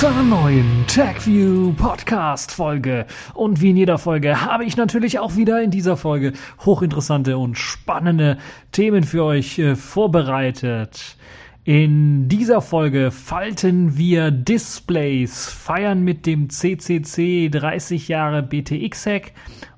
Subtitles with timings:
[0.00, 3.04] zu einer neuen TechView Podcast Folge.
[3.34, 6.32] Und wie in jeder Folge habe ich natürlich auch wieder in dieser Folge
[6.64, 8.38] hochinteressante und spannende
[8.72, 11.18] Themen für euch äh, vorbereitet.
[11.64, 19.32] In dieser Folge falten wir Displays, feiern mit dem CCC 30 Jahre BTX Hack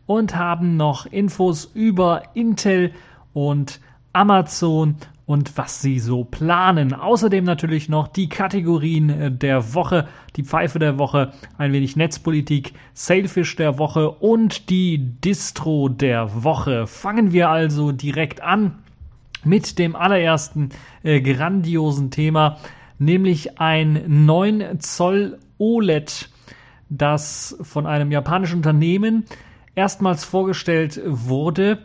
[0.07, 2.93] und haben noch Infos über Intel
[3.33, 3.81] und
[4.13, 4.95] Amazon
[5.27, 6.95] und was sie so planen.
[6.95, 12.75] Außerdem natürlich noch die Kategorien äh, der Woche, die Pfeife der Woche, ein wenig Netzpolitik,
[12.95, 16.87] Sailfish der Woche und die Distro der Woche.
[16.87, 18.79] Fangen wir also direkt an
[19.45, 20.71] mit dem allerersten
[21.03, 22.59] äh, grandiosen Thema,
[22.99, 26.29] nämlich ein 9 Zoll OLED,
[26.89, 29.25] das von einem japanischen Unternehmen
[29.75, 31.79] erstmals vorgestellt wurde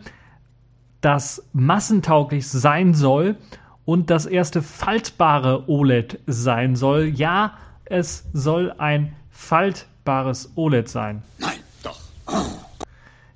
[1.00, 3.36] das massentauglich sein soll
[3.84, 7.06] und das erste faltbare OLED sein soll.
[7.06, 7.54] Ja,
[7.84, 11.22] es soll ein faltbares OLED sein.
[11.38, 12.00] Nein, doch.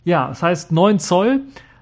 [0.05, 1.41] Ja, das heißt 9 Zoll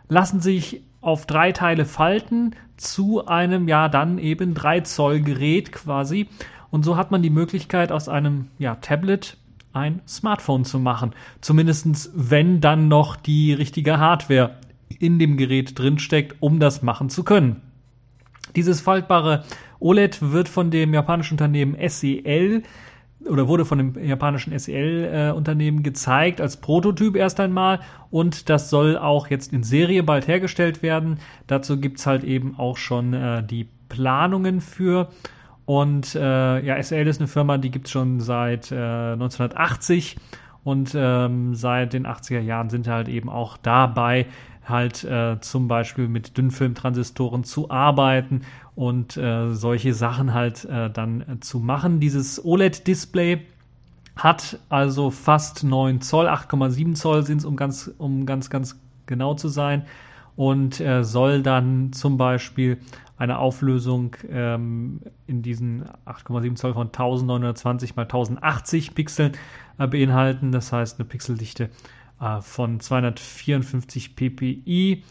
[0.08, 6.28] lassen sich auf drei Teile falten zu einem ja dann eben 3 Zoll Gerät quasi.
[6.70, 9.36] Und so hat man die Möglichkeit aus einem ja, Tablet
[9.72, 11.12] ein Smartphone zu machen.
[11.40, 14.56] Zumindestens wenn dann noch die richtige Hardware
[15.00, 17.62] in dem Gerät drinsteckt, um das machen zu können.
[18.54, 19.44] Dieses faltbare
[19.80, 22.62] OLED wird von dem japanischen Unternehmen SEL
[23.28, 28.96] oder wurde von dem japanischen SEL-Unternehmen äh, gezeigt als Prototyp erst einmal und das soll
[28.96, 31.18] auch jetzt in Serie bald hergestellt werden.
[31.46, 35.08] Dazu gibt's halt eben auch schon äh, die Planungen für.
[35.66, 40.16] Und äh, ja, SEL ist eine Firma, die gibt's schon seit äh, 1980
[40.64, 44.26] und ähm, seit den 80er Jahren sind halt eben auch dabei,
[44.70, 48.42] halt äh, zum Beispiel mit Dünnfilmtransistoren zu arbeiten
[48.75, 52.00] und äh, solche Sachen halt äh, dann äh, zu machen.
[52.00, 53.42] Dieses OLED-Display
[54.16, 59.34] hat also fast 9 Zoll, 8,7 Zoll sind es, um ganz, um ganz, ganz genau
[59.34, 59.84] zu sein
[60.36, 62.78] und äh, soll dann zum Beispiel
[63.19, 69.32] eine Auflösung ähm, in diesen 8,7 Zoll von 1920 mal 1080 Pixeln
[69.78, 70.52] äh, beinhalten.
[70.52, 71.69] Das heißt eine Pixeldichte
[72.20, 75.04] äh, von 254 ppi.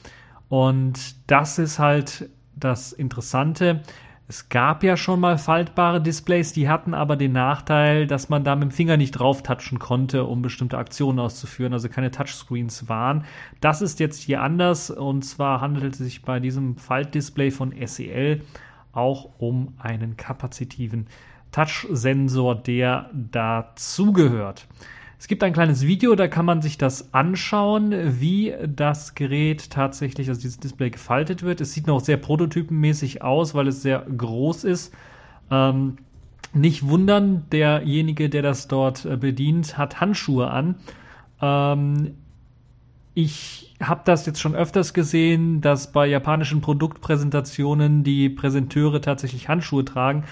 [0.48, 3.82] Und das ist halt das Interessante.
[4.28, 8.56] Es gab ja schon mal faltbare Displays, die hatten aber den Nachteil, dass man da
[8.56, 13.26] mit dem Finger nicht drauf touchen konnte, um bestimmte Aktionen auszuführen, also keine Touchscreens waren.
[13.60, 18.42] Das ist jetzt hier anders und zwar handelt es sich bei diesem Faltdisplay von SEL
[18.92, 21.08] auch um einen kapazitiven
[21.52, 24.68] Touchsensor, der dazugehört.
[25.20, 30.30] Es gibt ein kleines Video, da kann man sich das anschauen, wie das Gerät tatsächlich,
[30.30, 31.60] also dieses Display gefaltet wird.
[31.60, 34.94] Es sieht noch sehr prototypenmäßig aus, weil es sehr groß ist.
[35.52, 35.98] Ähm,
[36.54, 40.76] nicht wundern, derjenige, der das dort äh, bedient, hat Handschuhe an.
[41.42, 42.16] Ähm,
[43.14, 49.84] ich habe das jetzt schon öfters gesehen, dass bei japanischen Produktpräsentationen die Präsenteure tatsächlich Handschuhe
[49.84, 50.24] tragen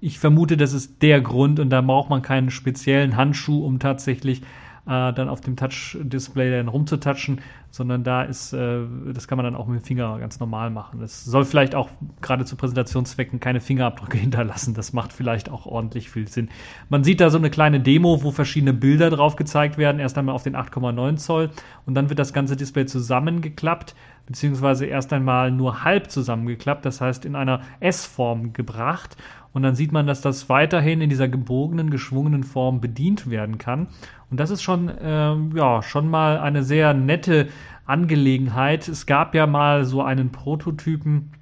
[0.00, 4.42] ich vermute, das ist der Grund und da braucht man keinen speziellen Handschuh, um tatsächlich
[4.86, 8.82] äh, dann auf dem Touch-Display dann rumzutatschen, sondern da ist, äh,
[9.12, 11.02] das kann man dann auch mit dem Finger ganz normal machen.
[11.02, 14.74] Es soll vielleicht auch gerade zu Präsentationszwecken keine Fingerabdrücke hinterlassen.
[14.74, 16.48] Das macht vielleicht auch ordentlich viel Sinn.
[16.88, 19.98] Man sieht da so eine kleine Demo, wo verschiedene Bilder drauf gezeigt werden.
[19.98, 21.50] Erst einmal auf den 8,9 Zoll
[21.84, 23.94] und dann wird das ganze Display zusammengeklappt
[24.26, 29.16] beziehungsweise erst einmal nur halb zusammengeklappt, das heißt in einer S-Form gebracht.
[29.56, 33.86] Und dann sieht man, dass das weiterhin in dieser gebogenen, geschwungenen Form bedient werden kann.
[34.30, 37.48] Und das ist schon, ähm, ja, schon mal eine sehr nette
[37.86, 38.86] Angelegenheit.
[38.86, 41.32] Es gab ja mal so einen Prototypen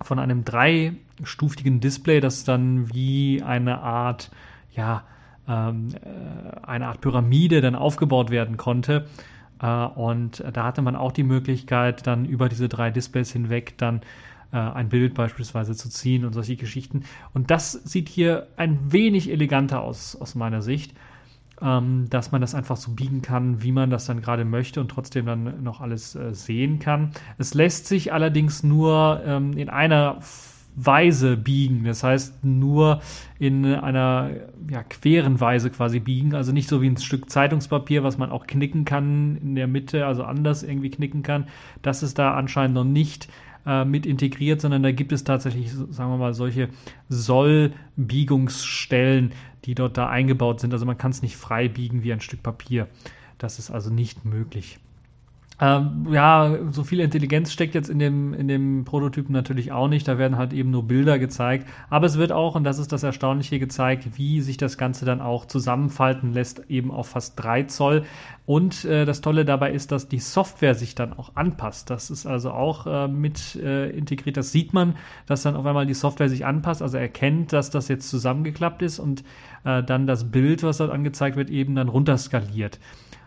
[0.00, 4.30] von einem dreistufigen Display, das dann wie eine Art,
[4.70, 5.02] ja,
[5.48, 9.06] ähm, äh, eine Art Pyramide dann aufgebaut werden konnte.
[9.60, 14.02] Äh, und da hatte man auch die Möglichkeit, dann über diese drei Displays hinweg dann
[14.52, 17.04] äh, ein Bild beispielsweise zu ziehen und solche Geschichten.
[17.34, 20.94] Und das sieht hier ein wenig eleganter aus, aus meiner Sicht,
[21.62, 24.88] ähm, dass man das einfach so biegen kann, wie man das dann gerade möchte und
[24.88, 27.12] trotzdem dann noch alles äh, sehen kann.
[27.38, 30.20] Es lässt sich allerdings nur ähm, in einer
[30.76, 31.84] Weise biegen.
[31.84, 33.00] Das heißt, nur
[33.38, 34.30] in einer
[34.70, 36.34] ja, queren Weise quasi biegen.
[36.34, 40.06] Also nicht so wie ein Stück Zeitungspapier, was man auch knicken kann in der Mitte,
[40.06, 41.46] also anders irgendwie knicken kann.
[41.80, 43.28] Das ist da anscheinend noch nicht
[43.66, 46.68] äh, mit integriert, sondern da gibt es tatsächlich, sagen wir mal, solche
[47.08, 49.32] Sollbiegungsstellen,
[49.64, 50.72] die dort da eingebaut sind.
[50.72, 52.88] Also man kann es nicht frei biegen wie ein Stück Papier.
[53.38, 54.78] Das ist also nicht möglich.
[55.58, 60.06] Ähm, ja, so viel Intelligenz steckt jetzt in dem, in dem Prototypen natürlich auch nicht.
[60.06, 61.66] Da werden halt eben nur Bilder gezeigt.
[61.88, 65.22] Aber es wird auch, und das ist das Erstaunliche, gezeigt, wie sich das Ganze dann
[65.22, 68.04] auch zusammenfalten lässt, eben auf fast 3 Zoll.
[68.44, 71.88] Und äh, das Tolle dabei ist, dass die Software sich dann auch anpasst.
[71.88, 74.36] Das ist also auch äh, mit äh, integriert.
[74.36, 77.88] Das sieht man, dass dann auf einmal die Software sich anpasst, also erkennt, dass das
[77.88, 79.24] jetzt zusammengeklappt ist und
[79.64, 82.78] äh, dann das Bild, was dort angezeigt wird, eben dann runterskaliert.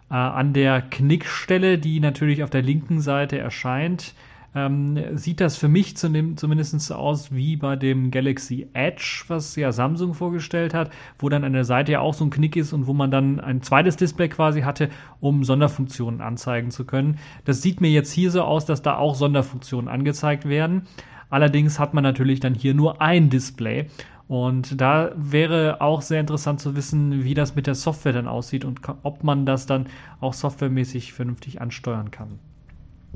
[0.09, 4.13] Äh, an der Knickstelle, die natürlich auf der linken Seite erscheint,
[4.55, 10.15] ähm, sieht das für mich zumindest aus wie bei dem Galaxy Edge, was ja Samsung
[10.15, 10.89] vorgestellt hat,
[11.19, 13.39] wo dann an der Seite ja auch so ein Knick ist und wo man dann
[13.39, 14.89] ein zweites Display quasi hatte,
[15.19, 17.19] um Sonderfunktionen anzeigen zu können.
[17.45, 20.87] Das sieht mir jetzt hier so aus, dass da auch Sonderfunktionen angezeigt werden.
[21.29, 23.85] Allerdings hat man natürlich dann hier nur ein Display
[24.29, 28.63] und da wäre auch sehr interessant zu wissen, wie das mit der Software dann aussieht
[28.63, 29.87] und ob man das dann
[30.21, 32.37] auch softwaremäßig vernünftig ansteuern kann.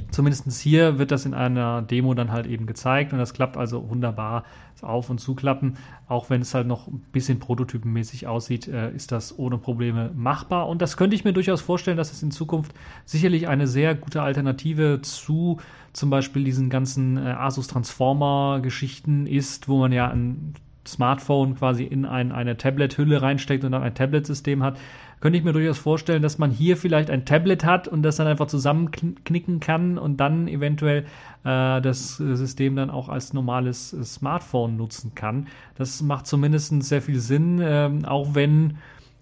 [0.10, 3.88] Zumindest hier wird das in einer Demo dann halt eben gezeigt und das klappt also
[3.92, 4.44] wunderbar
[4.81, 5.77] Auf- und Zuklappen.
[6.07, 10.68] Auch wenn es halt noch ein bisschen prototypenmäßig aussieht, äh, ist das ohne Probleme machbar.
[10.68, 12.74] Und das könnte ich mir durchaus vorstellen, dass es in Zukunft
[13.06, 15.59] sicherlich eine sehr gute Alternative zu
[15.94, 20.56] zum Beispiel diesen ganzen äh, Asus Transformer Geschichten ist, wo man ja ein
[20.88, 24.77] Smartphone quasi in ein, eine Tablet-Hülle reinsteckt und dann ein Tablet-System hat,
[25.24, 28.27] könnte ich mir durchaus vorstellen, dass man hier vielleicht ein Tablet hat und das dann
[28.27, 31.06] einfach zusammenknicken kann und dann eventuell
[31.45, 35.47] äh, das System dann auch als normales Smartphone nutzen kann.
[35.75, 38.80] Das macht zumindest sehr viel Sinn, äh, auch wenn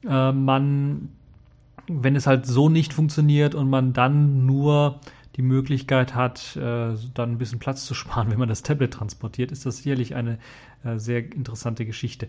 [0.08, 1.10] äh, man,
[1.88, 5.00] wenn es halt so nicht funktioniert und man dann nur
[5.36, 9.52] die Möglichkeit hat, äh, dann ein bisschen Platz zu sparen, wenn man das Tablet transportiert,
[9.52, 10.38] ist das sicherlich eine äh,
[10.98, 12.28] sehr interessante Geschichte.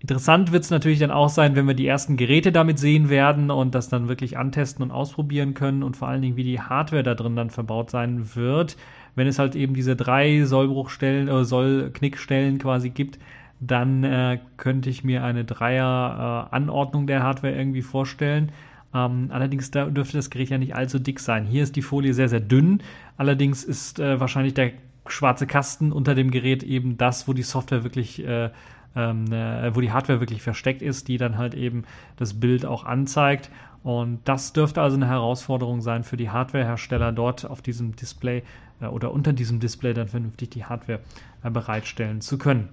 [0.00, 3.50] Interessant wird es natürlich dann auch sein, wenn wir die ersten Geräte damit sehen werden
[3.50, 7.02] und das dann wirklich antesten und ausprobieren können und vor allen Dingen, wie die Hardware
[7.02, 8.76] da drin dann verbaut sein wird.
[9.16, 13.18] Wenn es halt eben diese drei Sollbruchstellen, äh, Soll-Knickstellen quasi gibt,
[13.58, 18.52] dann äh, könnte ich mir eine Dreier-Anordnung äh, der Hardware irgendwie vorstellen.
[18.94, 21.44] Ähm, allerdings da dürfte das Gerät ja nicht allzu dick sein.
[21.44, 22.82] Hier ist die Folie sehr, sehr dünn.
[23.16, 24.70] Allerdings ist äh, wahrscheinlich der
[25.10, 28.50] schwarze Kasten unter dem Gerät eben das, wo die Software wirklich, äh,
[28.96, 31.84] ähm, äh, wo die Hardware wirklich versteckt ist, die dann halt eben
[32.16, 33.50] das Bild auch anzeigt.
[33.82, 38.42] Und das dürfte also eine Herausforderung sein für die Hardwarehersteller, dort auf diesem Display
[38.80, 41.00] äh, oder unter diesem Display dann vernünftig die Hardware
[41.42, 42.68] äh, bereitstellen zu können.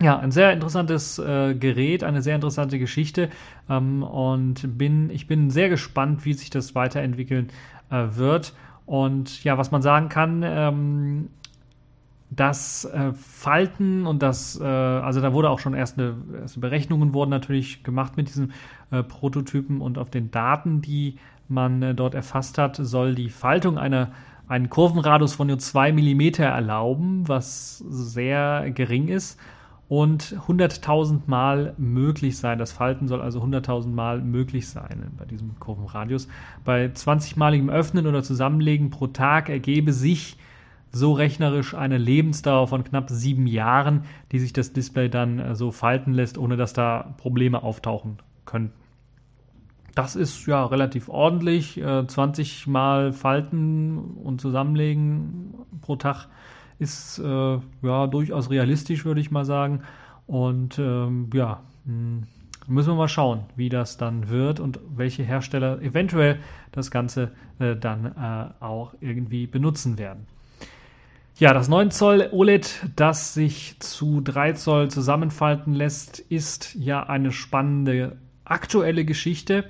[0.00, 3.28] Ja, ein sehr interessantes äh, Gerät, eine sehr interessante Geschichte
[3.70, 7.50] ähm, und bin, ich bin sehr gespannt, wie sich das weiterentwickeln
[7.90, 8.52] äh, wird.
[8.84, 11.28] Und ja, was man sagen kann, ähm,
[12.34, 17.30] das äh, Falten und das, äh, also da wurde auch schon erste, erste Berechnungen wurden
[17.30, 18.52] natürlich gemacht mit diesem
[18.90, 21.16] äh, Prototypen und auf den Daten, die
[21.48, 24.12] man äh, dort erfasst hat, soll die Faltung einer
[24.48, 29.38] einen Kurvenradius von nur 2 mm erlauben, was sehr gering ist
[29.88, 32.58] und 100.000 Mal möglich sein.
[32.58, 36.28] Das Falten soll also 100.000 Mal möglich sein bei diesem Kurvenradius.
[36.64, 40.36] Bei 20-maligem Öffnen oder Zusammenlegen pro Tag ergebe sich
[40.92, 45.72] so rechnerisch eine Lebensdauer von knapp sieben Jahren, die sich das Display dann äh, so
[45.72, 48.74] falten lässt, ohne dass da Probleme auftauchen könnten.
[49.94, 51.82] Das ist ja relativ ordentlich.
[52.06, 56.28] 20 äh, Mal falten und zusammenlegen pro Tag
[56.78, 59.82] ist äh, ja durchaus realistisch, würde ich mal sagen.
[60.26, 62.22] Und ähm, ja, hm,
[62.66, 66.38] müssen wir mal schauen, wie das dann wird und welche Hersteller eventuell
[66.70, 68.16] das Ganze dann
[68.60, 70.26] auch irgendwie benutzen werden.
[71.42, 77.32] Ja, das 9 Zoll OLED, das sich zu 3 Zoll zusammenfalten lässt, ist ja eine
[77.32, 79.64] spannende aktuelle Geschichte.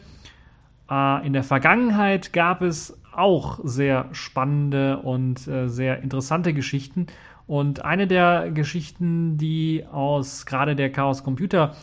[0.91, 7.07] Äh, in der Vergangenheit gab es auch sehr spannende und äh, sehr interessante Geschichten.
[7.47, 11.75] Und eine der Geschichten, die aus gerade der Chaos Computer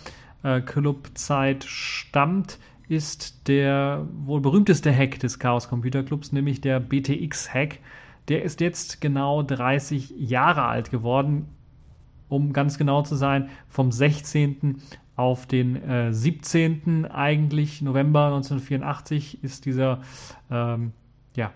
[0.43, 6.79] äh, Club Zeit stammt, ist der wohl berühmteste Hack des Chaos Computer Clubs, nämlich der
[6.79, 7.79] BTX Hack.
[8.30, 11.48] Der ist jetzt genau 30 Jahre alt geworden,
[12.28, 14.82] um ganz genau zu sein, vom 16.
[15.16, 17.08] auf den äh, 17.
[17.08, 20.02] eigentlich November 1984 ist dieser
[20.52, 20.94] ähm,
[21.36, 21.52] ja,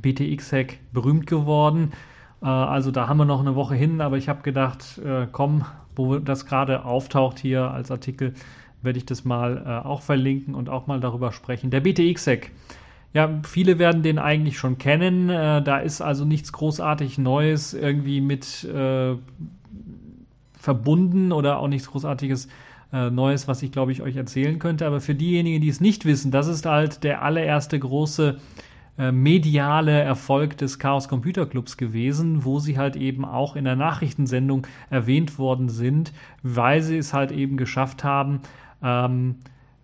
[0.00, 1.90] BTX-Hack berühmt geworden.
[2.40, 5.64] Äh, also da haben wir noch eine Woche hin, aber ich habe gedacht, äh, komm,
[5.96, 8.34] wo das gerade auftaucht hier als Artikel,
[8.80, 11.70] werde ich das mal äh, auch verlinken und auch mal darüber sprechen.
[11.70, 12.52] Der BTX-Hack.
[13.12, 15.30] Ja, viele werden den eigentlich schon kennen.
[15.30, 19.16] Äh, da ist also nichts großartig Neues irgendwie mit äh,
[20.56, 22.48] verbunden oder auch nichts großartiges
[22.92, 24.86] äh, Neues, was ich glaube ich euch erzählen könnte.
[24.86, 28.38] Aber für diejenigen, die es nicht wissen, das ist halt der allererste große
[28.98, 33.76] äh, mediale Erfolg des Chaos Computer Clubs gewesen, wo sie halt eben auch in der
[33.76, 36.12] Nachrichtensendung erwähnt worden sind,
[36.42, 38.40] weil sie es halt eben geschafft haben,
[38.82, 39.36] ähm,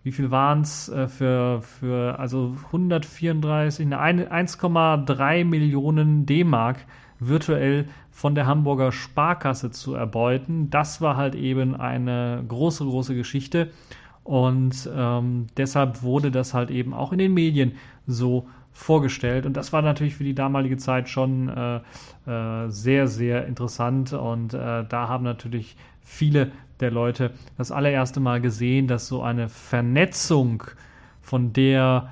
[0.07, 6.85] wie viel waren es äh, für, für also 134, 1,3 Millionen D-Mark
[7.19, 10.69] virtuell von der Hamburger Sparkasse zu erbeuten.
[10.69, 13.69] Das war halt eben eine große, große Geschichte.
[14.23, 17.73] Und ähm, deshalb wurde das halt eben auch in den Medien
[18.05, 19.45] so vorgestellt.
[19.45, 21.81] Und das war natürlich für die damalige Zeit schon äh,
[22.31, 24.13] äh, sehr, sehr interessant.
[24.13, 29.49] Und äh, da haben natürlich viele der Leute das allererste Mal gesehen, dass so eine
[29.49, 30.63] Vernetzung,
[31.21, 32.09] von der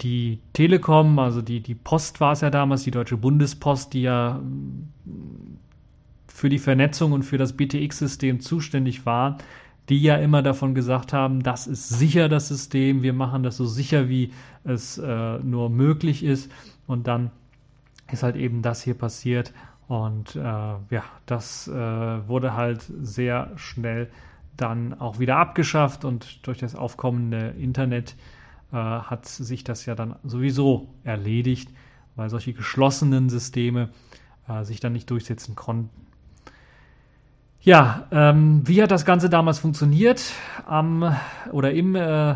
[0.00, 4.40] die Telekom, also die, die Post war es ja damals, die Deutsche Bundespost, die ja
[4.40, 5.58] mm,
[6.26, 9.38] für die Vernetzung und für das BTX-System zuständig war,
[9.88, 13.66] die ja immer davon gesagt haben, das ist sicher das System, wir machen das so
[13.66, 14.32] sicher, wie
[14.64, 16.50] es äh, nur möglich ist.
[16.86, 17.30] Und dann
[18.12, 19.52] ist halt eben das hier passiert.
[19.88, 24.10] Und äh, ja, das äh, wurde halt sehr schnell
[24.56, 28.14] dann auch wieder abgeschafft und durch das aufkommende Internet
[28.70, 31.70] äh, hat sich das ja dann sowieso erledigt,
[32.16, 33.88] weil solche geschlossenen Systeme
[34.46, 35.90] äh, sich dann nicht durchsetzen konnten.
[37.60, 40.32] Ja, ähm, wie hat das Ganze damals funktioniert?
[40.66, 41.16] Am
[41.50, 42.34] oder im äh,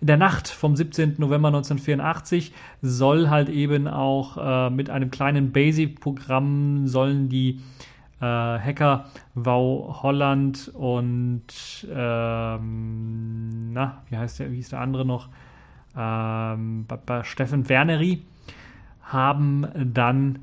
[0.00, 1.16] in der Nacht vom 17.
[1.18, 2.52] November 1984
[2.82, 7.60] soll halt eben auch äh, mit einem kleinen Basic-Programm sollen die
[8.20, 11.42] äh, Hacker Wow Holland und
[11.92, 15.28] ähm, na, wie heißt der, wie hieß der andere noch?
[15.96, 16.86] ähm,
[17.22, 18.22] Steffen Werneri
[19.02, 20.40] haben dann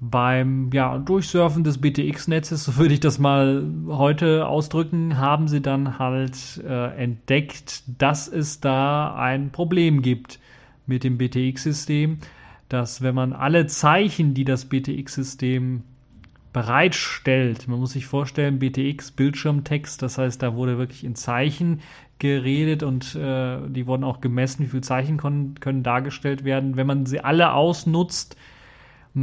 [0.00, 5.98] beim ja, Durchsurfen des BTX-Netzes, so würde ich das mal heute ausdrücken, haben sie dann
[5.98, 10.38] halt äh, entdeckt, dass es da ein Problem gibt
[10.86, 12.18] mit dem BTX-System,
[12.68, 15.82] dass wenn man alle Zeichen, die das BTX-System
[16.52, 21.80] bereitstellt, man muss sich vorstellen, BTX, Bildschirmtext, das heißt, da wurde wirklich in Zeichen
[22.18, 26.76] geredet und äh, die wurden auch gemessen, wie viele Zeichen können, können dargestellt werden.
[26.76, 28.36] Wenn man sie alle ausnutzt,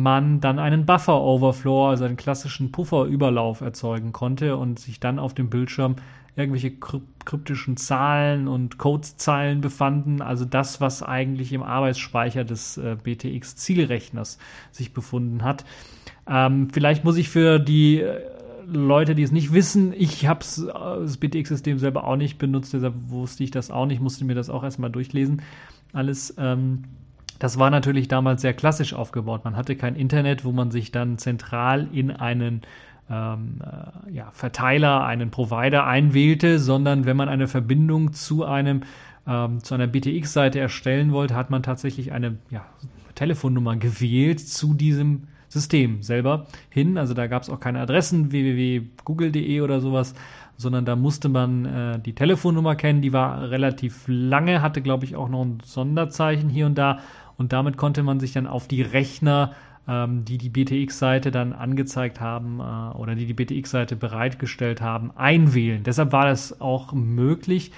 [0.02, 5.50] man dann einen Buffer-Overflow, also einen klassischen Pufferüberlauf erzeugen konnte und sich dann auf dem
[5.50, 5.96] Bildschirm
[6.36, 14.38] irgendwelche kryptischen Zahlen und Codezeilen befanden, also das, was eigentlich im Arbeitsspeicher des äh, BTX-Zielrechners
[14.72, 15.64] sich befunden hat.
[16.28, 18.20] Ähm, vielleicht muss ich für die äh,
[18.68, 23.44] Leute, die es nicht wissen, ich habe das BTX-System selber auch nicht benutzt, deshalb wusste
[23.46, 25.42] ich das auch nicht, musste mir das auch erstmal durchlesen.
[25.94, 26.34] Alles.
[26.38, 26.84] Ähm,
[27.40, 29.44] das war natürlich damals sehr klassisch aufgebaut.
[29.44, 32.62] Man hatte kein Internet, wo man sich dann zentral in einen
[33.10, 38.82] ähm, äh, ja, Verteiler, einen Provider einwählte, sondern wenn man eine Verbindung zu einem
[39.28, 42.66] ähm, zu einer BTX-Seite erstellen wollte, hat man tatsächlich eine ja,
[43.16, 46.98] Telefonnummer gewählt zu diesem System selber hin.
[46.98, 50.14] Also da gab es auch keine Adressen www.google.de oder sowas,
[50.58, 53.02] sondern da musste man äh, die Telefonnummer kennen.
[53.02, 57.00] Die war relativ lange, hatte glaube ich auch noch ein Sonderzeichen hier und da.
[57.38, 59.54] Und damit konnte man sich dann auf die Rechner,
[59.88, 65.84] ähm, die die BTX-Seite dann angezeigt haben äh, oder die die BTX-Seite bereitgestellt haben, einwählen.
[65.84, 67.72] Deshalb war das auch möglich,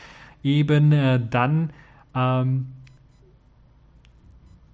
[0.43, 1.71] eben äh, dann
[2.15, 2.67] ähm,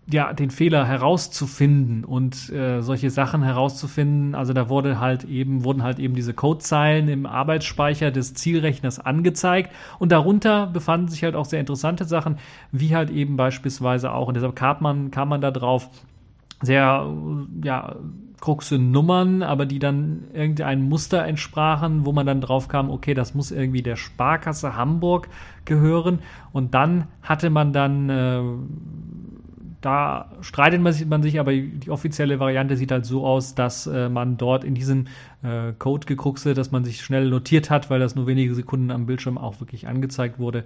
[0.05, 4.35] ja, den Fehler herauszufinden und äh, solche Sachen herauszufinden.
[4.35, 9.71] Also da wurde halt eben, wurden halt eben diese Codezeilen im Arbeitsspeicher des Zielrechners angezeigt
[9.99, 12.37] und darunter befanden sich halt auch sehr interessante Sachen,
[12.71, 15.89] wie halt eben beispielsweise auch, und deshalb kam man, kam man da drauf,
[16.61, 17.09] sehr,
[17.63, 17.95] ja,
[18.43, 23.33] kruxe Nummern, aber die dann irgendein Muster entsprachen, wo man dann drauf kam, okay, das
[23.33, 25.29] muss irgendwie der Sparkasse Hamburg
[25.63, 26.19] gehören.
[26.51, 28.41] Und dann hatte man dann äh,
[29.83, 34.37] da streitet man sich, aber die offizielle Variante sieht halt so aus, dass äh, man
[34.37, 35.07] dort in diesem
[35.43, 39.05] äh, Code gekruxe, dass man sich schnell notiert hat, weil das nur wenige Sekunden am
[39.05, 40.63] Bildschirm auch wirklich angezeigt wurde,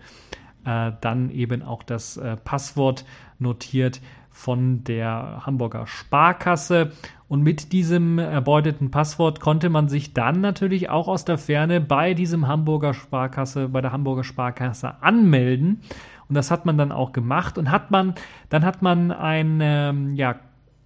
[0.66, 3.06] äh, dann eben auch das äh, Passwort
[3.40, 6.92] notiert von der Hamburger Sparkasse.
[7.28, 12.14] Und mit diesem erbeuteten Passwort konnte man sich dann natürlich auch aus der Ferne bei
[12.14, 15.82] diesem Hamburger Sparkasse, bei der Hamburger Sparkasse anmelden.
[16.30, 17.58] Und das hat man dann auch gemacht.
[17.58, 18.16] Und hat man,
[18.50, 20.40] dann hat man ein ähm, ja,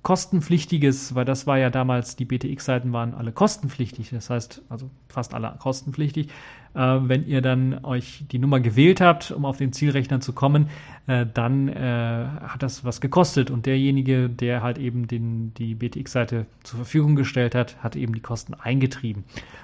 [0.03, 5.34] kostenpflichtiges, weil das war ja damals, die BTX-Seiten waren alle kostenpflichtig, das heißt, also fast
[5.34, 6.29] alle kostenpflichtig.
[6.74, 10.70] Äh, wenn ihr dann euch die Nummer gewählt habt, um auf den Zielrechner zu kommen,
[11.05, 16.48] äh, dann äh, hat das was gekostet und derjenige, der halt eben den, die BTX-Seite
[16.63, 19.24] zur Verfügung gestellt hat, hat eben die Kosten eingetrieben.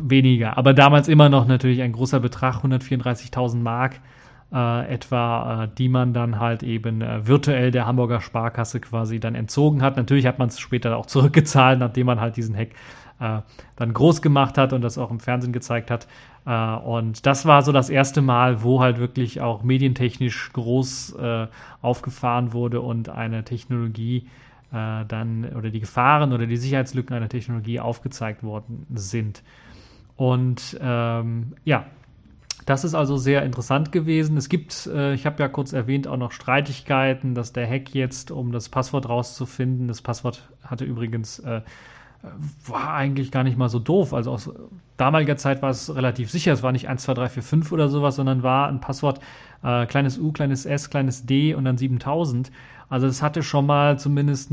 [0.00, 0.56] weniger.
[0.56, 3.98] Aber damals immer noch natürlich ein großer Betrag, 134.000 Mark
[4.52, 9.34] äh, etwa, äh, die man dann halt eben äh, virtuell der Hamburger Sparkasse quasi dann
[9.34, 9.96] entzogen hat.
[9.96, 12.70] Natürlich hat man es später auch zurückgezahlt, nachdem man halt diesen Hack
[13.20, 13.40] äh,
[13.76, 16.08] dann groß gemacht hat und das auch im Fernsehen gezeigt hat.
[16.46, 21.46] Äh, und das war so das erste Mal, wo halt wirklich auch medientechnisch groß äh,
[21.82, 24.26] aufgefahren wurde und eine Technologie
[24.72, 29.42] dann oder die Gefahren oder die Sicherheitslücken einer Technologie aufgezeigt worden sind.
[30.14, 31.86] Und ähm, ja,
[32.66, 34.36] das ist also sehr interessant gewesen.
[34.36, 38.30] Es gibt, äh, ich habe ja kurz erwähnt, auch noch Streitigkeiten, dass der Hack jetzt,
[38.30, 41.62] um das Passwort rauszufinden, das Passwort hatte übrigens, äh,
[42.66, 44.12] war eigentlich gar nicht mal so doof.
[44.12, 44.50] Also aus
[44.98, 46.52] damaliger Zeit war es relativ sicher.
[46.52, 49.20] Es war nicht 1, 2, 3, 4, 5 oder sowas, sondern war ein Passwort
[49.62, 52.50] äh, kleines U, kleines S, kleines D und dann 7000.
[52.90, 54.50] Also es hatte schon mal zumindest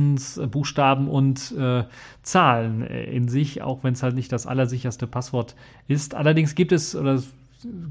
[0.51, 1.85] Buchstaben und äh,
[2.21, 5.55] Zahlen äh, in sich, auch wenn es halt nicht das allersicherste Passwort
[5.87, 6.13] ist.
[6.13, 7.21] Allerdings gibt es, oder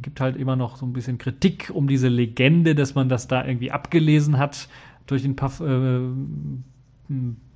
[0.02, 3.44] gibt halt immer noch so ein bisschen Kritik um diese Legende, dass man das da
[3.44, 4.68] irgendwie abgelesen hat
[5.06, 6.00] durch den Puff, äh,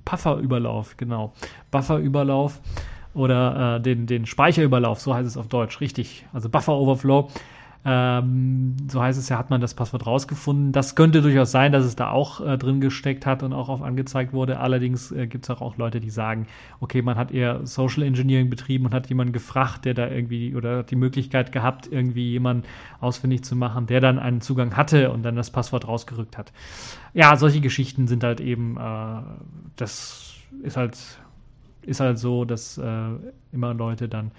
[0.05, 1.33] Pufferüberlauf, genau.
[1.69, 2.61] Bufferüberlauf
[3.13, 6.25] oder äh, den, den Speicherüberlauf, so heißt es auf Deutsch, richtig.
[6.33, 7.29] Also Buffer Overflow.
[7.83, 10.71] Ähm, so heißt es ja, hat man das Passwort rausgefunden.
[10.71, 13.81] Das könnte durchaus sein, dass es da auch äh, drin gesteckt hat und auch auf
[13.81, 14.59] angezeigt wurde.
[14.59, 16.45] Allerdings äh, gibt es auch, auch Leute, die sagen,
[16.79, 20.79] okay, man hat eher Social Engineering betrieben und hat jemanden gefragt, der da irgendwie oder
[20.79, 22.67] hat die Möglichkeit gehabt, irgendwie jemanden
[22.99, 26.53] ausfindig zu machen, der dann einen Zugang hatte und dann das Passwort rausgerückt hat.
[27.13, 29.21] Ja, solche Geschichten sind halt eben, äh,
[29.75, 30.99] das ist halt,
[31.81, 33.09] ist halt so, dass äh,
[33.51, 34.31] immer Leute dann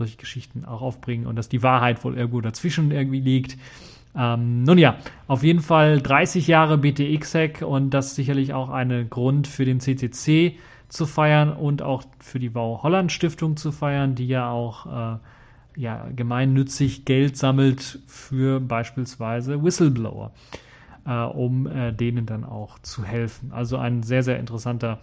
[0.00, 3.58] solche Geschichten auch aufbringen und dass die Wahrheit wohl irgendwo dazwischen irgendwie liegt.
[4.16, 4.96] Ähm, nun ja,
[5.28, 10.56] auf jeden Fall 30 Jahre BTX-Hack und das sicherlich auch ein Grund für den CCC
[10.88, 15.18] zu feiern und auch für die Bau Holland Stiftung zu feiern, die ja auch äh,
[15.76, 20.32] ja, gemeinnützig Geld sammelt für beispielsweise Whistleblower,
[21.06, 23.52] äh, um äh, denen dann auch zu helfen.
[23.52, 24.98] Also ein sehr, sehr interessanter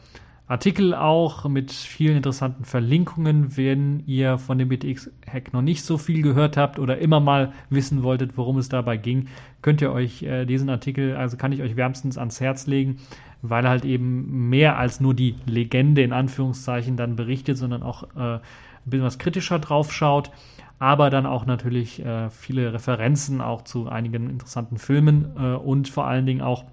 [0.47, 3.57] Artikel auch mit vielen interessanten Verlinkungen.
[3.57, 8.01] Wenn ihr von dem BTX-Hack noch nicht so viel gehört habt oder immer mal wissen
[8.01, 9.27] wolltet, worum es dabei ging,
[9.61, 12.99] könnt ihr euch äh, diesen Artikel, also kann ich euch wärmstens ans Herz legen,
[13.41, 18.03] weil er halt eben mehr als nur die Legende in Anführungszeichen dann berichtet, sondern auch
[18.15, 18.41] äh, ein
[18.85, 20.31] bisschen was kritischer drauf schaut
[20.79, 26.05] aber dann auch natürlich äh, viele Referenzen auch zu einigen interessanten Filmen äh, und vor
[26.05, 26.65] allen Dingen auch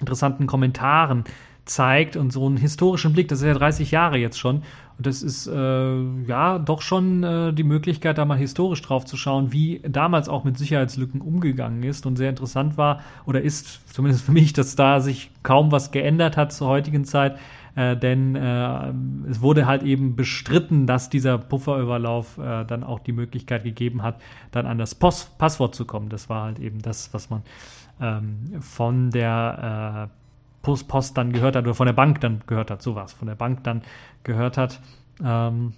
[0.00, 1.24] interessanten Kommentaren
[1.64, 3.28] zeigt und so einen historischen Blick.
[3.28, 4.62] Das ist ja 30 Jahre jetzt schon.
[4.96, 9.16] Und das ist äh, ja doch schon äh, die Möglichkeit, da mal historisch drauf zu
[9.16, 12.06] schauen, wie damals auch mit Sicherheitslücken umgegangen ist.
[12.06, 16.36] Und sehr interessant war oder ist zumindest für mich, dass da sich kaum was geändert
[16.36, 17.38] hat zur heutigen Zeit.
[17.76, 18.92] Äh, denn äh,
[19.28, 24.20] es wurde halt eben bestritten, dass dieser Pufferüberlauf äh, dann auch die Möglichkeit gegeben hat,
[24.52, 26.08] dann an das Post Passwort zu kommen.
[26.08, 27.42] Das war halt eben das, was man
[28.00, 30.23] ähm, von der äh,
[30.64, 33.62] Post, dann gehört hat oder von der Bank dann gehört hat, sowas, von der Bank
[33.62, 33.82] dann
[34.24, 34.80] gehört hat.
[35.24, 35.74] Ähm,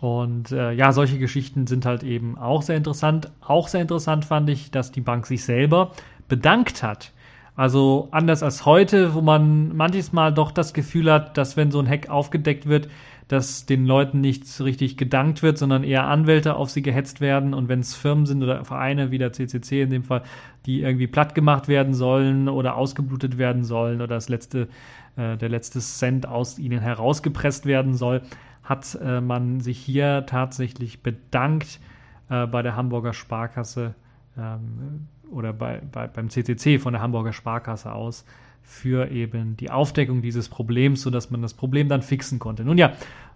[0.00, 3.30] und äh, ja, solche Geschichten sind halt eben auch sehr interessant.
[3.40, 5.92] Auch sehr interessant fand ich, dass die Bank sich selber
[6.26, 7.12] bedankt hat.
[7.54, 11.78] Also anders als heute, wo man manches Mal doch das Gefühl hat, dass wenn so
[11.78, 12.88] ein Hack aufgedeckt wird,
[13.32, 17.54] dass den Leuten nicht richtig gedankt wird, sondern eher Anwälte auf sie gehetzt werden.
[17.54, 20.22] Und wenn es Firmen sind oder Vereine wie der CCC in dem Fall,
[20.66, 24.68] die irgendwie platt gemacht werden sollen oder ausgeblutet werden sollen oder das letzte,
[25.16, 28.20] äh, der letzte Cent aus ihnen herausgepresst werden soll,
[28.64, 31.80] hat äh, man sich hier tatsächlich bedankt
[32.28, 33.94] äh, bei der Hamburger Sparkasse
[34.36, 38.26] ähm, oder bei, bei, beim CCC von der Hamburger Sparkasse aus
[38.62, 42.64] für eben die Aufdeckung dieses Problems, sodass man das Problem dann fixen konnte.
[42.64, 42.92] Nun ja,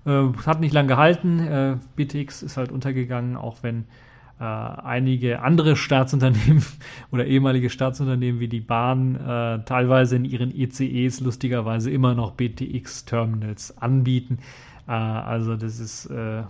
[0.06, 1.40] äh, hat nicht lange gehalten.
[1.40, 3.84] Äh, BTX ist halt untergegangen, auch wenn
[4.38, 6.64] äh, einige andere Staatsunternehmen
[7.10, 13.78] oder ehemalige Staatsunternehmen wie die Bahn äh, teilweise in ihren ECEs lustigerweise immer noch BTX-Terminals
[13.78, 14.38] anbieten.
[14.86, 16.42] Äh, also das ist äh,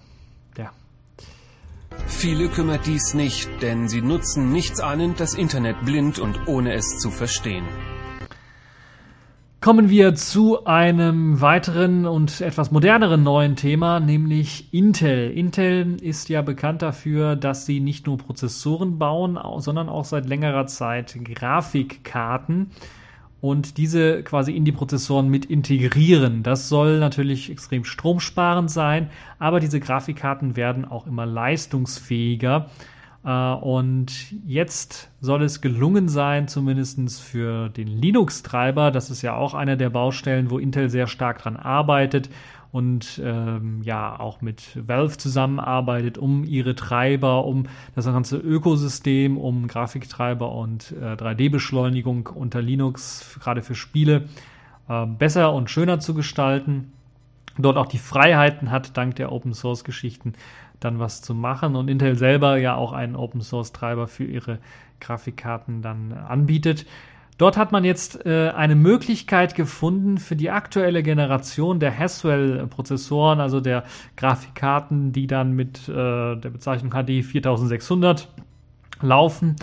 [0.58, 0.72] ja.
[2.06, 6.98] Viele kümmert dies nicht, denn sie nutzen nichts ahnend das Internet blind und ohne es
[6.98, 7.64] zu verstehen.
[9.66, 15.28] Kommen wir zu einem weiteren und etwas moderneren neuen Thema, nämlich Intel.
[15.32, 20.68] Intel ist ja bekannt dafür, dass sie nicht nur Prozessoren bauen, sondern auch seit längerer
[20.68, 22.70] Zeit Grafikkarten
[23.40, 26.44] und diese quasi in die Prozessoren mit integrieren.
[26.44, 32.70] Das soll natürlich extrem stromsparend sein, aber diese Grafikkarten werden auch immer leistungsfähiger.
[33.26, 39.52] Äh, und jetzt soll es gelungen sein, zumindest für den Linux-Treiber, das ist ja auch
[39.52, 42.30] einer der Baustellen, wo Intel sehr stark dran arbeitet
[42.70, 49.66] und ähm, ja auch mit Valve zusammenarbeitet, um ihre Treiber, um das ganze Ökosystem, um
[49.66, 54.28] Grafiktreiber und äh, 3D-Beschleunigung unter Linux, gerade für Spiele,
[54.88, 56.92] äh, besser und schöner zu gestalten.
[57.58, 60.34] Dort auch die Freiheiten hat, dank der Open Source Geschichten,
[60.80, 64.58] dann was zu machen und Intel selber ja auch einen Open Source Treiber für ihre
[65.00, 66.86] Grafikkarten dann anbietet.
[67.38, 73.60] Dort hat man jetzt äh, eine Möglichkeit gefunden für die aktuelle Generation der Haswell-Prozessoren, also
[73.60, 73.84] der
[74.16, 78.28] Grafikkarten, die dann mit äh, der Bezeichnung HD 4600
[79.02, 79.56] laufen,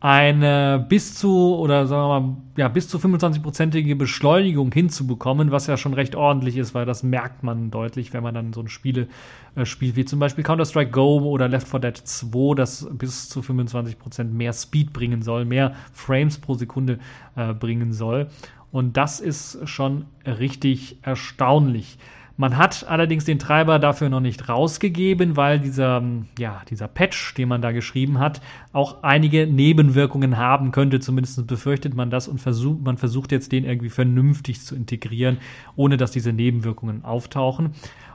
[0.00, 5.76] eine bis zu oder sagen wir mal ja bis zu 25-prozentige Beschleunigung hinzubekommen, was ja
[5.76, 9.08] schon recht ordentlich ist, weil das merkt man deutlich, wenn man dann so ein Spiele
[9.54, 13.28] äh, spielt wie zum Beispiel Counter Strike Go oder Left 4 Dead 2, das bis
[13.28, 16.98] zu 25 Prozent mehr Speed bringen soll, mehr Frames pro Sekunde
[17.36, 18.28] äh, bringen soll.
[18.70, 21.98] Und das ist schon richtig erstaunlich.
[22.36, 26.02] Man hat allerdings den Treiber dafür noch nicht rausgegeben, weil dieser,
[26.36, 28.40] ja, dieser Patch, den man da geschrieben hat,
[28.72, 30.98] auch einige Nebenwirkungen haben könnte.
[30.98, 35.38] Zumindest befürchtet man das und versucht, man versucht jetzt den irgendwie vernünftig zu integrieren,
[35.76, 37.70] ohne dass diese Nebenwirkungen auftauchen.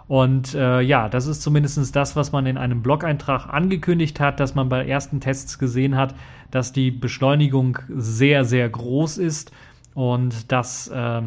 [0.10, 4.54] Und äh, ja, das ist zumindest das, was man in einem Blog-Eintrag angekündigt hat, dass
[4.54, 6.14] man bei ersten Tests gesehen hat,
[6.52, 9.52] dass die Beschleunigung sehr, sehr groß ist
[9.94, 11.22] und dass äh,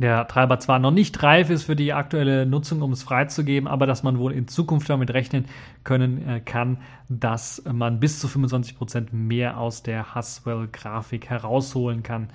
[0.00, 3.86] der Treiber zwar noch nicht reif ist für die aktuelle Nutzung, um es freizugeben, aber
[3.86, 5.44] dass man wohl in Zukunft damit rechnen
[5.84, 12.28] können äh, kann, dass man bis zu 25 Prozent mehr aus der Haswell-Grafik herausholen kann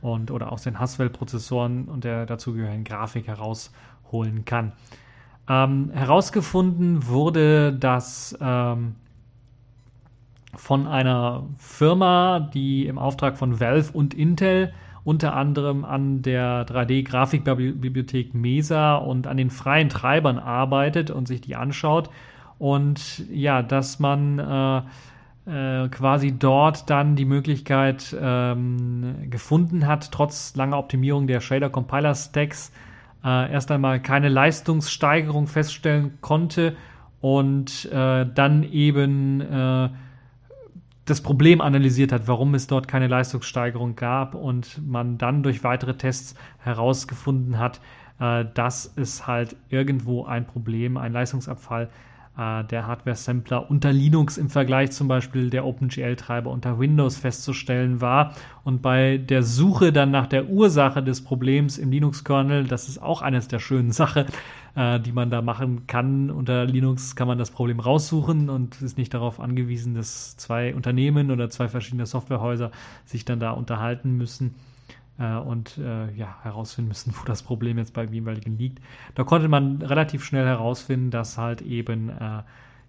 [0.00, 4.72] und oder aus den Haswell-Prozessoren und der dazugehörigen Grafik herausholen kann.
[5.48, 8.96] Ähm, herausgefunden wurde, dass ähm,
[10.54, 14.72] von einer Firma, die im Auftrag von Valve und Intel
[15.04, 21.56] unter anderem an der 3D-Grafikbibliothek Mesa und an den freien Treibern arbeitet und sich die
[21.56, 22.10] anschaut.
[22.58, 24.82] Und ja, dass man äh,
[25.44, 32.70] äh, quasi dort dann die Möglichkeit ähm, gefunden hat, trotz langer Optimierung der Shader-Compiler-Stacks,
[33.24, 36.76] äh, erst einmal keine Leistungssteigerung feststellen konnte
[37.20, 39.88] und äh, dann eben äh,
[41.04, 45.96] das Problem analysiert hat, warum es dort keine Leistungssteigerung gab und man dann durch weitere
[45.96, 47.80] Tests herausgefunden hat,
[48.20, 51.90] äh, dass es halt irgendwo ein Problem, ein Leistungsabfall
[52.36, 58.34] äh, der Hardware-Sampler unter Linux im Vergleich zum Beispiel der OpenGL-Treiber unter Windows festzustellen war.
[58.64, 63.22] Und bei der Suche dann nach der Ursache des Problems im Linux-Kernel, das ist auch
[63.22, 64.26] eines der schönen Sachen,
[64.74, 66.30] äh, die man da machen kann.
[66.30, 71.30] Unter Linux kann man das Problem raussuchen und ist nicht darauf angewiesen, dass zwei Unternehmen
[71.30, 72.70] oder zwei verschiedene Softwarehäuser
[73.04, 74.54] sich dann da unterhalten müssen
[75.22, 78.80] äh, und äh, ja, herausfinden müssen, wo das Problem jetzt bei jeweiligen liegt.
[79.14, 82.42] Da konnte man relativ schnell herausfinden, dass halt eben äh,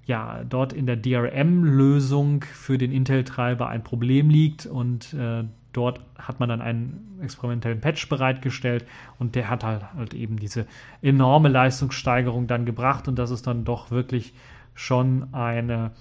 [0.06, 6.40] ja, dort in der DRM-Lösung für den Intel-Treiber ein Problem liegt und äh, dort hat
[6.40, 8.86] man dann einen experimentellen Patch bereitgestellt
[9.18, 10.68] und der hat halt, halt eben diese
[11.02, 14.34] enorme Leistungssteigerung dann gebracht und das ist dann doch wirklich
[14.74, 15.92] schon eine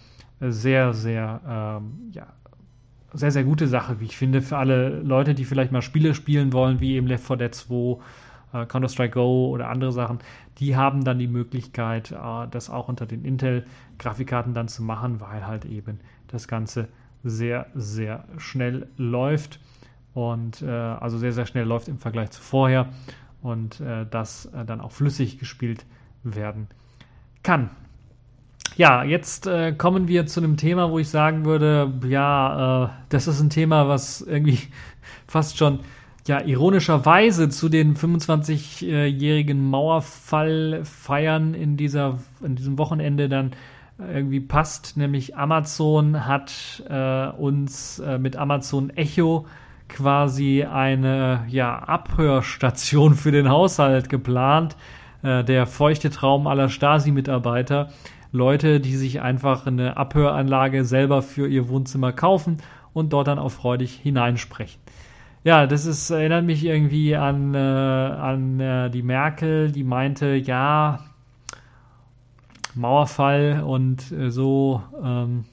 [0.40, 2.26] sehr, sehr ähm, ja,
[3.12, 6.52] sehr, sehr gute Sache, wie ich finde, für alle Leute, die vielleicht mal Spiele spielen
[6.52, 7.98] wollen, wie eben Left 4 Dead 2,
[8.52, 10.18] äh, Counter-Strike Go oder andere Sachen,
[10.58, 15.46] die haben dann die Möglichkeit, äh, das auch unter den Intel-Grafikkarten dann zu machen, weil
[15.46, 16.88] halt eben das Ganze
[17.24, 19.60] sehr, sehr schnell läuft
[20.14, 22.88] und äh, also sehr, sehr schnell läuft im Vergleich zu vorher
[23.42, 25.84] und äh, das äh, dann auch flüssig gespielt
[26.22, 26.68] werden
[27.42, 27.70] kann.
[28.76, 33.28] Ja, jetzt äh, kommen wir zu einem Thema, wo ich sagen würde, ja, äh, das
[33.28, 34.58] ist ein Thema, was irgendwie
[35.26, 35.80] fast schon
[36.26, 43.52] ja ironischerweise zu den 25-jährigen Mauerfallfeiern in dieser in diesem Wochenende dann
[43.98, 49.46] irgendwie passt, nämlich Amazon hat äh, uns äh, mit Amazon Echo
[49.88, 54.76] quasi eine ja, Abhörstation für den Haushalt geplant.
[55.22, 57.90] Äh, der feuchte Traum aller Stasi-Mitarbeiter.
[58.32, 62.56] Leute, die sich einfach eine Abhöranlage selber für ihr Wohnzimmer kaufen
[62.94, 64.80] und dort dann auch freudig hineinsprechen.
[65.44, 71.00] Ja, das ist, erinnert mich irgendwie an, äh, an äh, die Merkel, die meinte, ja,
[72.74, 75.44] Mauerfall und äh, so, ähm,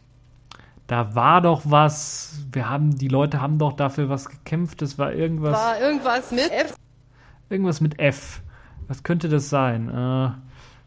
[0.88, 5.12] da war doch was, wir haben, die Leute haben doch dafür was gekämpft, das war
[5.12, 5.54] irgendwas.
[5.54, 6.76] War irgendwas mit F.
[7.50, 8.42] Irgendwas mit F.
[8.88, 9.89] Was könnte das sein?
[9.89, 10.32] Äh,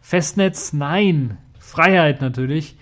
[0.00, 0.72] Festnetz?
[0.72, 1.38] Nein.
[1.72, 2.76] Freiheit natürlich.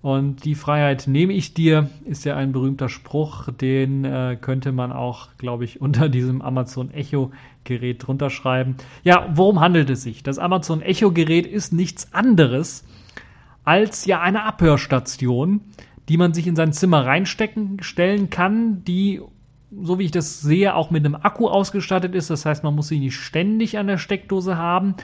[0.00, 4.92] Und die Freiheit nehme ich dir, ist ja ein berühmter Spruch, den äh, könnte man
[4.92, 7.32] auch, glaube ich, unter diesem Amazon Echo
[7.64, 8.76] Gerät drunter schreiben.
[9.04, 10.22] Ja, worum handelt es sich?
[10.22, 12.86] Das Amazon Echo Gerät ist nichts anderes
[13.64, 15.60] als ja eine Abhörstation,
[16.08, 19.20] die man sich in sein Zimmer reinstecken stellen kann, die
[19.82, 22.30] so wie ich das sehe, auch mit einem Akku ausgestattet ist.
[22.30, 24.94] Das heißt, man muss sie nicht ständig an der Steckdose haben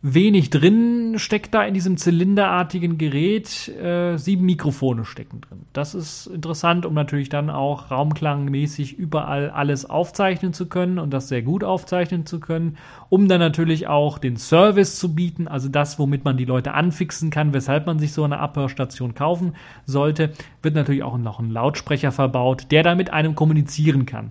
[0.00, 3.68] wenig drin steckt da in diesem zylinderartigen Gerät.
[3.68, 5.62] Äh, sieben Mikrofone stecken drin.
[5.72, 11.28] Das ist interessant, um natürlich dann auch raumklangmäßig überall alles aufzeichnen zu können und das
[11.28, 12.76] sehr gut aufzeichnen zu können,
[13.08, 17.30] um dann natürlich auch den Service zu bieten, also das, womit man die Leute anfixen
[17.30, 20.32] kann, weshalb man sich so eine Abhörstation kaufen sollte,
[20.62, 24.30] wird natürlich auch noch ein Lautsprecher verbaut, der dann mit einem kommunizieren kann.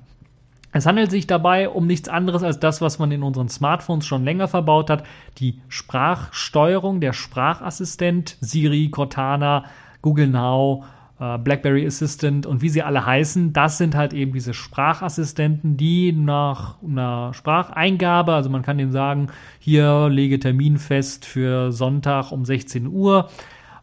[0.77, 4.23] Es handelt sich dabei um nichts anderes als das, was man in unseren Smartphones schon
[4.23, 5.03] länger verbaut hat,
[5.39, 9.65] die Sprachsteuerung, der Sprachassistent, Siri, Cortana,
[10.03, 10.83] Google Now,
[11.19, 16.11] äh, BlackBerry Assistant und wie sie alle heißen, das sind halt eben diese Sprachassistenten, die
[16.11, 22.45] nach einer Spracheingabe, also man kann dem sagen, hier lege Termin fest für Sonntag um
[22.45, 23.31] 16 Uhr,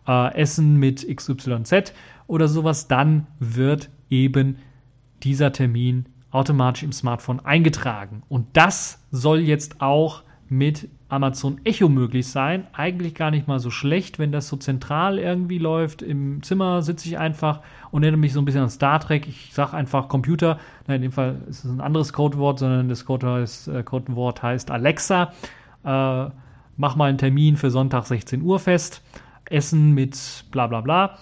[0.06, 1.92] äh, Essen mit XYZ
[2.28, 4.58] oder sowas, dann wird eben
[5.24, 8.22] dieser Termin automatisch im Smartphone eingetragen.
[8.28, 12.66] Und das soll jetzt auch mit Amazon Echo möglich sein.
[12.72, 16.02] Eigentlich gar nicht mal so schlecht, wenn das so zentral irgendwie läuft.
[16.02, 17.60] Im Zimmer sitze ich einfach
[17.92, 19.28] und erinnere mich so ein bisschen an Star Trek.
[19.28, 20.58] Ich sage einfach Computer.
[20.88, 24.42] Nein, in dem Fall ist es ein anderes Codewort, sondern das Codewort heißt, äh, Codewort
[24.42, 25.32] heißt Alexa.
[25.84, 26.30] Äh,
[26.76, 29.02] mach mal einen Termin für Sonntag 16 Uhr fest.
[29.48, 31.18] Essen mit bla bla bla.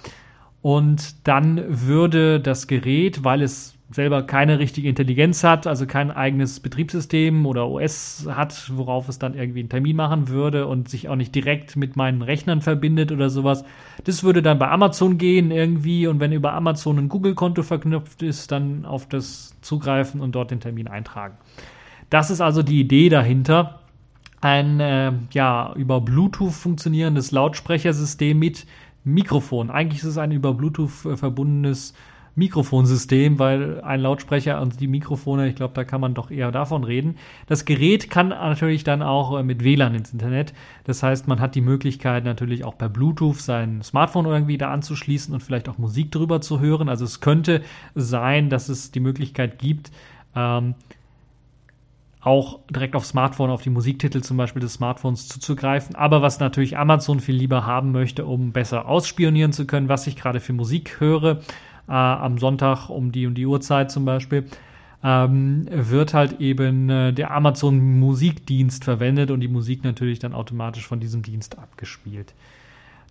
[0.62, 6.60] Und dann würde das Gerät, weil es selber keine richtige Intelligenz hat, also kein eigenes
[6.60, 11.16] Betriebssystem oder OS hat, worauf es dann irgendwie einen Termin machen würde und sich auch
[11.16, 13.64] nicht direkt mit meinen Rechnern verbindet oder sowas.
[14.04, 18.50] Das würde dann bei Amazon gehen irgendwie und wenn über Amazon ein Google-Konto verknüpft ist,
[18.50, 21.36] dann auf das zugreifen und dort den Termin eintragen.
[22.10, 23.80] Das ist also die Idee dahinter.
[24.40, 28.66] Ein äh, ja über Bluetooth funktionierendes Lautsprechersystem mit
[29.04, 29.70] Mikrofon.
[29.70, 31.94] Eigentlich ist es ein über Bluetooth äh, verbundenes
[32.34, 36.82] Mikrofonsystem, weil ein Lautsprecher und die Mikrofone, ich glaube, da kann man doch eher davon
[36.82, 37.16] reden.
[37.46, 40.54] Das Gerät kann natürlich dann auch äh, mit WLAN ins Internet.
[40.84, 45.34] Das heißt, man hat die Möglichkeit natürlich auch per Bluetooth sein Smartphone irgendwie da anzuschließen
[45.34, 46.88] und vielleicht auch Musik drüber zu hören.
[46.88, 47.62] Also es könnte
[47.94, 49.90] sein, dass es die Möglichkeit gibt,
[50.34, 50.74] ähm,
[52.22, 55.96] auch direkt auf Smartphone, auf die Musiktitel zum Beispiel des Smartphones zuzugreifen.
[55.96, 60.16] Aber was natürlich Amazon viel lieber haben möchte, um besser ausspionieren zu können, was ich
[60.16, 61.40] gerade für Musik höre,
[61.92, 64.46] äh, am Sonntag um die und die Uhrzeit zum Beispiel,
[65.04, 70.86] ähm, wird halt eben äh, der Amazon Musikdienst verwendet und die Musik natürlich dann automatisch
[70.86, 72.34] von diesem Dienst abgespielt.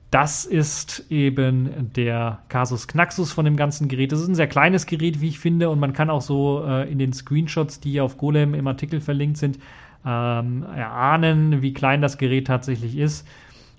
[0.10, 4.12] Das ist eben der Casus Knaxus von dem ganzen Gerät.
[4.12, 6.92] Das ist ein sehr kleines Gerät, wie ich finde, und man kann auch so äh,
[6.92, 9.60] in den Screenshots, die auf Golem im Artikel verlinkt sind,
[10.06, 13.28] ähm, erahnen, wie klein das Gerät tatsächlich ist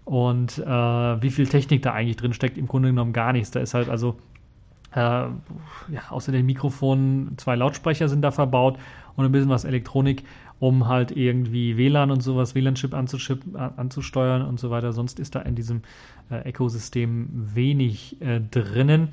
[0.05, 2.57] und äh, wie viel Technik da eigentlich drin steckt.
[2.57, 3.51] Im Grunde genommen gar nichts.
[3.51, 4.17] Da ist halt also
[4.95, 5.31] äh, ja,
[6.11, 8.79] außer den Mikrofonen zwei Lautsprecher sind da verbaut
[9.17, 10.25] und ein bisschen was Elektronik,
[10.59, 14.93] um halt irgendwie WLAN und sowas, WLAN-Chip anzusteuern und so weiter.
[14.93, 15.83] Sonst ist da in diesem
[16.31, 19.09] äh, Ökosystem wenig äh, drinnen.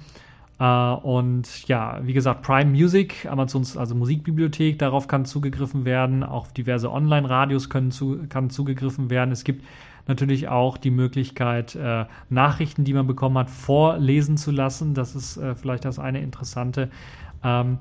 [0.62, 6.22] Uh, und ja, wie gesagt, Prime Music, Amazons also Musikbibliothek, darauf kann zugegriffen werden.
[6.22, 9.32] Auch diverse Online-Radios können zu, kann zugegriffen werden.
[9.32, 9.63] Es gibt
[10.10, 14.93] natürlich auch die Möglichkeit, äh, Nachrichten, die man bekommen hat, vorlesen zu lassen.
[14.93, 16.89] Das ist äh, vielleicht das eine interessante.
[17.43, 17.78] Ähm,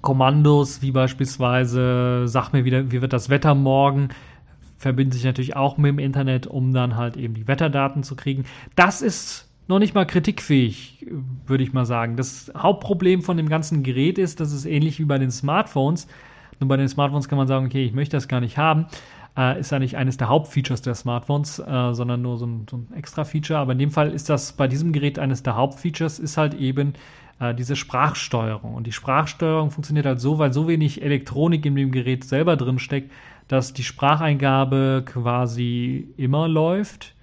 [0.00, 4.08] Kommandos wie beispielsweise, sag mir wieder, wie wird das Wetter morgen,
[4.76, 8.44] verbinden sich natürlich auch mit dem Internet, um dann halt eben die Wetterdaten zu kriegen.
[8.76, 11.06] Das ist noch nicht mal kritikfähig,
[11.46, 12.16] würde ich mal sagen.
[12.16, 16.06] Das Hauptproblem von dem ganzen Gerät ist, dass es ähnlich wie bei den Smartphones.
[16.60, 18.86] Nur bei den Smartphones kann man sagen, okay, ich möchte das gar nicht haben.
[19.38, 22.76] Äh, ist ja nicht eines der Hauptfeatures der Smartphones, äh, sondern nur so ein, so
[22.76, 23.60] ein Extra-Feature.
[23.60, 26.94] Aber in dem Fall ist das bei diesem Gerät eines der Hauptfeatures, ist halt eben
[27.38, 28.74] äh, diese Sprachsteuerung.
[28.74, 32.80] Und die Sprachsteuerung funktioniert halt so, weil so wenig Elektronik in dem Gerät selber drin
[32.80, 33.12] steckt,
[33.46, 37.14] dass die Spracheingabe quasi immer läuft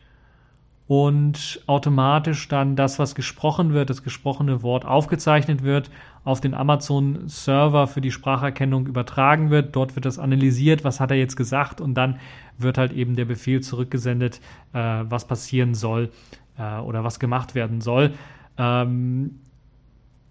[0.87, 5.89] und automatisch dann das, was gesprochen wird, das gesprochene Wort aufgezeichnet wird,
[6.25, 9.75] auf den Amazon-Server für die Spracherkennung übertragen wird.
[9.75, 12.19] Dort wird das analysiert, was hat er jetzt gesagt und dann
[12.57, 14.41] wird halt eben der Befehl zurückgesendet,
[14.73, 16.09] äh, was passieren soll
[16.57, 18.11] äh, oder was gemacht werden soll.
[18.57, 19.39] Ähm,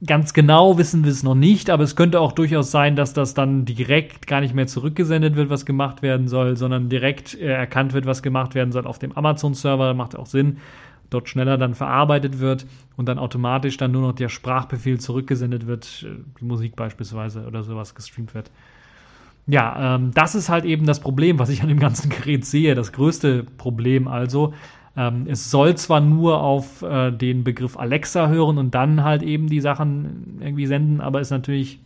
[0.07, 3.33] Ganz genau wissen wir es noch nicht, aber es könnte auch durchaus sein, dass das
[3.33, 7.95] dann direkt gar nicht mehr zurückgesendet wird, was gemacht werden soll, sondern direkt äh, erkannt
[7.95, 9.95] wird, was gemacht werden soll auf dem Amazon-Server.
[9.95, 10.59] Macht auch Sinn,
[11.11, 16.07] dort schneller dann verarbeitet wird und dann automatisch dann nur noch der Sprachbefehl zurückgesendet wird,
[16.07, 18.51] äh, die Musik beispielsweise oder sowas gestreamt wird.
[19.47, 22.75] Ja, ähm, das ist halt eben das Problem, was ich an dem ganzen Gerät sehe.
[22.75, 24.55] Das größte Problem also.
[24.97, 29.49] Ähm, es soll zwar nur auf äh, den Begriff Alexa hören und dann halt eben
[29.49, 31.81] die Sachen irgendwie senden, aber ist natürlich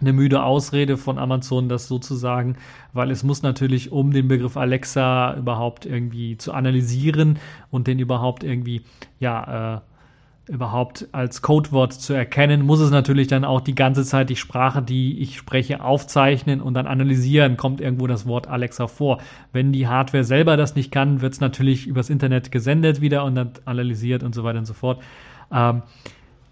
[0.00, 2.56] eine müde Ausrede von Amazon, das sozusagen,
[2.92, 7.38] weil es muss natürlich, um den Begriff Alexa überhaupt irgendwie zu analysieren
[7.70, 8.82] und den überhaupt irgendwie,
[9.20, 9.80] ja, äh,
[10.46, 14.82] überhaupt als Codewort zu erkennen, muss es natürlich dann auch die ganze Zeit die Sprache,
[14.82, 19.18] die ich spreche, aufzeichnen und dann analysieren, kommt irgendwo das Wort Alexa vor.
[19.52, 23.36] Wenn die Hardware selber das nicht kann, wird es natürlich übers Internet gesendet wieder und
[23.36, 25.02] dann analysiert und so weiter und so fort.
[25.50, 25.82] Ähm,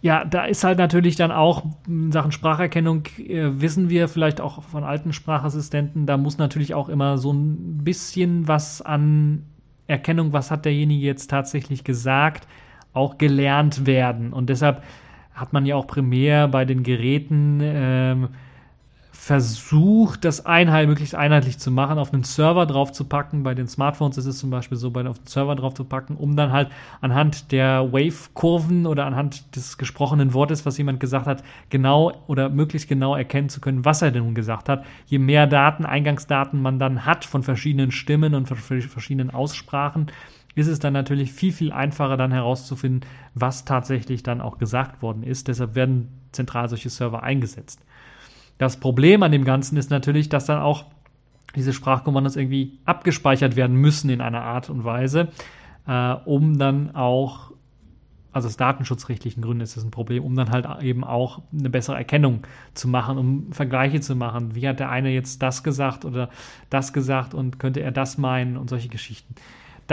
[0.03, 4.63] ja, da ist halt natürlich dann auch in Sachen Spracherkennung, äh, wissen wir vielleicht auch
[4.65, 9.45] von alten Sprachassistenten, da muss natürlich auch immer so ein bisschen was an
[9.87, 12.49] Erkennung, was hat derjenige jetzt tatsächlich gesagt,
[12.93, 14.33] auch gelernt werden.
[14.33, 14.83] Und deshalb
[15.35, 18.29] hat man ja auch primär bei den Geräten ähm,
[19.23, 23.45] versucht, das Einheit möglichst einheitlich zu machen, auf einen Server drauf zu packen.
[23.45, 26.17] Bei den Smartphones ist es zum Beispiel so, bei, auf den Server drauf zu packen,
[26.17, 31.45] um dann halt anhand der Wave-Kurven oder anhand des gesprochenen Wortes, was jemand gesagt hat,
[31.71, 34.85] genau oder möglichst genau erkennen zu können, was er denn gesagt hat.
[35.07, 40.11] Je mehr Daten, Eingangsdaten man dann hat von verschiedenen Stimmen und verschiedenen Aussprachen,
[40.57, 45.23] ist es dann natürlich viel, viel einfacher dann herauszufinden, was tatsächlich dann auch gesagt worden
[45.23, 45.47] ist.
[45.47, 47.85] Deshalb werden zentral solche Server eingesetzt.
[48.59, 50.85] Das Problem an dem Ganzen ist natürlich, dass dann auch
[51.57, 55.29] diese Sprachkommandos irgendwie abgespeichert werden müssen in einer Art und Weise,
[55.87, 57.53] äh, um dann auch,
[58.33, 61.97] also aus datenschutzrechtlichen Gründen ist das ein Problem, um dann halt eben auch eine bessere
[61.97, 64.55] Erkennung zu machen, um Vergleiche zu machen.
[64.55, 66.31] Wie hat der eine jetzt das gesagt oder
[66.71, 69.35] das gesagt und könnte er das meinen und solche Geschichten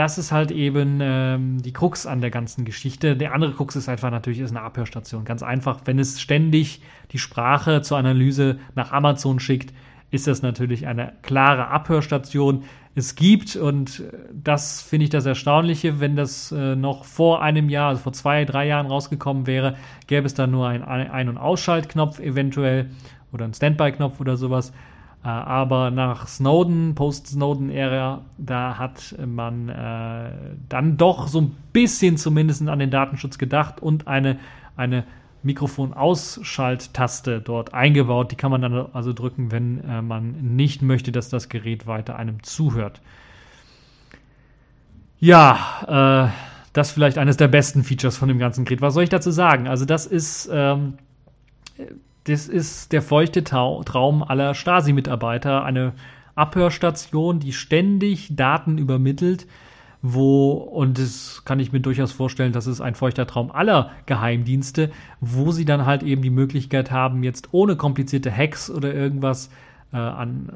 [0.00, 3.18] das ist halt eben ähm, die Krux an der ganzen Geschichte.
[3.18, 5.26] Der andere Krux ist einfach natürlich ist eine Abhörstation.
[5.26, 6.80] Ganz einfach, wenn es ständig
[7.12, 9.74] die Sprache zur Analyse nach Amazon schickt,
[10.10, 12.64] ist das natürlich eine klare Abhörstation.
[12.94, 17.90] Es gibt, und das finde ich das Erstaunliche, wenn das äh, noch vor einem Jahr,
[17.90, 22.20] also vor zwei, drei Jahren rausgekommen wäre, gäbe es da nur einen Ein- und Ausschaltknopf
[22.20, 22.88] eventuell
[23.32, 24.72] oder einen Standby-Knopf oder sowas.
[25.22, 30.30] Äh, aber nach Snowden, Post-Snowden-Ära, da hat man äh,
[30.68, 34.38] dann doch so ein bisschen zumindest an den Datenschutz gedacht und eine,
[34.76, 35.04] eine
[35.42, 38.32] Mikrofon-Ausschalttaste dort eingebaut.
[38.32, 42.16] Die kann man dann also drücken, wenn äh, man nicht möchte, dass das Gerät weiter
[42.16, 43.00] einem zuhört.
[45.18, 46.32] Ja, äh,
[46.72, 48.80] das vielleicht eines der besten Features von dem ganzen Gerät.
[48.80, 49.68] Was soll ich dazu sagen?
[49.68, 50.94] Also das ist ähm,
[52.24, 55.64] das ist der feuchte Traum aller Stasi-Mitarbeiter.
[55.64, 55.92] Eine
[56.34, 59.46] Abhörstation, die ständig Daten übermittelt,
[60.02, 64.90] wo, und das kann ich mir durchaus vorstellen, das ist ein feuchter Traum aller Geheimdienste,
[65.20, 69.50] wo sie dann halt eben die Möglichkeit haben, jetzt ohne komplizierte Hacks oder irgendwas
[69.92, 70.52] äh, an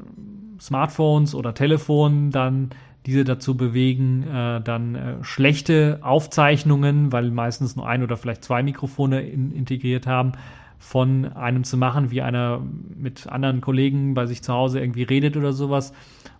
[0.59, 2.69] Smartphones oder Telefonen dann
[3.05, 8.63] diese dazu bewegen, äh, dann äh, schlechte Aufzeichnungen, weil meistens nur ein oder vielleicht zwei
[8.63, 10.31] Mikrofone in, integriert haben,
[10.79, 12.61] von einem zu machen, wie einer
[12.97, 15.93] mit anderen Kollegen bei sich zu Hause irgendwie redet oder sowas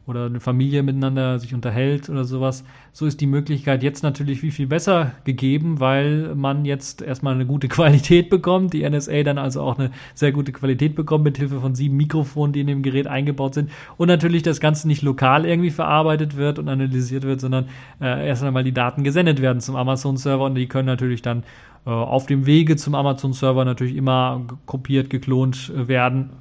[0.07, 2.63] oder eine Familie miteinander sich unterhält oder sowas.
[2.93, 7.45] So ist die Möglichkeit jetzt natürlich viel, viel besser gegeben, weil man jetzt erstmal eine
[7.45, 11.59] gute Qualität bekommt, die NSA dann also auch eine sehr gute Qualität bekommt mit Hilfe
[11.59, 15.45] von sieben Mikrofonen, die in dem Gerät eingebaut sind und natürlich das Ganze nicht lokal
[15.45, 17.65] irgendwie verarbeitet wird und analysiert wird, sondern
[17.99, 21.43] äh, erst einmal die Daten gesendet werden zum Amazon-Server und die können natürlich dann
[21.89, 26.31] auf dem Wege zum Amazon-Server natürlich immer kopiert, geklont äh, werden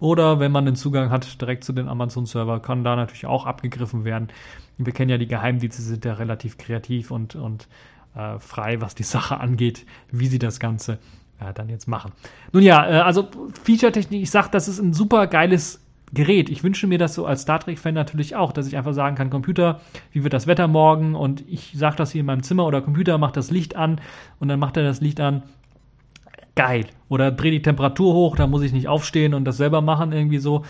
[0.00, 4.04] Oder wenn man den Zugang hat direkt zu den Amazon-Server, kann da natürlich auch abgegriffen
[4.04, 4.28] werden.
[4.78, 7.68] Wir kennen ja die Geheimdienste, sind ja relativ kreativ und, und
[8.14, 10.98] äh, frei, was die Sache angeht, wie sie das Ganze
[11.40, 12.12] äh, dann jetzt machen.
[12.52, 13.28] Nun ja, äh, also
[13.64, 16.48] Feature-Technik, ich sag, das ist ein super geiles Gerät.
[16.48, 19.28] Ich wünsche mir das so als Star Trek-Fan natürlich auch, dass ich einfach sagen kann,
[19.28, 19.80] Computer,
[20.12, 21.14] wie wird das Wetter morgen?
[21.14, 24.00] Und ich sage das hier in meinem Zimmer oder Computer macht das Licht an
[24.38, 25.42] und dann macht er das Licht an
[26.54, 26.86] geil.
[27.08, 30.38] Oder dreh die Temperatur hoch, da muss ich nicht aufstehen und das selber machen, irgendwie
[30.38, 30.64] so.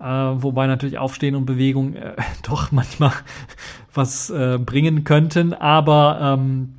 [0.00, 3.12] Äh, wobei natürlich Aufstehen und Bewegung äh, doch manchmal
[3.94, 5.54] was äh, bringen könnten.
[5.54, 6.74] Aber ähm,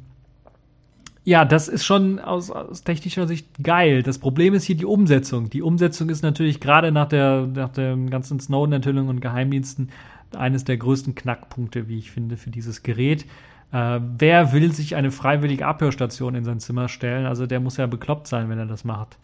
[1.25, 4.03] ja, das ist schon aus, aus technischer Sicht geil.
[4.03, 5.49] Das Problem ist hier die Umsetzung.
[5.49, 9.89] Die Umsetzung ist natürlich gerade nach der, nach der ganzen Snowden-Enthüllung und Geheimdiensten
[10.35, 13.25] eines der größten Knackpunkte, wie ich finde, für dieses Gerät.
[13.71, 17.25] Äh, wer will sich eine freiwillige Abhörstation in sein Zimmer stellen?
[17.25, 19.17] Also der muss ja bekloppt sein, wenn er das macht.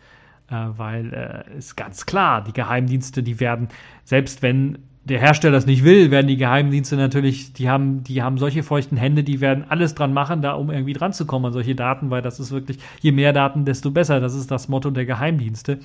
[0.49, 3.67] Äh, weil äh, ist ganz klar, die Geheimdienste, die werden,
[4.05, 8.37] selbst wenn der Hersteller es nicht will, werden die Geheimdienste natürlich, die haben, die haben
[8.37, 11.53] solche feuchten Hände, die werden alles dran machen, da um irgendwie dran zu kommen an
[11.53, 14.19] solche Daten, weil das ist wirklich, je mehr Daten, desto besser.
[14.19, 15.79] Das ist das Motto der Geheimdienste.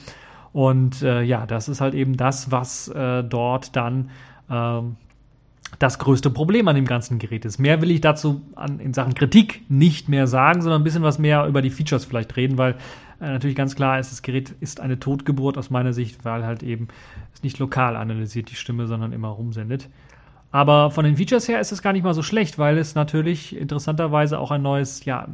[0.53, 4.11] Und äh, ja, das ist halt eben das, was äh, dort dann
[4.51, 4.97] ähm,
[5.79, 7.59] das größte Problem an dem ganzen Gerät ist.
[7.59, 11.19] Mehr will ich dazu an, in Sachen Kritik nicht mehr sagen, sondern ein bisschen was
[11.19, 12.77] mehr über die Features vielleicht reden, weil
[13.21, 16.63] äh, natürlich ganz klar ist, das Gerät ist eine Totgeburt aus meiner Sicht, weil halt
[16.63, 16.89] eben
[17.33, 19.89] es nicht lokal analysiert die Stimme, sondern immer rumsendet.
[20.51, 23.57] Aber von den Features her ist es gar nicht mal so schlecht, weil es natürlich
[23.57, 25.27] interessanterweise auch ein neues, ja,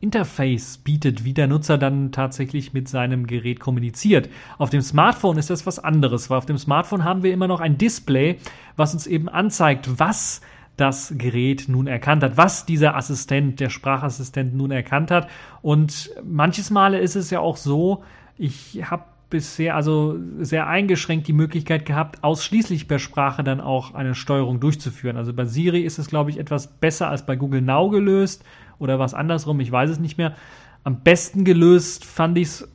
[0.00, 4.30] Interface bietet, wie der Nutzer dann tatsächlich mit seinem Gerät kommuniziert.
[4.56, 7.60] Auf dem Smartphone ist das was anderes, weil auf dem Smartphone haben wir immer noch
[7.60, 8.38] ein Display,
[8.76, 10.40] was uns eben anzeigt, was
[10.80, 15.28] das Gerät nun erkannt hat, was dieser Assistent, der Sprachassistent nun erkannt hat.
[15.62, 18.02] Und manches Male ist es ja auch so,
[18.36, 24.14] ich habe bisher also sehr eingeschränkt die Möglichkeit gehabt, ausschließlich per Sprache dann auch eine
[24.14, 25.16] Steuerung durchzuführen.
[25.16, 28.44] Also bei Siri ist es, glaube ich, etwas besser als bei Google Now gelöst
[28.78, 30.34] oder was andersrum, ich weiß es nicht mehr.
[30.82, 32.68] Am besten gelöst fand ich es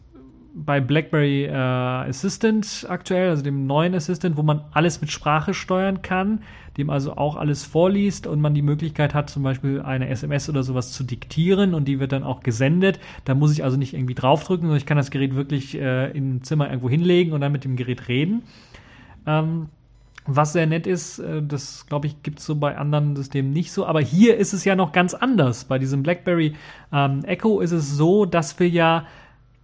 [0.58, 6.01] bei BlackBerry äh, Assistant aktuell, also dem neuen Assistant, wo man alles mit Sprache steuern
[6.01, 6.39] kann,
[6.78, 10.64] dem also auch alles vorliest und man die Möglichkeit hat, zum Beispiel eine SMS oder
[10.64, 13.01] sowas zu diktieren und die wird dann auch gesendet.
[13.26, 16.41] Da muss ich also nicht irgendwie draufdrücken, sondern ich kann das Gerät wirklich äh, im
[16.43, 18.43] Zimmer irgendwo hinlegen und dann mit dem Gerät reden.
[19.28, 19.68] Ähm,
[20.26, 23.74] was sehr nett ist, äh, das glaube ich, gibt es so bei anderen Systemen nicht
[23.74, 23.86] so.
[23.86, 25.66] Aber hier ist es ja noch ganz anders.
[25.66, 26.56] Bei diesem BlackBerry
[26.93, 29.06] ähm, Echo ist es so, dass wir ja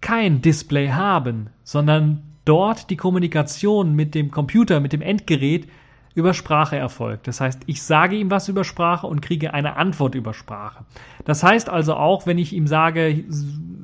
[0.02, 5.68] kein Display haben, sondern dort die Kommunikation mit dem Computer, mit dem Endgerät
[6.14, 7.28] über Sprache erfolgt.
[7.28, 10.84] Das heißt, ich sage ihm was über Sprache und kriege eine Antwort über Sprache.
[11.24, 13.24] Das heißt also auch, wenn ich ihm sage,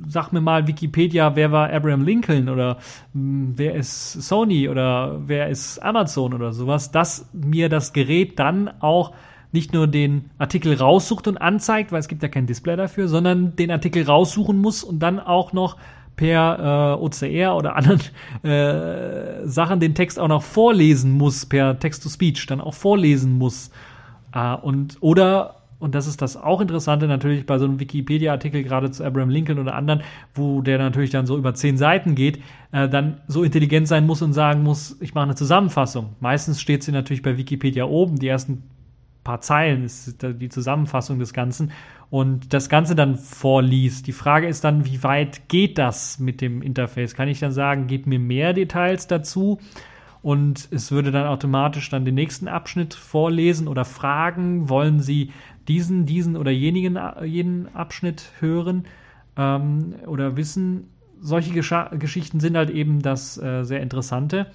[0.06, 2.76] sag mir mal Wikipedia, wer war Abraham Lincoln oder
[3.14, 8.38] mh, hm, wer ist Sony oder wer ist Amazon oder sowas, dass mir das Gerät
[8.38, 9.12] dann auch
[9.50, 13.56] nicht nur den Artikel raussucht und anzeigt, weil es gibt ja kein Display dafür, sondern
[13.56, 15.76] den Artikel raussuchen muss und dann auch noch
[16.18, 18.00] per äh, OCR oder anderen
[18.42, 23.70] äh, Sachen den Text auch noch vorlesen muss, per Text-to-Speech dann auch vorlesen muss.
[24.34, 28.90] Äh, und oder und das ist das auch Interessante natürlich bei so einem Wikipedia-Artikel, gerade
[28.90, 30.02] zu Abraham Lincoln oder anderen,
[30.34, 32.40] wo der natürlich dann so über zehn Seiten geht,
[32.72, 36.16] äh, dann so intelligent sein muss und sagen muss, ich mache eine Zusammenfassung.
[36.18, 38.64] Meistens steht sie natürlich bei Wikipedia oben, die ersten
[39.22, 41.70] paar Zeilen ist die Zusammenfassung des Ganzen
[42.10, 44.06] und das Ganze dann vorliest.
[44.06, 47.14] Die Frage ist dann, wie weit geht das mit dem Interface?
[47.14, 49.58] Kann ich dann sagen, gebt mir mehr Details dazu?
[50.22, 55.32] Und es würde dann automatisch dann den nächsten Abschnitt vorlesen oder fragen, wollen Sie
[55.68, 58.86] diesen, diesen oder jenigen, jenen Abschnitt hören
[59.36, 60.88] ähm, oder wissen?
[61.20, 64.46] Solche Gesch Geschichten sind halt eben das äh, sehr Interessante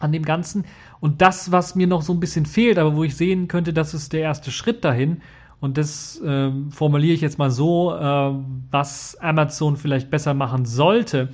[0.00, 0.64] an dem Ganzen.
[1.00, 3.94] Und das, was mir noch so ein bisschen fehlt, aber wo ich sehen könnte, das
[3.94, 5.22] ist der erste Schritt dahin,
[5.60, 8.32] und das äh, formuliere ich jetzt mal so, äh,
[8.70, 11.30] was Amazon vielleicht besser machen sollte,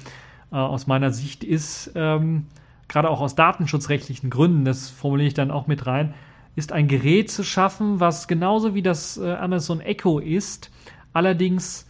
[0.50, 2.46] äh, aus meiner Sicht ist, ähm,
[2.88, 6.14] gerade auch aus datenschutzrechtlichen Gründen, das formuliere ich dann auch mit rein,
[6.56, 10.70] ist ein Gerät zu schaffen, was genauso wie das äh, Amazon Echo ist,
[11.12, 11.86] allerdings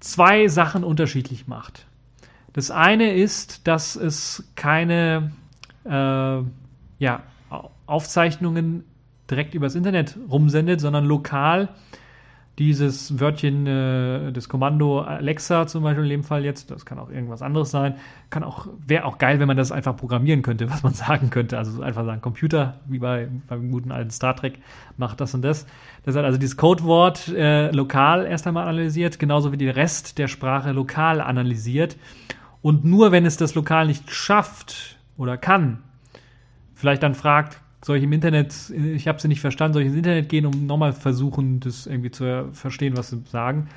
[0.00, 1.86] zwei Sachen unterschiedlich macht.
[2.52, 5.32] Das eine ist, dass es keine
[5.84, 7.22] äh, ja,
[7.86, 8.84] Aufzeichnungen
[9.30, 11.68] direkt übers Internet rumsendet, sondern lokal
[12.58, 17.08] dieses Wörtchen, äh, das Kommando Alexa zum Beispiel in dem Fall jetzt, das kann auch
[17.08, 17.94] irgendwas anderes sein,
[18.28, 21.56] kann auch, wäre auch geil, wenn man das einfach programmieren könnte, was man sagen könnte.
[21.56, 24.58] Also einfach sagen, Computer, wie bei beim guten alten Star Trek,
[24.98, 25.66] macht das und das.
[26.04, 30.28] Das hat also dieses Codewort äh, lokal erst einmal analysiert, genauso wie den Rest der
[30.28, 31.96] Sprache lokal analysiert.
[32.60, 35.82] Und nur wenn es das lokal nicht schafft, oder kann.
[36.74, 39.96] Vielleicht dann fragt, soll ich im Internet, ich habe sie nicht verstanden, soll ich ins
[39.96, 43.68] Internet gehen, um nochmal versuchen, das irgendwie zu verstehen, was sie sagen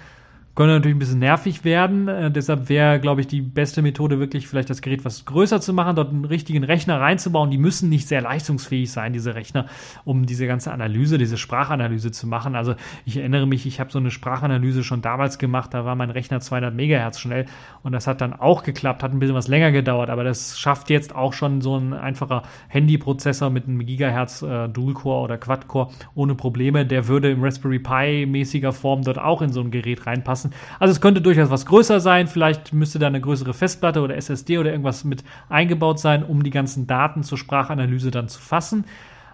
[0.55, 2.07] könnte natürlich ein bisschen nervig werden.
[2.07, 5.73] Äh, deshalb wäre, glaube ich, die beste Methode wirklich vielleicht das Gerät was größer zu
[5.73, 7.49] machen, dort einen richtigen Rechner reinzubauen.
[7.49, 9.65] Die müssen nicht sehr leistungsfähig sein, diese Rechner,
[10.05, 12.55] um diese ganze Analyse, diese Sprachanalyse zu machen.
[12.55, 12.75] Also
[13.05, 16.39] ich erinnere mich, ich habe so eine Sprachanalyse schon damals gemacht, da war mein Rechner
[16.39, 17.47] 200 Megahertz schnell
[17.81, 20.91] und das hat dann auch geklappt, hat ein bisschen was länger gedauert, aber das schafft
[20.91, 26.35] jetzt auch schon so ein einfacher Handyprozessor mit einem Gigahertz äh, Dual-Core oder Quad-Core ohne
[26.35, 26.85] Probleme.
[26.85, 30.53] Der würde im Raspberry Pi mäßiger Form dort auch in so ein Gerät reinpassen lassen.
[30.79, 32.27] Also es könnte durchaus was größer sein.
[32.27, 36.49] Vielleicht müsste da eine größere Festplatte oder SSD oder irgendwas mit eingebaut sein, um die
[36.49, 38.85] ganzen Daten zur Sprachanalyse dann zu fassen.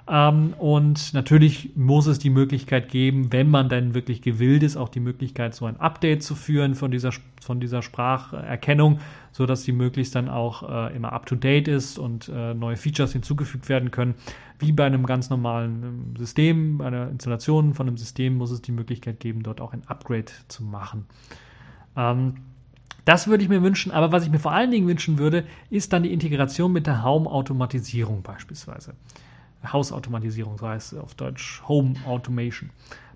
[0.10, 4.90] Ähm, und natürlich muss es die Möglichkeit geben, wenn man dann wirklich gewillt ist, auch
[4.90, 9.00] die Möglichkeit, so ein Update zu führen von dieser, von dieser Spracherkennung,
[9.32, 13.92] sodass sie möglichst dann auch äh, immer up-to-date ist und äh, neue Features hinzugefügt werden
[13.92, 14.16] können.
[14.58, 18.64] Wie bei einem ganz normalen ähm, System, bei einer Installation von einem System muss es
[18.64, 21.06] die Möglichkeit geben, dort auch ein Upgrade zu machen.
[21.96, 22.34] Ähm,
[23.06, 25.94] das würde ich mir wünschen, aber was ich mir vor allen Dingen wünschen würde, ist
[25.94, 28.96] dann die Integration mit der Haumautomatisierung beispielsweise.
[29.66, 32.70] Hausautomatisierung, so heißt es auf Deutsch Home Automation.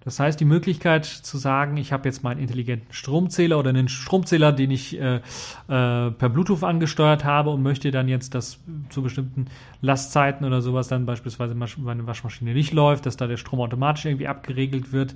[0.03, 4.51] Das heißt, die Möglichkeit zu sagen, ich habe jetzt meinen intelligenten Stromzähler oder einen Stromzähler,
[4.51, 5.21] den ich äh, äh,
[5.67, 9.45] per Bluetooth angesteuert habe und möchte dann jetzt, dass zu bestimmten
[9.81, 14.27] Lastzeiten oder sowas dann beispielsweise meine Waschmaschine nicht läuft, dass da der Strom automatisch irgendwie
[14.27, 15.15] abgeregelt wird.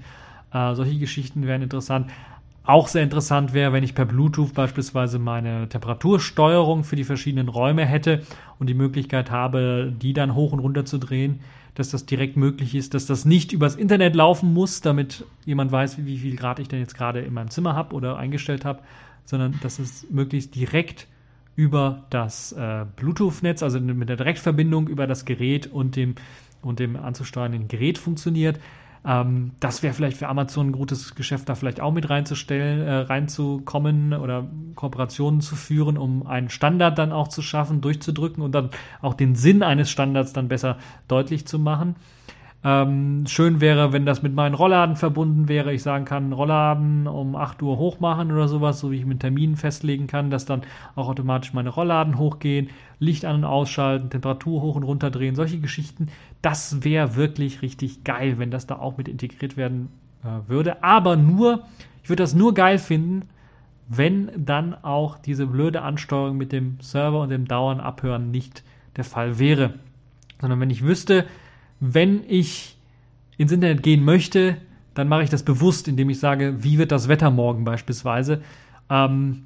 [0.54, 2.10] Äh, solche Geschichten wären interessant.
[2.68, 7.86] Auch sehr interessant wäre, wenn ich per Bluetooth beispielsweise meine Temperatursteuerung für die verschiedenen Räume
[7.86, 8.24] hätte
[8.60, 11.40] und die Möglichkeit habe, die dann hoch und runter zu drehen,
[11.76, 16.06] dass das direkt möglich ist, dass das nicht übers Internet laufen muss, damit jemand weiß,
[16.06, 18.82] wie viel Grad ich denn jetzt gerade in meinem Zimmer habe oder eingestellt habe,
[19.24, 21.08] sondern dass es möglichst direkt
[21.56, 26.16] über das äh, Bluetooth-Netz, also mit der Direktverbindung über das Gerät und dem,
[26.62, 28.60] und dem anzusteuernden Gerät funktioniert.
[29.08, 32.94] Ähm, das wäre vielleicht für Amazon ein gutes Geschäft, da vielleicht auch mit reinzustellen, äh,
[32.94, 38.70] reinzukommen oder Kooperationen zu führen, um einen Standard dann auch zu schaffen, durchzudrücken und dann
[39.02, 40.78] auch den Sinn eines Standards dann besser
[41.08, 41.96] deutlich zu machen.
[42.64, 45.74] Ähm, schön wäre, wenn das mit meinen Rollladen verbunden wäre.
[45.74, 49.56] Ich sagen kann, Rollladen um 8 Uhr hochmachen oder sowas, so wie ich mit Terminen
[49.56, 50.64] festlegen kann, dass dann
[50.96, 55.60] auch automatisch meine Rollladen hochgehen, Licht an und ausschalten, Temperatur hoch und runter drehen, solche
[55.60, 56.08] Geschichten.
[56.42, 59.90] Das wäre wirklich richtig geil, wenn das da auch mit integriert werden
[60.24, 60.84] äh, würde.
[60.84, 61.64] Aber nur,
[62.02, 63.30] ich würde das nur geil finden,
[63.88, 68.64] wenn dann auch diese blöde Ansteuerung mit dem Server und dem Dauern abhören nicht
[68.96, 69.76] der Fall wäre.
[70.42, 71.26] Sondern wenn ich wüsste,
[71.80, 72.78] wenn ich
[73.38, 74.58] ins Internet gehen möchte,
[74.94, 78.42] dann mache ich das bewusst, indem ich sage, wie wird das Wetter morgen beispielsweise.
[78.90, 79.44] Ähm,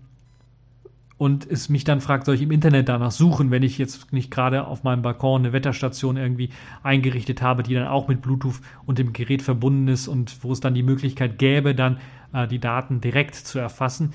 [1.17, 4.31] und es mich dann fragt, soll ich im Internet danach suchen, wenn ich jetzt nicht
[4.31, 6.49] gerade auf meinem Balkon eine Wetterstation irgendwie
[6.81, 10.61] eingerichtet habe, die dann auch mit Bluetooth und dem Gerät verbunden ist und wo es
[10.61, 11.99] dann die Möglichkeit gäbe, dann
[12.33, 14.13] äh, die Daten direkt zu erfassen,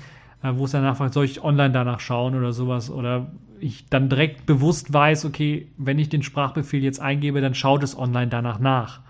[0.55, 3.27] wo es danach fragt, soll ich online danach schauen oder sowas oder
[3.59, 7.97] ich dann direkt bewusst weiß, okay, wenn ich den Sprachbefehl jetzt eingebe, dann schaut es
[7.97, 9.01] online danach nach.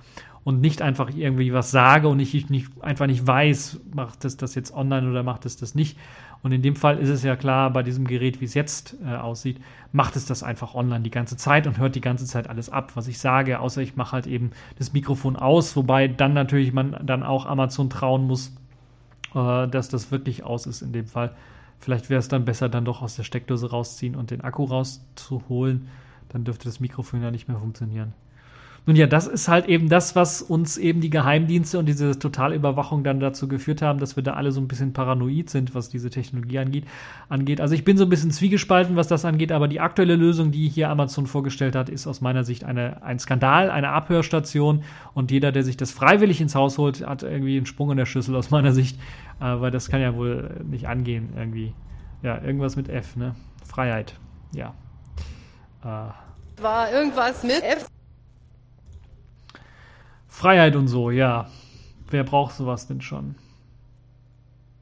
[0.44, 4.56] Und nicht einfach irgendwie was sage und ich nicht, einfach nicht weiß, macht es das
[4.56, 5.98] jetzt online oder macht es das nicht.
[6.42, 9.16] Und in dem Fall ist es ja klar, bei diesem Gerät, wie es jetzt äh,
[9.16, 9.60] aussieht,
[9.92, 12.92] macht es das einfach online die ganze Zeit und hört die ganze Zeit alles ab,
[12.96, 16.96] was ich sage, außer ich mache halt eben das Mikrofon aus, wobei dann natürlich man
[17.04, 18.56] dann auch Amazon trauen muss,
[19.38, 21.36] äh, dass das wirklich aus ist in dem Fall.
[21.80, 25.88] Vielleicht wäre es dann besser, dann doch aus der Steckdose rausziehen und den Akku rauszuholen.
[26.30, 28.14] Dann dürfte das Mikrofon ja nicht mehr funktionieren.
[28.88, 33.04] Nun ja, das ist halt eben das, was uns eben die Geheimdienste und diese Totalüberwachung
[33.04, 36.10] dann dazu geführt haben, dass wir da alle so ein bisschen paranoid sind, was diese
[36.10, 36.86] Technologie angeht.
[37.28, 37.60] angeht.
[37.60, 40.70] Also ich bin so ein bisschen zwiegespalten, was das angeht, aber die aktuelle Lösung, die
[40.70, 45.52] hier Amazon vorgestellt hat, ist aus meiner Sicht eine, ein Skandal, eine Abhörstation und jeder,
[45.52, 48.52] der sich das freiwillig ins Haus holt, hat irgendwie einen Sprung in der Schüssel aus
[48.52, 48.98] meiner Sicht,
[49.42, 51.74] äh, weil das kann ja wohl nicht angehen irgendwie.
[52.24, 53.36] Ja, irgendwas mit F, ne?
[53.66, 54.14] Freiheit,
[54.56, 54.74] ja.
[55.84, 56.62] Äh.
[56.62, 57.88] War irgendwas mit F?
[60.38, 61.48] Freiheit und so, ja.
[62.12, 63.34] Wer braucht sowas denn schon?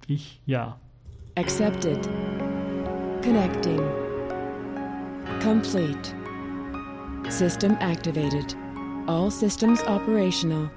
[0.06, 0.78] Ich, ja.
[1.36, 2.10] Accepted.
[3.24, 3.80] Connecting.
[5.42, 6.14] Complete.
[7.30, 8.58] System activated.
[9.08, 10.70] All systems operational.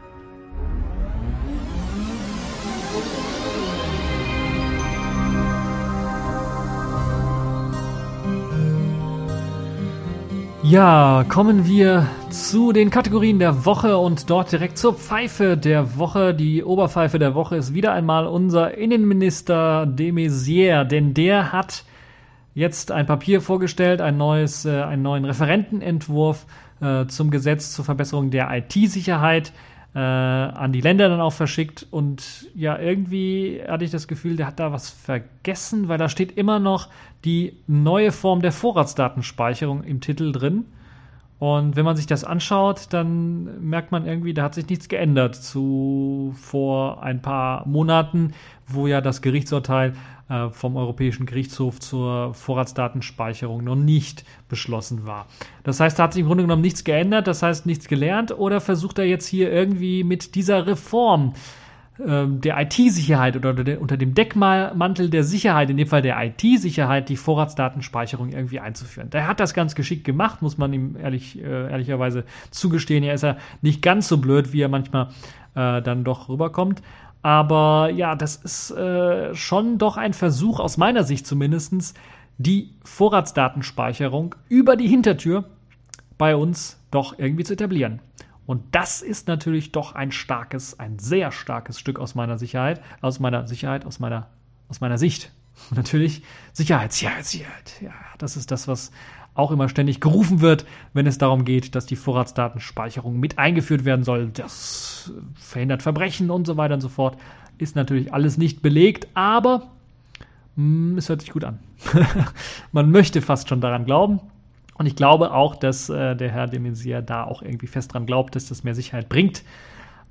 [10.71, 16.35] Ja, kommen wir zu den Kategorien der Woche und dort direkt zur Pfeife der Woche.
[16.35, 21.87] Die Oberpfeife der Woche ist wieder einmal unser Innenminister de Maizière, denn der hat
[22.53, 26.45] jetzt ein Papier vorgestellt, ein neues, äh, einen neuen Referentenentwurf
[26.83, 29.55] äh, zum Gesetz zur Verbesserung der IT-Sicherheit
[29.95, 31.87] äh, an die Länder dann auch verschickt.
[31.91, 36.37] Und ja, irgendwie hatte ich das Gefühl, der hat da was vergessen, weil da steht
[36.37, 36.89] immer noch
[37.25, 40.67] die neue Form der Vorratsdatenspeicherung im Titel drin.
[41.39, 45.37] Und wenn man sich das anschaut, dann merkt man irgendwie, da hat sich nichts geändert
[45.37, 48.33] zu vor ein paar Monaten,
[48.67, 49.95] wo ja das Gerichtsurteil
[50.29, 55.27] äh, vom Europäischen Gerichtshof zur Vorratsdatenspeicherung noch nicht beschlossen war.
[55.65, 58.61] Das heißt, da hat sich im Grunde genommen nichts geändert, das heißt nichts gelernt oder
[58.61, 61.35] versucht er jetzt hier irgendwie mit dieser Reform
[62.07, 67.17] ähm, der IT-Sicherheit oder unter dem Deckmantel der Sicherheit, in dem Fall der IT-Sicherheit, die
[67.17, 69.11] Vorratsdatenspeicherung irgendwie einzuführen.
[69.11, 73.03] Der hat das ganz geschickt gemacht, muss man ihm ehrlich, äh, ehrlicherweise zugestehen.
[73.03, 75.09] Er ist ja nicht ganz so blöd, wie er manchmal
[75.57, 76.83] äh, dann doch rüberkommt.
[77.23, 81.95] Aber ja, das ist äh, schon doch ein Versuch, aus meiner Sicht zumindestens
[82.39, 85.45] die Vorratsdatenspeicherung über die Hintertür
[86.17, 88.01] bei uns doch irgendwie zu etablieren.
[88.47, 93.21] Und das ist natürlich doch ein starkes, ein sehr starkes Stück aus meiner Sicherheit, aus
[93.21, 94.29] meiner Sicherheit, aus meiner,
[94.69, 95.33] aus meiner Sicht.
[95.71, 97.73] Und natürlich Sicherheit, Sicherheit, Sicherheit.
[97.83, 98.91] Ja, das ist das, was
[99.39, 104.05] auch immer ständig gerufen wird, wenn es darum geht, dass die Vorratsdatenspeicherung mit eingeführt werden
[104.05, 104.31] soll.
[104.35, 107.17] Das verhindert Verbrechen und so weiter und so fort.
[107.57, 109.69] Ist natürlich alles nicht belegt, aber
[110.57, 111.61] mh, mm, es hört sich gut an.
[112.73, 114.21] Man möchte fast schon daran glauben.
[114.75, 118.07] Und ich glaube auch, dass äh, der Herr de Maizière da auch irgendwie fest dran
[118.07, 119.43] glaubt, dass das mehr Sicherheit bringt.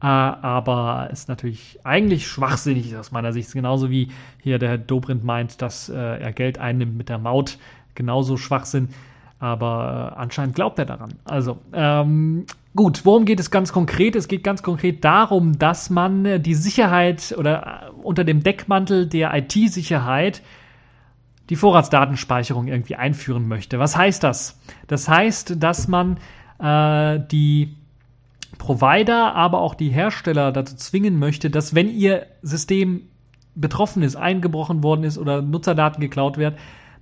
[0.01, 3.51] Äh, aber ist natürlich eigentlich schwachsinnig aus meiner Sicht.
[3.51, 4.09] Genauso wie
[4.41, 7.57] hier der Herr Dobrindt meint, dass äh, er Geld einnimmt mit der Maut.
[7.95, 8.89] Genauso Schwachsinn.
[9.39, 11.13] Aber äh, anscheinend glaubt er daran.
[11.23, 14.15] Also, ähm, gut, worum geht es ganz konkret?
[14.15, 19.07] Es geht ganz konkret darum, dass man äh, die Sicherheit oder äh, unter dem Deckmantel
[19.07, 20.41] der IT-Sicherheit
[21.49, 23.79] die Vorratsdatenspeicherung irgendwie einführen möchte.
[23.79, 24.59] Was heißt das?
[24.87, 26.17] Das heißt, dass man
[26.59, 27.75] äh, die
[28.57, 33.03] Provider, aber auch die Hersteller dazu zwingen möchte, dass wenn ihr System
[33.55, 36.55] betroffen ist, eingebrochen worden ist oder Nutzerdaten geklaut werden,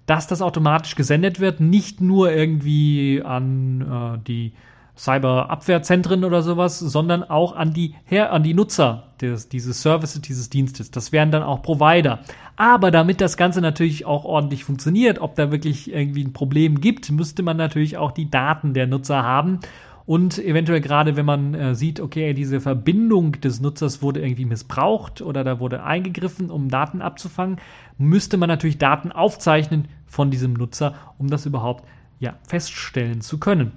[0.06, 4.54] dass das automatisch gesendet wird, nicht nur irgendwie an äh, die
[4.98, 10.50] Cyberabwehrzentren oder sowas, sondern auch an die, Her an die Nutzer des, dieses Services, dieses
[10.50, 10.90] Dienstes.
[10.90, 12.20] Das wären dann auch Provider.
[12.56, 17.12] Aber damit das Ganze natürlich auch ordentlich funktioniert, ob da wirklich irgendwie ein Problem gibt,
[17.12, 19.60] müsste man natürlich auch die Daten der Nutzer haben.
[20.06, 25.22] Und eventuell gerade, wenn man äh, sieht, okay, diese Verbindung des Nutzers wurde irgendwie missbraucht
[25.22, 27.58] oder da wurde eingegriffen, um Daten abzufangen,
[27.98, 31.86] müsste man natürlich Daten aufzeichnen von diesem Nutzer, um das überhaupt
[32.20, 33.74] ja, feststellen zu können.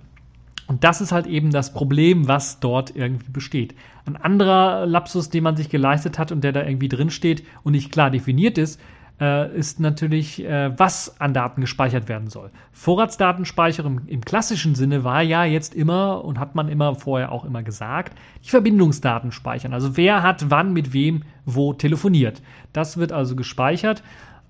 [0.67, 3.75] Und das ist halt eben das Problem, was dort irgendwie besteht.
[4.05, 7.91] Ein anderer Lapsus, den man sich geleistet hat und der da irgendwie drinsteht und nicht
[7.91, 8.79] klar definiert ist,
[9.21, 12.51] äh, ist natürlich, äh, was an Daten gespeichert werden soll.
[12.73, 17.45] Vorratsdatenspeicherung im, im klassischen Sinne war ja jetzt immer und hat man immer vorher auch
[17.45, 19.73] immer gesagt, die Verbindungsdaten speichern.
[19.73, 22.43] Also wer hat wann mit wem wo telefoniert.
[22.75, 24.03] Das wird also gespeichert,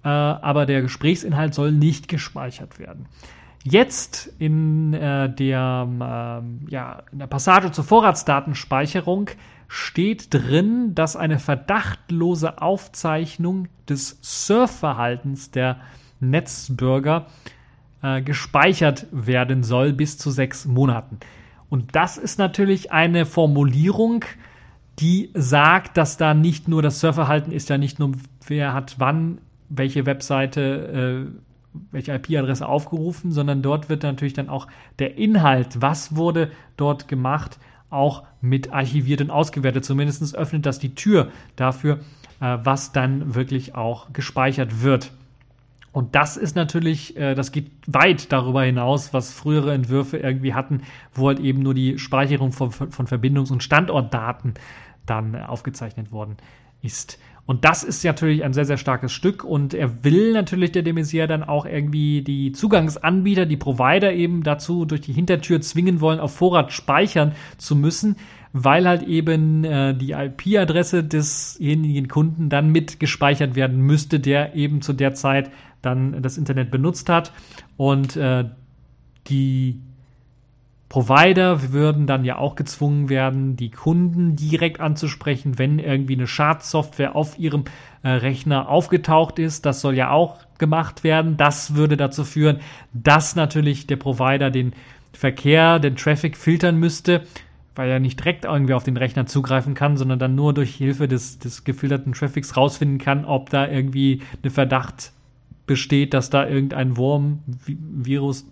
[0.04, 3.06] äh, aber der Gesprächsinhalt soll nicht gespeichert werden.
[3.64, 9.30] Jetzt in, äh, der, äh, ja, in der Passage zur Vorratsdatenspeicherung
[9.66, 15.80] steht drin, dass eine verdachtlose Aufzeichnung des Surfverhaltens der
[16.20, 17.26] Netzbürger
[18.02, 21.18] äh, gespeichert werden soll bis zu sechs Monaten.
[21.68, 24.24] Und das ist natürlich eine Formulierung,
[24.98, 28.12] die sagt, dass da nicht nur das Surfverhalten ist ja nicht nur,
[28.46, 29.38] wer hat wann
[29.68, 31.48] welche Webseite äh,
[31.90, 34.66] welche IP-Adresse aufgerufen, sondern dort wird natürlich dann auch
[34.98, 37.58] der Inhalt, was wurde dort gemacht,
[37.90, 39.84] auch mit archiviert und ausgewertet.
[39.84, 42.00] Zumindest öffnet das die Tür dafür,
[42.40, 45.12] äh, was dann wirklich auch gespeichert wird.
[45.92, 50.82] Und das ist natürlich, äh, das geht weit darüber hinaus, was frühere Entwürfe irgendwie hatten,
[51.14, 54.54] wo halt eben nur die Speicherung von, von Verbindungs- und Standortdaten
[55.06, 56.36] dann aufgezeichnet worden
[56.82, 57.18] ist.
[57.48, 60.92] Und das ist natürlich ein sehr, sehr starkes Stück und er will natürlich der de
[60.92, 66.20] Maizière dann auch irgendwie die Zugangsanbieter, die Provider eben dazu durch die Hintertür zwingen wollen,
[66.20, 68.16] auf Vorrat speichern zu müssen,
[68.52, 74.82] weil halt eben äh, die IP-Adresse desjenigen Kunden dann mit gespeichert werden müsste, der eben
[74.82, 77.32] zu der Zeit dann das Internet benutzt hat.
[77.78, 78.44] Und äh,
[79.28, 79.80] die
[80.88, 87.14] Provider würden dann ja auch gezwungen werden, die Kunden direkt anzusprechen, wenn irgendwie eine Schadsoftware
[87.14, 87.64] auf ihrem
[88.02, 89.66] äh, Rechner aufgetaucht ist.
[89.66, 91.36] Das soll ja auch gemacht werden.
[91.36, 92.60] Das würde dazu führen,
[92.94, 94.72] dass natürlich der Provider den
[95.12, 97.22] Verkehr, den Traffic filtern müsste,
[97.74, 101.06] weil er nicht direkt irgendwie auf den Rechner zugreifen kann, sondern dann nur durch Hilfe
[101.06, 105.12] des, des gefilterten Traffics rausfinden kann, ob da irgendwie eine Verdacht
[105.66, 108.46] besteht, dass da irgendein Wurm, Virus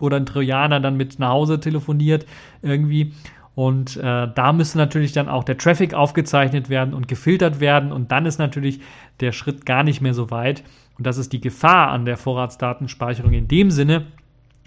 [0.00, 2.26] oder ein Trojaner dann mit nach Hause telefoniert
[2.62, 3.12] irgendwie.
[3.54, 7.90] Und äh, da müsste natürlich dann auch der Traffic aufgezeichnet werden und gefiltert werden.
[7.90, 8.80] Und dann ist natürlich
[9.18, 10.62] der Schritt gar nicht mehr so weit.
[10.96, 14.06] Und das ist die Gefahr an der Vorratsdatenspeicherung in dem Sinne.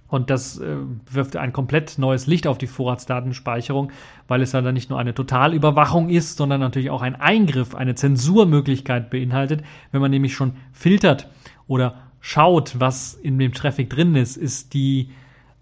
[0.10, 0.76] Und das äh,
[1.10, 3.94] wirft ein komplett neues Licht auf die Vorratsdatenspeicherung,
[4.28, 9.10] weil es dann nicht nur eine Totalüberwachung ist, sondern natürlich auch ein Eingriff, eine Zensurmöglichkeit
[9.10, 9.64] beinhaltet.
[9.94, 11.30] Wenn man nämlich schon filtert
[11.66, 15.12] oder schaut, was in dem Traffic drin ist, ist die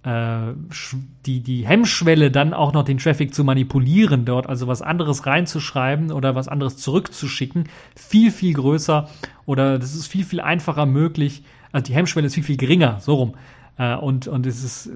[0.06, 6.12] die, die Hemmschwelle, dann auch noch den Traffic zu manipulieren, dort also was anderes reinzuschreiben
[6.12, 9.10] oder was anderes zurückzuschicken, viel, viel größer
[9.46, 11.44] oder das ist viel, viel einfacher möglich.
[11.74, 13.34] Also die Hemmschwelle ist viel, viel geringer, so rum.
[13.78, 14.90] Äh, und, und es ist,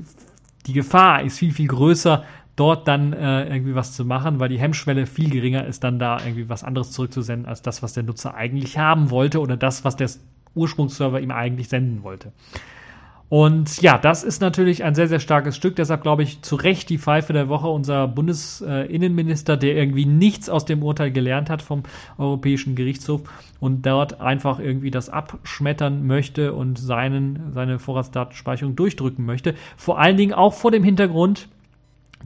[0.68, 2.24] die Gefahr ist viel, viel größer,
[2.56, 6.20] dort dann äh, irgendwie was zu machen, weil die Hemmschwelle viel geringer ist, dann da
[6.20, 9.98] irgendwie was anderes zurückzusenden, als das, was der Nutzer eigentlich haben wollte oder das, was
[9.98, 10.10] der
[10.56, 12.32] Ursprungsserver ihm eigentlich senden wollte.
[13.30, 15.76] Und ja, das ist natürlich ein sehr, sehr starkes Stück.
[15.76, 20.66] Deshalb glaube ich zu Recht die Pfeife der Woche unser Bundesinnenminister, der irgendwie nichts aus
[20.66, 21.84] dem Urteil gelernt hat vom
[22.20, 23.22] Europäischen Gerichtshof
[23.60, 29.56] und dort einfach irgendwie das abschmettern möchte und seinen, seine Vorratsdatenspeicherung durchdrücken möchte.
[29.78, 31.48] Vor allen Dingen auch vor dem Hintergrund,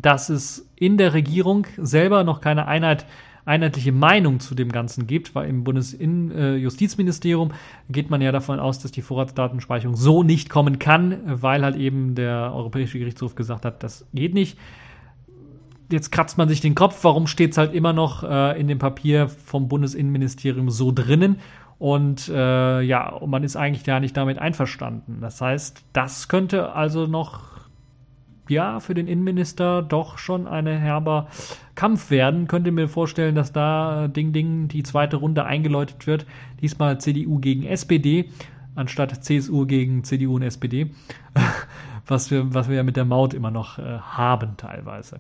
[0.01, 3.05] dass es in der Regierung selber noch keine Einheit
[3.47, 7.53] einheitliche Meinung zu dem Ganzen gibt, weil im Bundesjustizministerium äh,
[7.89, 12.13] geht man ja davon aus, dass die Vorratsdatenspeicherung so nicht kommen kann, weil halt eben
[12.13, 14.57] der Europäische Gerichtshof gesagt hat, das geht nicht.
[15.89, 18.79] Jetzt kratzt man sich den Kopf, warum steht es halt immer noch äh, in dem
[18.79, 21.37] Papier vom Bundesinnenministerium so drinnen?
[21.79, 25.19] Und äh, ja, man ist eigentlich gar nicht damit einverstanden.
[25.21, 27.56] Das heißt, das könnte also noch
[28.49, 31.27] ja für den Innenminister doch schon ein herber
[31.75, 32.47] Kampf werden.
[32.47, 36.25] Könnte mir vorstellen, dass da äh, Ding Ding die zweite Runde eingeläutet wird.
[36.61, 38.29] Diesmal CDU gegen SPD
[38.77, 40.91] anstatt CSU gegen CDU und SPD,
[42.07, 45.19] was wir, was wir ja mit der Maut immer noch äh, haben teilweise.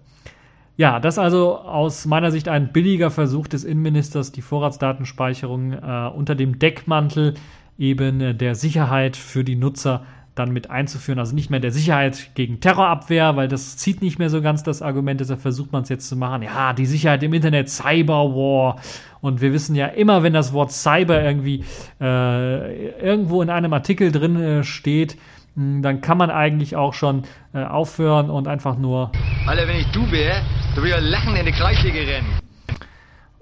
[0.77, 6.35] Ja, das also aus meiner Sicht ein billiger Versuch des Innenministers, die Vorratsdatenspeicherung äh, unter
[6.35, 7.33] dem Deckmantel
[7.79, 10.05] eben äh, der Sicherheit für die Nutzer
[10.37, 11.19] dann mit einzuführen.
[11.19, 14.81] Also nicht mehr der Sicherheit gegen Terrorabwehr, weil das zieht nicht mehr so ganz das
[14.81, 16.43] Argument, deshalb versucht man es jetzt zu machen.
[16.43, 18.77] Ja, die Sicherheit im Internet, Cyberwar.
[19.21, 21.63] Und wir wissen ja immer, wenn das Wort Cyber irgendwie
[21.99, 25.17] äh, irgendwo in einem Artikel drin äh, steht,
[25.55, 27.23] hm, dann kann man eigentlich auch schon
[27.53, 29.11] äh, aufhören und einfach nur.
[29.47, 30.41] Alter, wenn ich du wäre,
[30.75, 32.27] du würdest ja lachen in die Kreissäge rennen.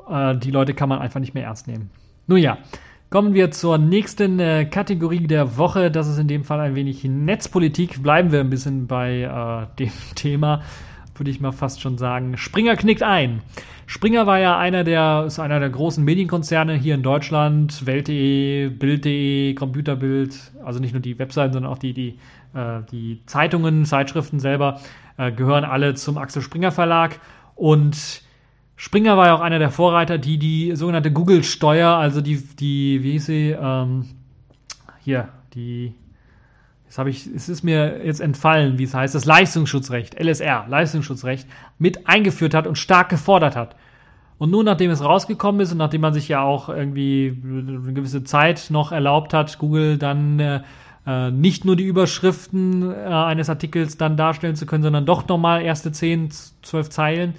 [0.10, 1.89] Äh, die Leute kann man einfach nicht mehr ernst nehmen.
[2.28, 2.58] Nun ja,
[3.16, 5.89] Kommen wir zur nächsten äh, Kategorie der Woche.
[5.89, 8.03] Das ist in dem Fall ein wenig Netzpolitik.
[8.03, 10.63] Bleiben wir ein bisschen bei äh, dem Thema,
[11.16, 12.36] würde ich mal fast schon sagen.
[12.36, 13.41] Springer knickt ein.
[13.86, 17.86] Springer war ja einer der, ist einer der großen Medienkonzerne hier in Deutschland.
[17.86, 20.51] Welt.de, Bild.de, Computerbild.
[20.66, 22.20] Also nicht nur die Webseiten, sondern auch die, die,
[22.53, 24.82] äh, die Zeitungen, Zeitschriften selber
[25.16, 27.22] äh, gehören alle zum Axel Springer Verlag.
[27.55, 28.24] Und
[28.78, 33.11] Springer war ja auch einer der Vorreiter, die die sogenannte Google-Steuer, also die, die, wie
[33.13, 34.05] hieß sie, ähm,
[35.01, 35.93] hier, die,
[36.84, 41.47] jetzt habe ich, es ist mir jetzt entfallen, wie es heißt, das Leistungsschutzrecht, LSR, Leistungsschutzrecht,
[41.78, 43.76] mit eingeführt hat und stark gefordert hat.
[44.38, 48.26] Und nun, nachdem es rausgekommen ist und nachdem man sich ja auch irgendwie eine gewisse
[48.26, 50.61] Zeit noch erlaubt hat, Google dann äh,
[51.07, 55.61] äh nicht nur die Überschriften äh, eines Artikels dann darstellen zu können, sondern doch nochmal
[55.61, 56.32] erste 10,
[56.63, 57.36] 12 Zeilen,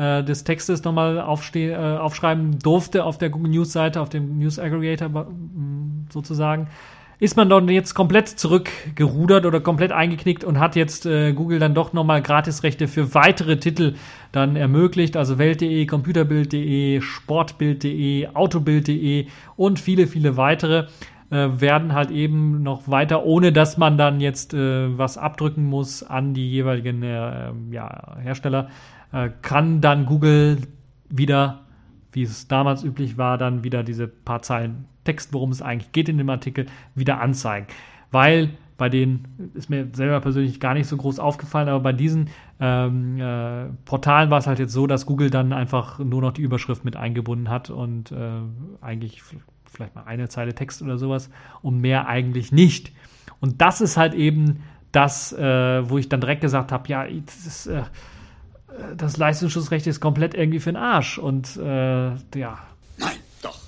[0.00, 4.58] äh, des Textes nochmal äh, aufschreiben durfte auf der Google News Seite, auf dem News
[4.58, 5.26] Aggregator
[6.08, 6.68] sozusagen,
[7.18, 11.74] ist man dann jetzt komplett zurückgerudert oder komplett eingeknickt und hat jetzt äh, Google dann
[11.74, 13.94] doch nochmal Gratisrechte für weitere Titel
[14.32, 19.26] dann ermöglicht, also Welt.de, Computerbild.de, Sportbild.de, Autobild.de
[19.56, 20.86] und viele, viele weitere
[21.30, 26.02] äh, werden halt eben noch weiter, ohne dass man dann jetzt äh, was abdrücken muss
[26.02, 28.70] an die jeweiligen äh, ja, Hersteller,
[29.12, 30.58] äh, kann dann Google
[31.08, 31.60] wieder,
[32.12, 36.08] wie es damals üblich war, dann wieder diese paar Zeilen Text, worum es eigentlich geht
[36.08, 37.66] in dem Artikel, wieder anzeigen.
[38.10, 42.30] Weil bei denen ist mir selber persönlich gar nicht so groß aufgefallen, aber bei diesen
[42.60, 46.42] ähm, äh, Portalen war es halt jetzt so, dass Google dann einfach nur noch die
[46.42, 48.30] Überschrift mit eingebunden hat und äh,
[48.80, 49.22] eigentlich
[49.66, 51.30] vielleicht mal eine Zeile Text oder sowas
[51.60, 52.92] und mehr eigentlich nicht.
[53.38, 57.46] Und das ist halt eben das, äh, wo ich dann direkt gesagt habe, ja, das
[57.46, 57.82] ist, äh,
[58.96, 61.18] das Leistungsschutzrecht ist komplett irgendwie für den Arsch.
[61.18, 62.58] Und äh, ja.
[62.98, 63.58] Nein, doch.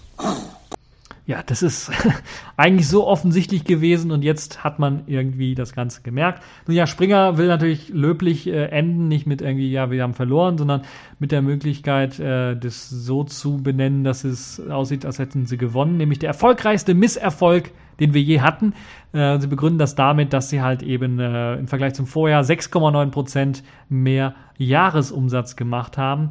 [1.25, 1.93] Ja, das ist
[2.57, 6.43] eigentlich so offensichtlich gewesen und jetzt hat man irgendwie das Ganze gemerkt.
[6.67, 10.59] Nun ja, Springer will natürlich löblich äh, enden, nicht mit irgendwie, ja, wir haben verloren,
[10.59, 10.83] sondern
[11.21, 15.97] mit der Möglichkeit, äh, das so zu benennen, dass es aussieht, als hätten sie gewonnen,
[15.97, 17.71] nämlich der erfolgreichste Misserfolg,
[18.01, 18.75] den wir je hatten.
[19.13, 23.11] Äh, sie begründen das damit, dass sie halt eben äh, im Vergleich zum Vorjahr 6,9
[23.11, 26.31] Prozent mehr Jahresumsatz gemacht haben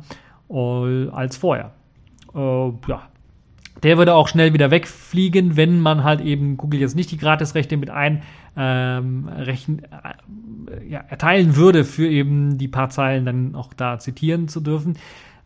[0.50, 1.72] äh, als vorher.
[2.36, 3.11] Äh, ja,
[3.84, 7.78] der würde auch schnell wieder wegfliegen, wenn man halt eben Google jetzt nicht die Gratisrechte
[7.78, 8.22] mit ein
[8.56, 14.48] ähm, Rechen, äh, ja, erteilen würde, für eben die paar Zeilen dann auch da zitieren
[14.48, 14.98] zu dürfen.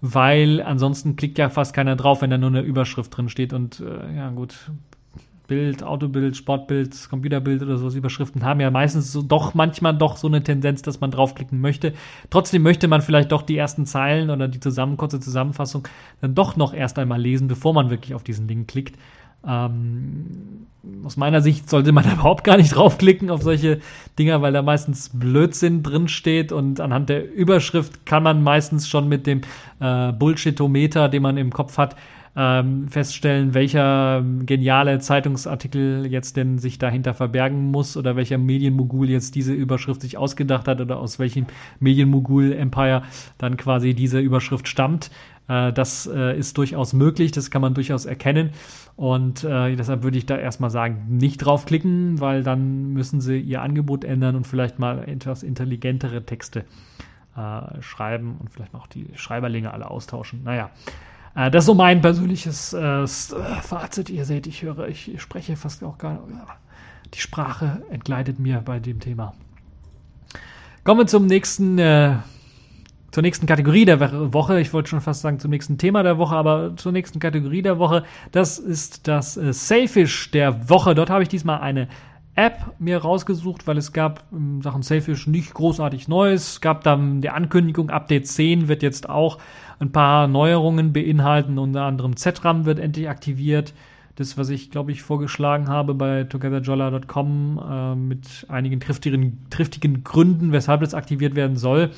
[0.02, 3.54] Weil ansonsten klickt ja fast keiner drauf, wenn da nur eine Überschrift drin steht.
[3.54, 4.72] Und äh, ja, gut,
[5.48, 10.28] Bild, Autobild, Sportbild, Computerbild oder sowas Überschriften haben ja meistens so doch manchmal doch so
[10.28, 11.94] eine Tendenz, dass man draufklicken möchte.
[12.30, 15.88] Trotzdem möchte man vielleicht doch die ersten Zeilen oder die zusammen, kurze Zusammenfassung
[16.22, 18.96] dann doch noch erst einmal lesen, bevor man wirklich auf diesen Link klickt.
[19.48, 20.66] Ähm,
[21.04, 23.80] aus meiner Sicht sollte man überhaupt gar nicht draufklicken auf solche
[24.18, 29.08] Dinger, weil da meistens Blödsinn drin steht und anhand der Überschrift kann man meistens schon
[29.08, 29.42] mit dem
[29.80, 31.96] äh, Bullshitometer, den man im Kopf hat,
[32.36, 39.36] ähm, feststellen, welcher geniale Zeitungsartikel jetzt denn sich dahinter verbergen muss oder welcher Medienmogul jetzt
[39.36, 41.46] diese Überschrift sich ausgedacht hat oder aus welchem
[41.80, 43.04] Medienmogul-Empire
[43.38, 45.12] dann quasi diese Überschrift stammt.
[45.48, 48.50] Äh, das äh, ist durchaus möglich, das kann man durchaus erkennen.
[48.98, 53.62] Und äh, deshalb würde ich da erstmal sagen, nicht draufklicken, weil dann müssen sie ihr
[53.62, 56.66] Angebot ändern und vielleicht mal etwas intelligentere Texte
[57.38, 60.44] äh, schreiben und vielleicht auch die Schreiberlinge alle austauschen.
[60.44, 60.70] Naja.
[61.36, 64.10] Äh, das ist so mein persönliches äh, äh, Fazit.
[64.10, 66.40] Ihr seht, ich höre, ich, spreche fast auch gar nicht.
[67.14, 69.34] Die Sprache entgleitet mir bei dem Thema.
[70.84, 72.16] Kommen wir zum nächsten, äh,
[73.12, 74.60] zur nächsten Kategorie der Woche.
[74.60, 77.80] Ich wollte schon fast sagen zum nächsten Thema der Woche, aber zur nächsten Kategorie der
[77.80, 78.04] Woche.
[78.32, 80.96] Das ist das äh, Sailfish der Woche.
[80.96, 81.88] Dort habe ich diesmal eine
[82.36, 86.54] App mir rausgesucht, weil es gab in Sachen Sailfish nicht großartig Neues.
[86.54, 89.40] Es gab dann die Ankündigung, Update 10 wird jetzt auch
[89.80, 91.58] ein paar Neuerungen beinhalten.
[91.58, 93.74] Unter anderem ZRAM wird endlich aktiviert.
[94.16, 100.54] Das, was ich, glaube ich, vorgeschlagen habe bei togetherjolla.com äh, mit einigen triftigen, triftigen Gründen,
[100.54, 101.92] weshalb das aktiviert werden soll.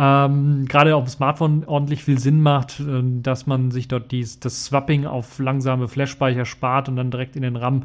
[0.00, 4.38] Ähm, gerade auf dem Smartphone ordentlich viel Sinn macht, äh, dass man sich dort dies,
[4.38, 7.82] das Swapping auf langsame Flash-Speicher spart und dann direkt in den RAM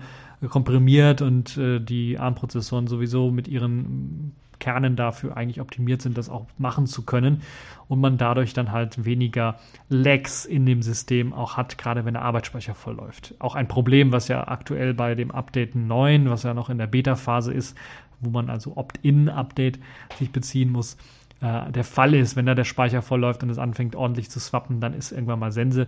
[0.49, 6.45] komprimiert und äh, die ARM-Prozessoren sowieso mit ihren Kernen dafür eigentlich optimiert sind, das auch
[6.57, 7.41] machen zu können
[7.89, 9.59] und man dadurch dann halt weniger
[9.89, 13.35] Lags in dem System auch hat, gerade wenn der Arbeitsspeicher voll läuft.
[13.39, 16.87] Auch ein Problem, was ja aktuell bei dem Update 9, was ja noch in der
[16.87, 17.77] Beta-Phase ist,
[18.21, 19.79] wo man also Opt-in-Update
[20.17, 20.95] sich beziehen muss,
[21.41, 24.39] äh, der Fall ist, wenn da der Speicher voll läuft und es anfängt ordentlich zu
[24.39, 25.87] swappen, dann ist irgendwann mal Sense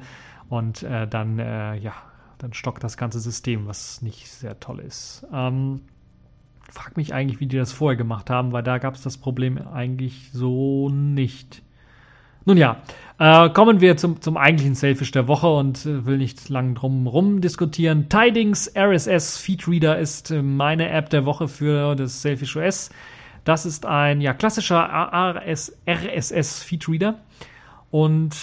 [0.50, 1.94] und äh, dann, äh, ja,
[2.40, 5.26] dann stockt das ganze System, was nicht sehr toll ist.
[5.32, 5.80] Ähm,
[6.76, 9.58] frag mich eigentlich, wie die das vorher gemacht haben, weil da gab es das Problem
[9.58, 11.64] eigentlich so nicht.
[12.44, 12.82] Nun ja,
[13.18, 17.08] äh, kommen wir zum, zum eigentlichen Selfish der Woche und äh, will nicht lang drum
[17.08, 18.08] rum diskutieren.
[18.10, 22.92] Tidings RSS Feedreader ist äh, meine App der Woche für das Selfish OS.
[23.46, 27.20] Das ist ein ja, klassischer RS, RSS Feedreader
[27.90, 28.36] und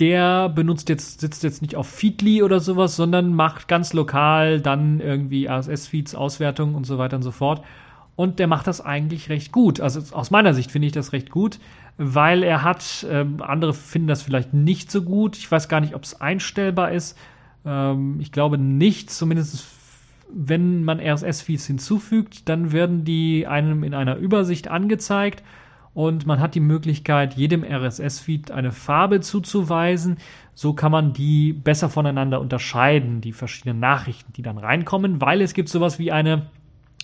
[0.00, 5.00] der benutzt jetzt, sitzt jetzt nicht auf Feedly oder sowas, sondern macht ganz lokal dann
[5.00, 7.64] irgendwie RSS-Feeds, Auswertungen und so weiter und so fort.
[8.14, 9.80] Und der macht das eigentlich recht gut.
[9.80, 11.58] Also aus meiner Sicht finde ich das recht gut,
[11.98, 15.36] weil er hat, ähm, andere finden das vielleicht nicht so gut.
[15.36, 17.16] Ich weiß gar nicht, ob es einstellbar ist.
[17.64, 19.66] Ähm, ich glaube nicht, zumindest
[20.32, 25.42] wenn man RSS-Feeds hinzufügt, dann werden die einem in einer Übersicht angezeigt
[25.98, 30.18] und man hat die Möglichkeit, jedem RSS-Feed eine Farbe zuzuweisen.
[30.54, 35.54] So kann man die besser voneinander unterscheiden, die verschiedenen Nachrichten, die dann reinkommen, weil es
[35.54, 36.46] gibt sowas wie eine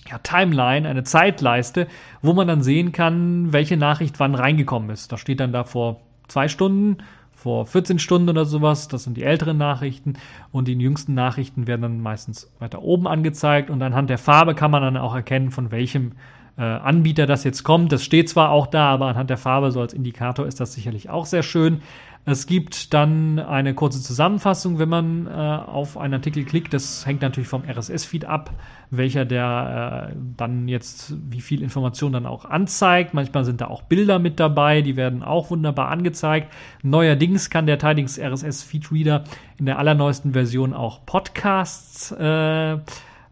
[0.08, 1.88] ja, Timeline, eine Zeitleiste,
[2.22, 5.10] wo man dann sehen kann, welche Nachricht wann reingekommen ist.
[5.10, 6.98] Da steht dann da vor zwei Stunden,
[7.32, 8.86] vor 14 Stunden oder sowas.
[8.86, 10.12] Das sind die älteren Nachrichten.
[10.52, 13.70] Und die jüngsten Nachrichten werden dann meistens weiter oben angezeigt.
[13.70, 16.12] Und anhand der Farbe kann man dann auch erkennen, von welchem
[16.56, 17.92] äh, Anbieter das jetzt kommt.
[17.92, 21.10] Das steht zwar auch da, aber anhand der Farbe so als Indikator ist das sicherlich
[21.10, 21.82] auch sehr schön.
[22.26, 26.72] Es gibt dann eine kurze Zusammenfassung, wenn man äh, auf einen Artikel klickt.
[26.72, 28.50] Das hängt natürlich vom RSS-Feed ab,
[28.90, 33.12] welcher der äh, dann jetzt wie viel Information dann auch anzeigt.
[33.12, 36.50] Manchmal sind da auch Bilder mit dabei, die werden auch wunderbar angezeigt.
[36.82, 39.24] Neuerdings kann der Tidings RSS-Feed-Reader
[39.58, 42.78] in der allerneuesten Version auch Podcasts äh,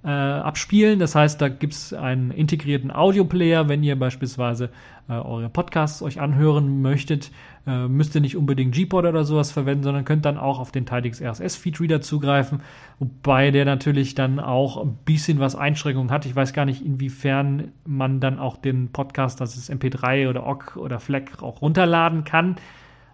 [0.04, 0.98] äh, abspielen.
[0.98, 4.70] Das heißt, da gibt es einen integrierten Audioplayer, wenn ihr beispielsweise
[5.08, 7.30] äh, eure Podcasts euch anhören möchtet.
[7.66, 10.86] Äh, müsst ihr nicht unbedingt Gpod oder sowas verwenden, sondern könnt dann auch auf den
[10.86, 12.60] Tidix RSS Feedreader zugreifen,
[12.98, 16.26] wobei der natürlich dann auch ein bisschen was Einschränkungen hat.
[16.26, 20.76] Ich weiß gar nicht, inwiefern man dann auch den Podcast, das ist MP3 oder OGG
[20.76, 22.56] oder FLAC auch runterladen kann.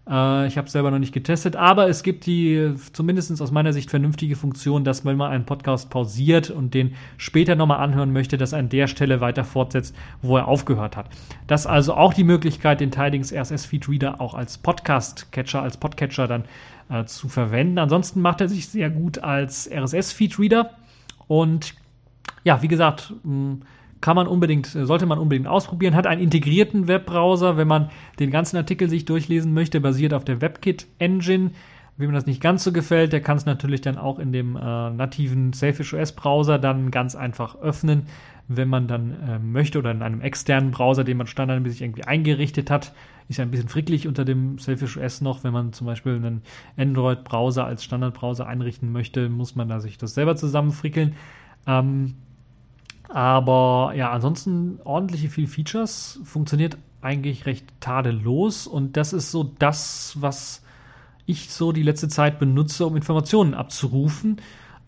[0.08, 3.72] Äh, ich habe es selber noch nicht getestet, aber es gibt die zumindest aus meiner
[3.72, 8.38] Sicht vernünftige Funktion, dass wenn man einen Podcast pausiert und den später nochmal anhören möchte,
[8.38, 11.06] dass er an der Stelle weiter fortsetzt, wo er aufgehört hat.
[11.46, 15.76] Das ist also auch die Möglichkeit, den Tidings RSS Feed Reader auch als Podcast-Catcher, als
[15.76, 16.44] Podcatcher dann
[16.88, 17.78] äh, zu verwenden.
[17.78, 20.70] Ansonsten macht er sich sehr gut als RSS Feed Reader
[21.26, 21.74] und
[22.44, 23.58] ja, wie gesagt, mh,
[24.00, 25.94] kann man unbedingt, sollte man unbedingt ausprobieren.
[25.94, 30.40] Hat einen integrierten Webbrowser, wenn man den ganzen Artikel sich durchlesen möchte, basiert auf der
[30.40, 31.50] WebKit Engine.
[31.96, 34.60] Wem das nicht ganz so gefällt, der kann es natürlich dann auch in dem äh,
[34.60, 38.02] nativen Selfish OS Browser dann ganz einfach öffnen,
[38.46, 42.70] wenn man dann äh, möchte oder in einem externen Browser, den man standardmäßig irgendwie eingerichtet
[42.70, 42.92] hat.
[43.28, 46.42] Ist ja ein bisschen fricklich unter dem Selfish OS noch, wenn man zum Beispiel einen
[46.76, 51.16] Android Browser als Standardbrowser einrichten möchte, muss man da sich das selber zusammenfrickeln.
[51.66, 52.14] Ähm,
[53.08, 60.16] aber ja, ansonsten ordentliche viel Features, funktioniert eigentlich recht tadellos und das ist so das,
[60.20, 60.62] was
[61.26, 64.40] ich so die letzte Zeit benutze, um Informationen abzurufen.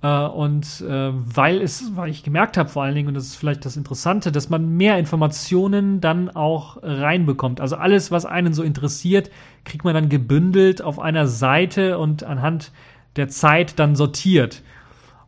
[0.02, 3.36] Äh, und äh, weil es, weil ich gemerkt habe vor allen Dingen, und das ist
[3.36, 7.60] vielleicht das Interessante, dass man mehr Informationen dann auch reinbekommt.
[7.60, 9.30] Also alles, was einen so interessiert,
[9.64, 12.72] kriegt man dann gebündelt auf einer Seite und anhand
[13.16, 14.62] der Zeit dann sortiert.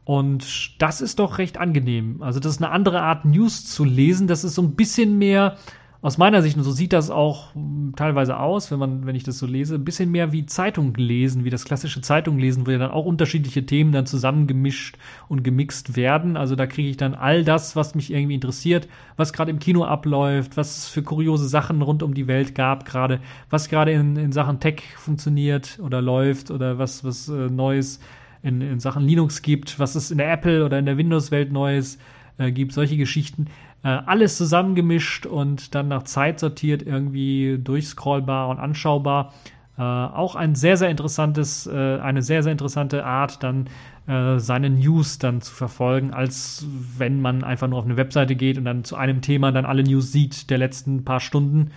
[0.05, 2.23] Und das ist doch recht angenehm.
[2.23, 4.27] Also das ist eine andere Art News zu lesen.
[4.27, 5.57] Das ist so ein bisschen mehr
[6.03, 9.23] aus meiner Sicht, und so sieht das auch hm, teilweise aus, wenn man, wenn ich
[9.23, 12.73] das so lese, ein bisschen mehr wie Zeitung lesen, wie das klassische Zeitung lesen, wo
[12.73, 14.99] ja dann auch unterschiedliche Themen dann zusammengemischt
[15.29, 16.37] und gemixt werden.
[16.37, 19.85] Also da kriege ich dann all das, was mich irgendwie interessiert, was gerade im Kino
[19.85, 24.17] abläuft, was es für kuriose Sachen rund um die Welt gab, gerade, was gerade in,
[24.17, 28.01] in Sachen Tech funktioniert oder läuft oder was, was äh, Neues
[28.43, 31.99] in, in Sachen Linux gibt, was es in der Apple oder in der Windows-Welt Neues
[32.39, 33.47] äh, gibt, solche Geschichten.
[33.85, 39.33] Äh, alles zusammengemischt und dann nach Zeit sortiert, irgendwie durchscrollbar und anschaubar.
[39.79, 43.69] Äh, auch ein sehr, sehr interessantes, äh, eine sehr, sehr interessante Art, dann
[44.07, 46.67] äh, seine News dann zu verfolgen, als
[46.99, 49.83] wenn man einfach nur auf eine Webseite geht und dann zu einem Thema dann alle
[49.83, 51.71] News sieht der letzten paar Stunden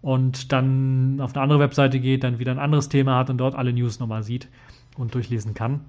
[0.00, 3.54] und dann auf eine andere Webseite geht, dann wieder ein anderes Thema hat und dort
[3.54, 4.48] alle News nochmal sieht
[4.96, 5.80] und durchlesen kann.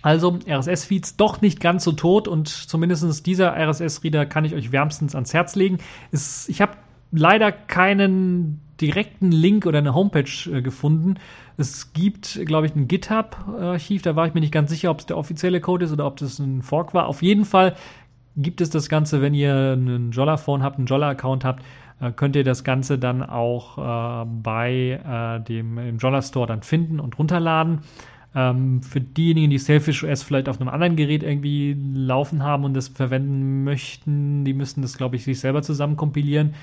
[0.00, 5.14] Also RSS-Feeds doch nicht ganz so tot und zumindest dieser RSS-Reader kann ich euch wärmstens
[5.14, 5.78] ans Herz legen.
[6.12, 6.72] Ist, ich habe
[7.10, 11.16] leider keinen direkten Link oder eine Homepage äh, gefunden.
[11.56, 15.06] Es gibt, glaube ich, ein GitHub-Archiv, da war ich mir nicht ganz sicher, ob es
[15.06, 17.06] der offizielle Code ist oder ob das ein Fork war.
[17.06, 17.74] Auf jeden Fall
[18.36, 21.64] gibt es das Ganze, wenn ihr einen Jolla-Phone habt, einen Jolla-Account habt,
[22.00, 27.00] äh, könnt ihr das Ganze dann auch äh, bei äh, dem Jolla Store dann finden
[27.00, 27.80] und runterladen.
[28.34, 32.74] Ähm, für diejenigen, die Selfish OS vielleicht auf einem anderen Gerät irgendwie laufen haben und
[32.74, 36.54] das verwenden möchten, die müssen das, glaube ich, sich selber zusammen kompilieren.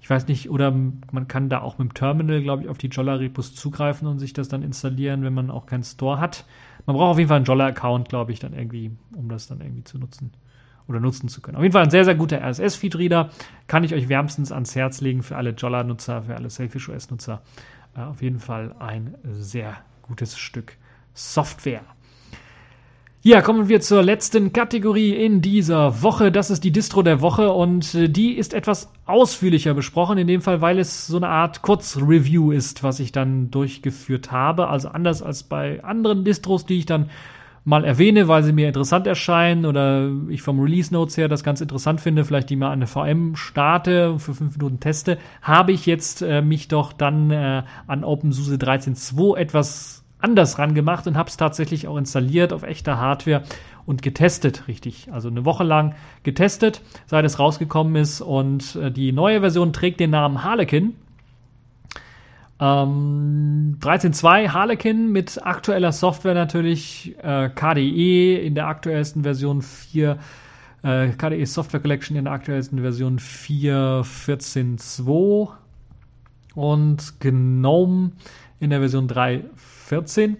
[0.00, 2.86] Ich weiß nicht, oder man kann da auch mit dem Terminal, glaube ich, auf die
[2.86, 6.44] Jolla-Repos zugreifen und sich das dann installieren, wenn man auch keinen Store hat.
[6.86, 9.84] Man braucht auf jeden Fall einen Jolla-Account, glaube ich, dann irgendwie, um das dann irgendwie
[9.84, 10.32] zu nutzen
[10.86, 11.56] oder nutzen zu können.
[11.56, 13.30] Auf jeden Fall ein sehr, sehr guter RSS-Feed-Reader.
[13.66, 17.42] Kann ich euch wärmstens ans Herz legen für alle Jolla-Nutzer, für alle Selfish OS-Nutzer.
[17.96, 20.78] Äh, auf jeden Fall ein sehr gutes Stück
[21.18, 21.82] Software.
[23.22, 26.30] Ja, kommen wir zur letzten Kategorie in dieser Woche.
[26.30, 30.40] Das ist die Distro der Woche und äh, die ist etwas ausführlicher besprochen, in dem
[30.40, 34.68] Fall, weil es so eine Art Kurzreview ist, was ich dann durchgeführt habe.
[34.68, 37.10] Also anders als bei anderen Distros, die ich dann
[37.64, 41.60] mal erwähne, weil sie mir interessant erscheinen oder ich vom Release Notes her das ganz
[41.60, 46.22] interessant finde, vielleicht die mal der VM starte, für fünf Minuten teste, habe ich jetzt
[46.22, 51.36] äh, mich doch dann äh, an OpenSUSE 13.2 etwas anders ran gemacht und habe es
[51.36, 53.42] tatsächlich auch installiert auf echter Hardware
[53.86, 55.08] und getestet, richtig.
[55.12, 58.20] Also eine Woche lang getestet, seit es rausgekommen ist.
[58.20, 60.94] Und äh, die neue Version trägt den Namen Harlequin.
[62.60, 70.18] Ähm, 13.2 Harlequin mit aktueller Software natürlich, äh, KDE in der aktuellsten Version 4,
[70.82, 75.50] äh, KDE Software Collection in der aktuellsten Version 4.14.2
[76.56, 78.10] und GNOME
[78.58, 79.06] in der Version
[79.88, 80.36] 3.14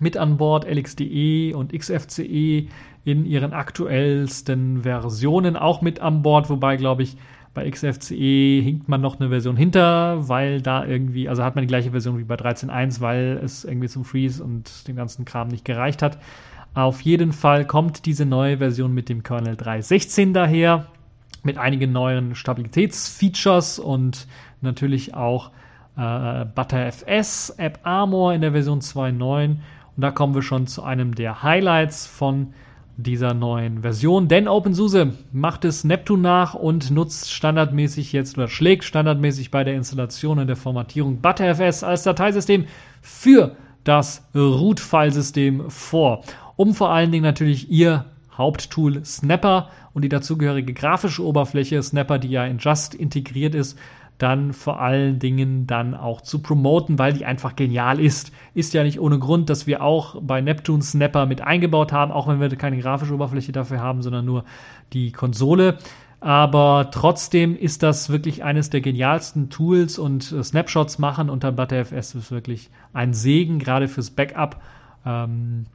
[0.00, 2.68] mit an Bord LXDE und XFCE
[3.04, 7.16] in ihren aktuellsten Versionen auch mit an Bord, wobei glaube ich
[7.54, 11.68] bei XFCE hinkt man noch eine Version hinter, weil da irgendwie, also hat man die
[11.68, 15.64] gleiche Version wie bei 13.1, weil es irgendwie zum Freeze und dem ganzen Kram nicht
[15.64, 16.18] gereicht hat.
[16.74, 20.86] Auf jeden Fall kommt diese neue Version mit dem Kernel 3.16 daher,
[21.42, 24.28] mit einigen neuen Stabilitätsfeatures und
[24.60, 25.50] natürlich auch
[25.98, 29.44] äh, ButterFS, AppArmor in der Version 2.9.
[29.44, 29.58] Und
[29.96, 32.54] da kommen wir schon zu einem der Highlights von
[32.96, 34.28] dieser neuen Version.
[34.28, 39.74] Denn OpenSUSE macht es Neptune nach und nutzt standardmäßig jetzt oder schlägt standardmäßig bei der
[39.74, 42.64] Installation und der Formatierung ButterFS als Dateisystem
[43.02, 46.22] für das Root-Filesystem vor
[46.58, 48.04] um vor allen Dingen natürlich ihr
[48.36, 53.78] Haupttool Snapper und die dazugehörige grafische Oberfläche Snapper, die ja in Just integriert ist,
[54.18, 58.32] dann vor allen Dingen dann auch zu promoten, weil die einfach genial ist.
[58.52, 62.26] Ist ja nicht ohne Grund, dass wir auch bei Neptune Snapper mit eingebaut haben, auch
[62.26, 64.44] wenn wir keine grafische Oberfläche dafür haben, sondern nur
[64.92, 65.78] die Konsole.
[66.20, 72.16] Aber trotzdem ist das wirklich eines der genialsten Tools und äh, Snapshots machen unter ButterFS
[72.16, 74.60] ist wirklich ein Segen, gerade fürs Backup.
[75.06, 75.66] Ähm,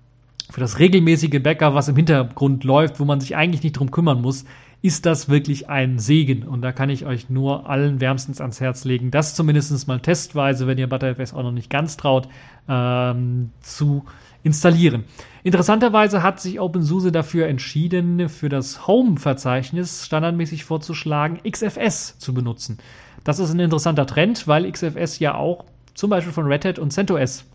[0.49, 4.21] für das regelmäßige Backup, was im Hintergrund läuft, wo man sich eigentlich nicht drum kümmern
[4.21, 4.43] muss,
[4.83, 6.43] ist das wirklich ein Segen.
[6.43, 10.67] Und da kann ich euch nur allen wärmstens ans Herz legen, das zumindest mal testweise,
[10.67, 12.27] wenn ihr ButterFS auch noch nicht ganz traut,
[12.67, 14.03] ähm, zu
[14.43, 15.05] installieren.
[15.43, 22.77] Interessanterweise hat sich OpenSUSE dafür entschieden, für das Home-Verzeichnis standardmäßig vorzuschlagen, XFS zu benutzen.
[23.23, 25.63] Das ist ein interessanter Trend, weil XFS ja auch
[25.93, 27.45] zum Beispiel von Red Hat und CentOS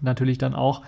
[0.00, 0.82] natürlich dann auch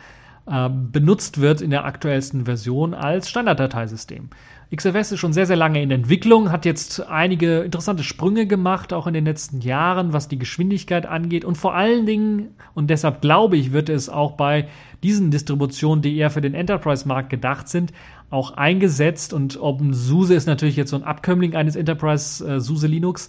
[0.49, 4.29] ähm, benutzt wird in der aktuellsten Version als Standarddateisystem.
[4.75, 9.07] XFS ist schon sehr, sehr lange in Entwicklung, hat jetzt einige interessante Sprünge gemacht, auch
[9.07, 11.45] in den letzten Jahren, was die Geschwindigkeit angeht.
[11.45, 14.68] Und vor allen Dingen, und deshalb glaube ich, wird es auch bei
[15.03, 17.93] diesen Distributionen, die eher für den Enterprise-Markt gedacht sind,
[18.31, 19.33] auch eingesetzt.
[19.33, 23.29] Und OpenSUSE ist natürlich jetzt so ein Abkömmling eines Enterprise-SUSE Linux.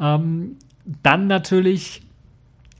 [0.00, 0.56] Ähm,
[1.02, 2.02] dann natürlich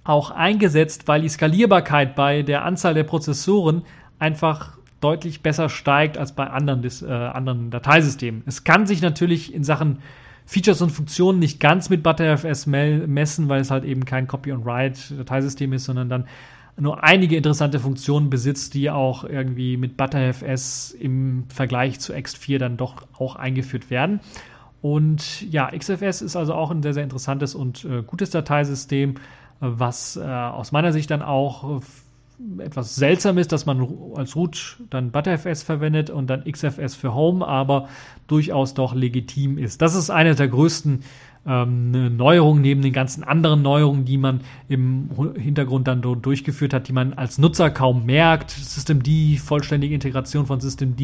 [0.05, 3.83] auch eingesetzt, weil die Skalierbarkeit bei der Anzahl der Prozessoren
[4.19, 8.43] einfach deutlich besser steigt als bei anderen, äh, anderen Dateisystemen.
[8.47, 9.99] Es kann sich natürlich in Sachen
[10.47, 15.85] Features und Funktionen nicht ganz mit ButterFS messen, weil es halt eben kein Copy-and-Write-Dateisystem ist,
[15.85, 16.25] sondern dann
[16.81, 22.77] nur einige interessante Funktionen besitzt, die auch irgendwie mit ButterFS im Vergleich zu X4 dann
[22.77, 24.21] doch auch eingeführt werden.
[24.81, 29.17] Und ja, XFS ist also auch ein sehr, sehr interessantes und äh, gutes Dateisystem,
[29.61, 31.83] was äh, aus meiner Sicht dann auch
[32.59, 37.47] etwas seltsam ist, dass man als Root dann ButterFS verwendet und dann XFS für Home,
[37.47, 37.89] aber
[38.27, 39.83] durchaus doch legitim ist.
[39.83, 41.03] Das ist eine der größten
[41.47, 46.93] ähm, Neuerungen neben den ganzen anderen Neuerungen, die man im Hintergrund dann durchgeführt hat, die
[46.93, 48.51] man als Nutzer kaum merkt.
[48.51, 49.09] Systemd,
[49.41, 51.01] vollständige Integration von Systemd.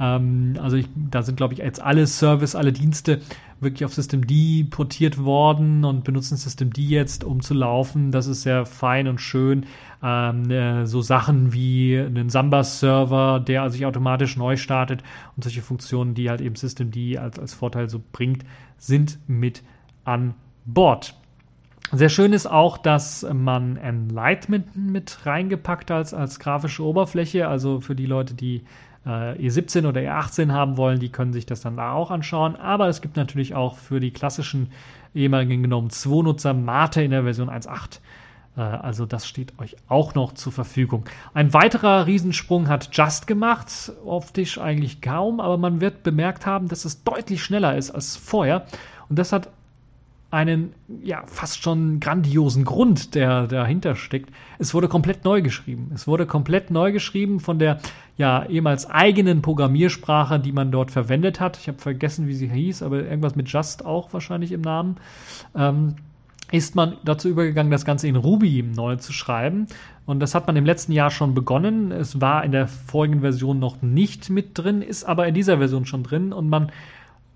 [0.00, 3.20] Ähm, also ich, da sind, glaube ich, jetzt alle Service, alle Dienste
[3.60, 8.10] wirklich auf Systemd portiert worden und benutzen Systemd jetzt, um zu laufen.
[8.10, 9.66] Das ist sehr fein und schön.
[10.02, 15.02] Ähm, äh, so Sachen wie einen Samba-Server, der sich automatisch neu startet
[15.36, 18.44] und solche Funktionen, die halt eben Systemd als, als Vorteil so bringt,
[18.78, 19.62] sind mit
[20.04, 20.34] an
[20.64, 21.14] Bord.
[21.92, 27.48] Sehr schön ist auch, dass man Enlightenment mit reingepackt als, als grafische Oberfläche.
[27.48, 28.62] Also für die Leute, die
[29.06, 32.56] äh, E17 oder E18 haben wollen, die können sich das dann da auch anschauen.
[32.56, 34.70] Aber es gibt natürlich auch für die klassischen
[35.14, 38.00] ehemaligen GNOME 2 Nutzer Mate in der Version 1.8.
[38.56, 41.04] Äh, also das steht euch auch noch zur Verfügung.
[41.34, 46.84] Ein weiterer Riesensprung hat Just gemacht, optisch eigentlich kaum, aber man wird bemerkt haben, dass
[46.84, 48.66] es deutlich schneller ist als vorher.
[49.08, 49.50] Und das hat
[50.30, 50.72] einen
[51.02, 54.30] ja fast schon grandiosen Grund, der dahinter steckt.
[54.58, 55.90] Es wurde komplett neu geschrieben.
[55.94, 57.80] Es wurde komplett neu geschrieben von der
[58.16, 61.58] ja ehemals eigenen Programmiersprache, die man dort verwendet hat.
[61.58, 64.96] Ich habe vergessen, wie sie hieß, aber irgendwas mit Just auch wahrscheinlich im Namen.
[65.56, 65.96] Ähm,
[66.52, 69.66] ist man dazu übergegangen, das Ganze in Ruby neu zu schreiben.
[70.04, 71.92] Und das hat man im letzten Jahr schon begonnen.
[71.92, 75.86] Es war in der vorigen Version noch nicht mit drin, ist aber in dieser Version
[75.86, 76.32] schon drin.
[76.32, 76.72] Und man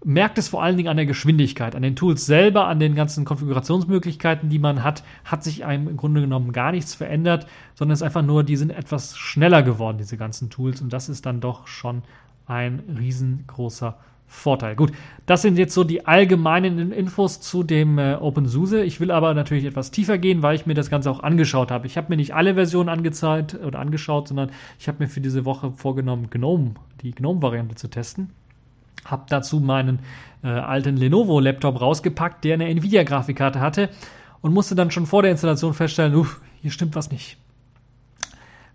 [0.05, 3.25] merkt es vor allen Dingen an der Geschwindigkeit, an den Tools selber, an den ganzen
[3.25, 8.01] Konfigurationsmöglichkeiten, die man hat, hat sich einem im Grunde genommen gar nichts verändert, sondern es
[8.01, 10.81] ist einfach nur, die sind etwas schneller geworden, diese ganzen Tools.
[10.81, 12.03] Und das ist dann doch schon
[12.47, 14.75] ein riesengroßer Vorteil.
[14.75, 14.93] Gut,
[15.27, 18.83] das sind jetzt so die allgemeinen Infos zu dem äh, OpenSUSE.
[18.83, 21.87] Ich will aber natürlich etwas tiefer gehen, weil ich mir das Ganze auch angeschaut habe.
[21.87, 25.45] Ich habe mir nicht alle Versionen angezeigt oder angeschaut, sondern ich habe mir für diese
[25.45, 26.73] Woche vorgenommen, GNOME,
[27.03, 28.31] die GNOME-Variante zu testen.
[29.05, 30.01] Habe dazu meinen
[30.43, 33.89] äh, alten Lenovo-Laptop rausgepackt, der eine Nvidia-Grafikkarte hatte
[34.41, 37.39] und musste dann schon vor der Installation feststellen, uff, hier stimmt was nicht.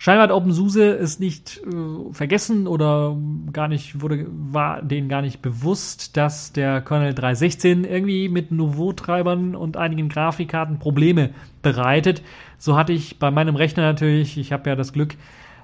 [0.01, 3.17] Scheinbar hat OpenSUSE es nicht äh, vergessen oder
[3.51, 9.55] gar nicht, wurde, war denen gar nicht bewusst, dass der Kernel 3.16 irgendwie mit Nouveau-Treibern
[9.55, 11.31] und einigen Grafikkarten Probleme
[11.61, 12.23] bereitet.
[12.57, 15.15] So hatte ich bei meinem Rechner natürlich, ich habe ja das Glück,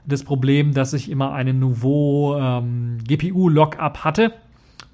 [0.05, 4.33] das Problem, dass ich immer einen Nouveau ähm, GPU-Lockup hatte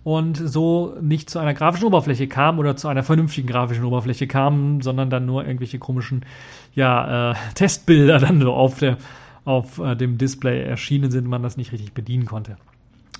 [0.04, 4.82] und so nicht zu einer grafischen Oberfläche kam oder zu einer vernünftigen grafischen Oberfläche kam,
[4.82, 6.26] sondern dann nur irgendwelche komischen
[6.74, 8.98] ja, äh, Testbilder dann so auf, der,
[9.46, 12.58] auf äh, dem Display erschienen sind, man das nicht richtig bedienen konnte.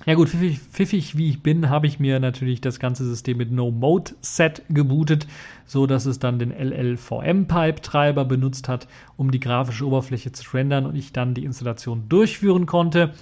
[0.04, 3.52] Ja gut, pfiffig, pfiffig wie ich bin, habe ich mir natürlich das ganze System mit
[3.52, 5.28] No-Mode-Set gebootet,
[5.64, 10.96] so dass es dann den LLVM-Pipe-Treiber benutzt hat, um die grafische Oberfläche zu rendern und
[10.96, 13.12] ich dann die Installation durchführen konnte.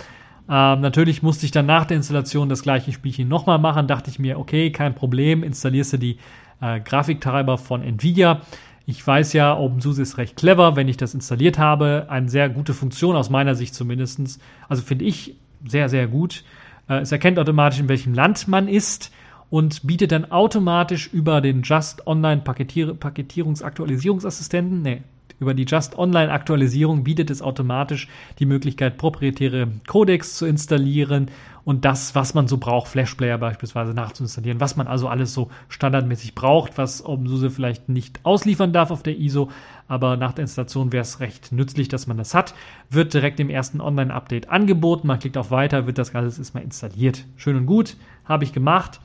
[0.50, 3.86] Ähm, natürlich musste ich dann nach der Installation das gleiche Spielchen nochmal machen.
[3.86, 6.18] Dachte ich mir, okay, kein Problem, installierst du die
[6.60, 8.40] äh, Grafiktreiber von Nvidia.
[8.84, 12.06] Ich weiß ja, OpenSUSE ist recht clever, wenn ich das installiert habe.
[12.08, 14.40] Eine sehr gute Funktion aus meiner Sicht zumindest.
[14.68, 16.42] Also finde ich sehr, sehr gut.
[16.88, 19.12] Äh, es erkennt automatisch, in welchem Land man ist
[19.50, 25.02] und bietet dann automatisch über den Just Online Paketier Paketierungsaktualisierungsassistenten, nee,
[25.38, 28.08] über die Just Online Aktualisierung bietet es automatisch
[28.38, 31.30] die Möglichkeit, proprietäre Codecs zu installieren
[31.64, 36.34] und das, was man so braucht, Flashplayer beispielsweise nachzuinstallieren, was man also alles so standardmäßig
[36.34, 39.50] braucht, was OpenSUSE vielleicht nicht ausliefern darf auf der ISO,
[39.86, 42.54] aber nach der Installation wäre es recht nützlich, dass man das hat.
[42.88, 47.24] Wird direkt im ersten Online-Update angeboten, man klickt auf Weiter, wird das Ganze erstmal installiert.
[47.36, 49.00] Schön und gut, habe ich gemacht.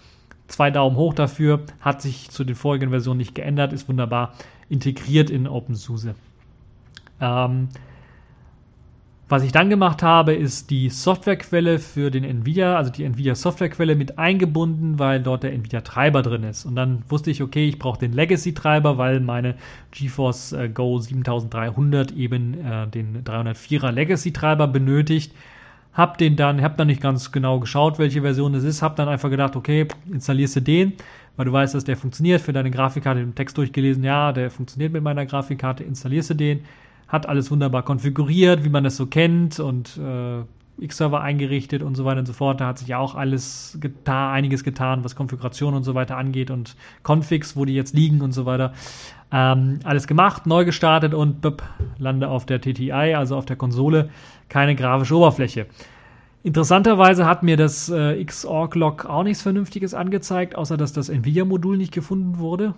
[0.47, 4.33] Zwei Daumen hoch dafür, hat sich zu den vorigen Versionen nicht geändert, ist wunderbar
[4.69, 6.15] integriert in OpenSUSE.
[7.21, 7.69] Ähm,
[9.27, 13.95] was ich dann gemacht habe, ist die Softwarequelle für den Nvidia, also die Nvidia Softwarequelle
[13.95, 16.63] mit eingebunden, weil dort der Nvidia Treiber drin ist.
[16.63, 19.55] Und dann wusste ich, okay, ich brauche den Legacy Treiber, weil meine
[19.89, 25.33] GeForce äh, Go 7300 eben äh, den 304er Legacy Treiber benötigt.
[25.95, 29.07] Hab den dann, hab dann nicht ganz genau geschaut, welche Version es ist, hab dann
[29.07, 30.93] einfach gedacht, okay, installierst du den,
[31.37, 32.41] weil du weißt, dass der funktioniert.
[32.41, 36.61] Für deine Grafikkarte, den Text durchgelesen, ja, der funktioniert mit meiner Grafikkarte, installierst du den,
[37.07, 40.43] hat alles wunderbar konfiguriert, wie man das so kennt und äh,
[40.77, 42.59] X-Server eingerichtet und so weiter und so fort.
[42.59, 46.51] Da hat sich ja auch alles getan, einiges getan, was Konfiguration und so weiter angeht
[46.51, 48.73] und Configs, wo die jetzt liegen und so weiter.
[49.31, 51.63] Ähm, alles gemacht, neu gestartet und bip,
[51.97, 54.09] lande auf der TTI, also auf der Konsole,
[54.49, 55.67] keine grafische Oberfläche.
[56.43, 61.91] Interessanterweise hat mir das äh, Xorg-Log auch nichts Vernünftiges angezeigt, außer dass das Nvidia-Modul nicht
[61.91, 62.75] gefunden wurde.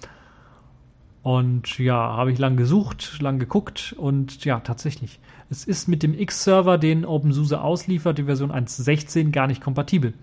[1.23, 5.21] Und ja, habe ich lang gesucht, lang geguckt und ja, tatsächlich.
[5.55, 10.15] Es ist mit dem X-Server, den OpenSUSE ausliefert, die Version 1.16, gar nicht kompatibel.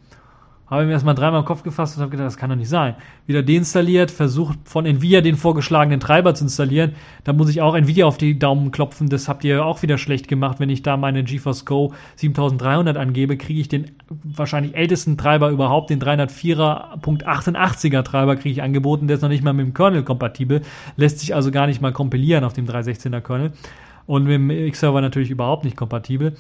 [0.70, 2.95] Habe mir erstmal dreimal im Kopf gefasst und habe gedacht, das kann doch nicht sein.
[3.28, 6.95] Wieder deinstalliert, versucht von Nvidia den vorgeschlagenen Treiber zu installieren.
[7.24, 9.08] Da muss ich auch Nvidia auf die Daumen klopfen.
[9.08, 10.60] Das habt ihr auch wieder schlecht gemacht.
[10.60, 15.91] Wenn ich da meine GeForce Go 7300 angebe, kriege ich den wahrscheinlich ältesten Treiber überhaupt,
[15.91, 19.08] den 304er.88er Treiber kriege ich angeboten.
[19.08, 20.62] Der ist noch nicht mal mit dem Kernel kompatibel.
[20.98, 23.53] Lässt sich also gar nicht mal kompilieren auf dem 316er Kernel.
[24.12, 26.34] Und mit dem X-Server natürlich überhaupt nicht kompatibel.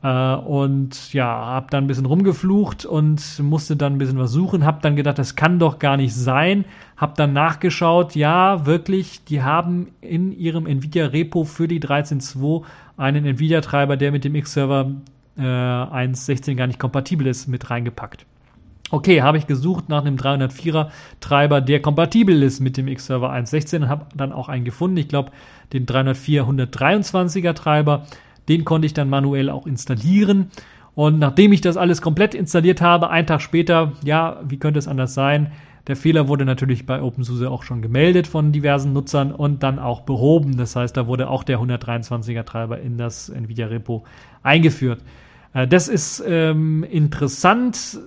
[0.00, 4.64] Äh, und ja, habe dann ein bisschen rumgeflucht und musste dann ein bisschen was suchen.
[4.64, 6.64] Habe dann gedacht, das kann doch gar nicht sein.
[6.96, 12.62] Habe dann nachgeschaut, ja, wirklich, die haben in ihrem Nvidia-Repo für die 13.2
[12.96, 14.92] einen Nvidia-Treiber, der mit dem X-Server
[15.36, 18.24] äh, 1.16 gar nicht kompatibel ist, mit reingepackt.
[18.90, 20.90] Okay, habe ich gesucht nach einem 304er
[21.20, 24.96] Treiber, der kompatibel ist mit dem X-Server 1.16 und habe dann auch einen gefunden.
[24.96, 25.32] Ich glaube,
[25.72, 28.06] den 304 123er Treiber
[28.48, 30.50] den konnte ich dann manuell auch installieren.
[30.94, 34.88] Und nachdem ich das alles komplett installiert habe, einen Tag später, ja, wie könnte es
[34.88, 35.52] anders sein?
[35.88, 40.00] Der Fehler wurde natürlich bei OpenSUSE auch schon gemeldet von diversen Nutzern und dann auch
[40.00, 40.56] behoben.
[40.56, 44.04] Das heißt, da wurde auch der 123er Treiber in das NVIDIA Repo
[44.42, 45.04] eingeführt.
[45.52, 48.00] Äh, das ist ähm, interessant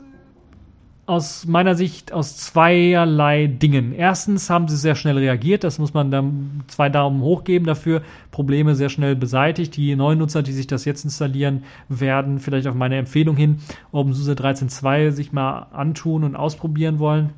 [1.10, 3.94] aus meiner Sicht aus zweierlei Dingen.
[3.94, 8.04] Erstens haben sie sehr schnell reagiert, das muss man dann zwei Daumen hoch geben dafür,
[8.30, 9.76] Probleme sehr schnell beseitigt.
[9.76, 13.58] Die neuen Nutzer, die sich das jetzt installieren, werden vielleicht auf meine Empfehlung hin
[13.92, 17.32] OpenSUSE 13.2 sich mal antun und ausprobieren wollen.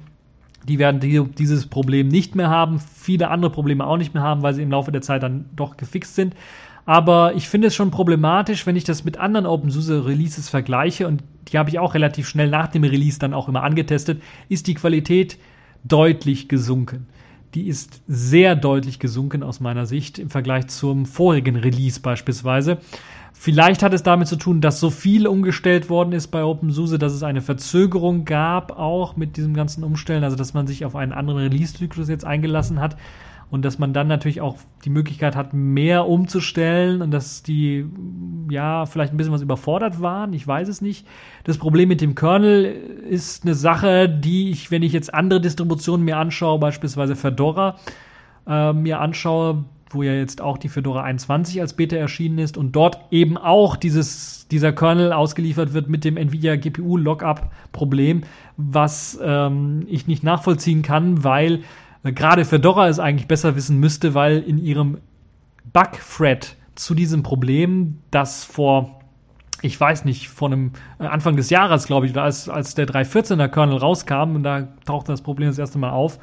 [0.68, 4.44] Die werden die, dieses Problem nicht mehr haben, viele andere Probleme auch nicht mehr haben,
[4.44, 6.36] weil sie im Laufe der Zeit dann doch gefixt sind.
[6.86, 11.24] Aber ich finde es schon problematisch, wenn ich das mit anderen OpenSUSE Releases vergleiche und
[11.48, 14.74] die habe ich auch relativ schnell nach dem Release dann auch immer angetestet, ist die
[14.74, 15.38] Qualität
[15.84, 17.08] deutlich gesunken.
[17.54, 22.78] die ist sehr deutlich gesunken aus meiner Sicht im Vergleich zum vorigen Release beispielsweise.
[23.34, 27.12] Vielleicht hat es damit zu tun, dass so viel umgestellt worden ist bei OpenSUSE, dass
[27.12, 31.12] es eine Verzögerung gab, auch mit diesem ganzen Umstellen, also dass man sich auf einen
[31.12, 32.96] anderen Release-Zyklus jetzt eingelassen hat
[33.52, 34.56] und dass man dann natürlich auch
[34.86, 37.86] die Möglichkeit hat, mehr umzustellen und dass die
[38.50, 40.32] ja vielleicht ein bisschen was überfordert waren.
[40.32, 41.06] Ich weiß es nicht.
[41.44, 46.06] Das Problem mit dem Kernel ist eine Sache, die ich, wenn ich jetzt andere Distributionen
[46.06, 47.76] mir anschaue, beispielsweise Fedora,
[48.48, 52.74] äh, mir anschaue, wo ja jetzt auch die Fedora 21 als Beta erschienen ist und
[52.74, 58.22] dort eben auch dieses, dieser Kernel ausgeliefert wird mit dem NVIDIA GPU Lockup Problem,
[58.56, 61.64] was ähm, ich nicht nachvollziehen kann, weil
[62.04, 64.98] gerade Fedora es eigentlich besser wissen müsste, weil in ihrem
[65.72, 69.02] Bug-Thread zu diesem Problem, das vor,
[69.62, 73.48] ich weiß nicht, vor einem äh, Anfang des Jahres, glaube ich, als, als der 3.14er
[73.50, 76.20] Kernel rauskam, und da tauchte das Problem das erste Mal auf,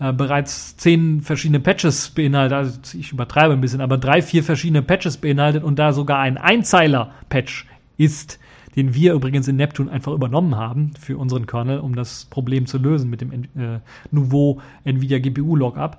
[0.00, 4.82] äh, bereits zehn verschiedene Patches beinhaltet, also ich übertreibe ein bisschen, aber drei, vier verschiedene
[4.82, 7.66] Patches beinhaltet und da sogar ein Einzeiler-Patch
[7.98, 8.40] ist,
[8.76, 12.78] den wir übrigens in Neptune einfach übernommen haben für unseren Kernel, um das Problem zu
[12.78, 13.80] lösen mit dem äh,
[14.10, 15.98] Nouveau NVIDIA GPU Lockup,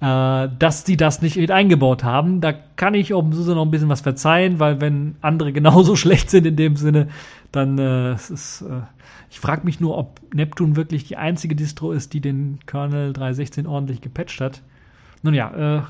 [0.00, 2.40] äh, dass die das nicht mit eingebaut haben.
[2.40, 6.46] Da kann ich OpenSUSE noch ein bisschen was verzeihen, weil wenn andere genauso schlecht sind
[6.46, 7.08] in dem Sinne,
[7.52, 8.82] dann äh, es ist äh,
[9.30, 13.66] ich frage mich nur, ob Neptune wirklich die einzige Distro ist, die den Kernel 3.16
[13.66, 14.62] ordentlich gepatcht hat.
[15.22, 15.82] Nun ja, äh,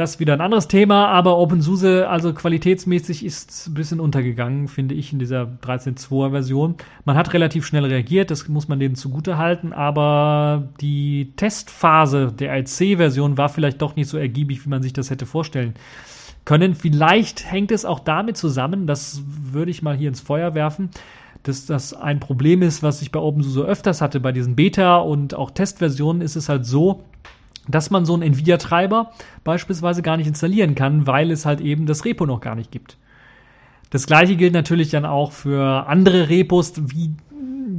[0.00, 4.94] das ist wieder ein anderes Thema, aber OpenSUSE, also qualitätsmäßig, ist ein bisschen untergegangen, finde
[4.94, 6.76] ich, in dieser 13.2er Version.
[7.04, 12.58] Man hat relativ schnell reagiert, das muss man denen zugute halten, aber die Testphase der
[12.58, 15.74] IC-Version war vielleicht doch nicht so ergiebig, wie man sich das hätte vorstellen
[16.46, 16.74] können.
[16.74, 20.88] Vielleicht hängt es auch damit zusammen, das würde ich mal hier ins Feuer werfen,
[21.42, 25.34] dass das ein Problem ist, was ich bei OpenSUSE öfters hatte, bei diesen Beta- und
[25.34, 27.04] auch Testversionen ist es halt so,
[27.68, 29.12] dass man so einen Nvidia-Treiber
[29.44, 32.96] beispielsweise gar nicht installieren kann, weil es halt eben das Repo noch gar nicht gibt.
[33.90, 37.14] Das gleiche gilt natürlich dann auch für andere Repos wie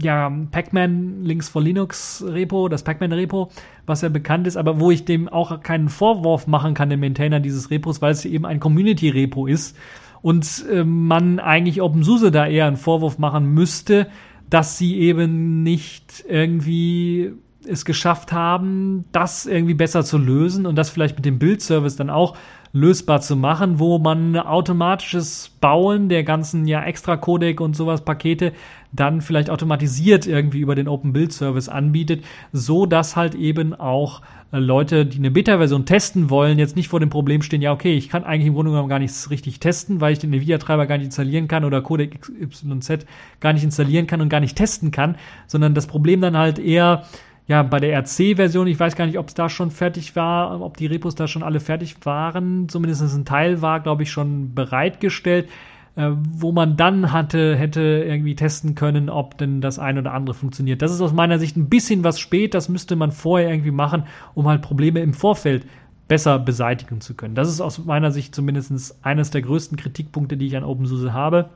[0.02, 3.50] ja, Pacman Links for Linux Repo, das Pacman Repo,
[3.86, 7.40] was ja bekannt ist, aber wo ich dem auch keinen Vorwurf machen kann, dem Maintainer
[7.40, 9.78] dieses Repos, weil es eben ein Community Repo ist
[10.22, 14.08] und äh, man eigentlich OpenSUSE da eher einen Vorwurf machen müsste,
[14.50, 17.34] dass sie eben nicht irgendwie
[17.68, 22.10] es geschafft haben, das irgendwie besser zu lösen und das vielleicht mit dem Bildservice dann
[22.10, 22.36] auch
[22.74, 28.54] lösbar zu machen, wo man automatisches Bauen der ganzen ja extra Codec und sowas Pakete
[28.94, 34.22] dann vielleicht automatisiert irgendwie über den Open Build Service anbietet, so dass halt eben auch
[34.52, 37.94] äh, Leute, die eine Beta-Version testen wollen, jetzt nicht vor dem Problem stehen, ja, okay,
[37.94, 40.98] ich kann eigentlich im Grunde genommen gar nichts richtig testen, weil ich den NVIDIA-Treiber gar
[40.98, 43.06] nicht installieren kann oder Codec XYZ
[43.40, 45.16] gar nicht installieren kann und gar nicht testen kann,
[45.48, 47.04] sondern das Problem dann halt eher,
[47.52, 50.78] ja, bei der RC-Version, ich weiß gar nicht, ob es da schon fertig war, ob
[50.78, 52.70] die Repos da schon alle fertig waren.
[52.70, 55.50] Zumindest ein Teil war, glaube ich, schon bereitgestellt,
[55.98, 60.34] äh, wo man dann hatte, hätte irgendwie testen können, ob denn das eine oder andere
[60.34, 60.82] funktioniert.
[60.82, 62.54] Das ist aus meiner Sicht ein bisschen was spät.
[62.54, 65.66] Das müsste man vorher irgendwie machen, um halt Probleme im Vorfeld
[66.08, 67.36] besser beseitigen zu können.
[67.36, 71.50] Das ist aus meiner Sicht zumindest eines der größten Kritikpunkte, die ich an OpenSUSE habe.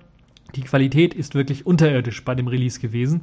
[0.53, 3.21] Die Qualität ist wirklich unterirdisch bei dem Release gewesen.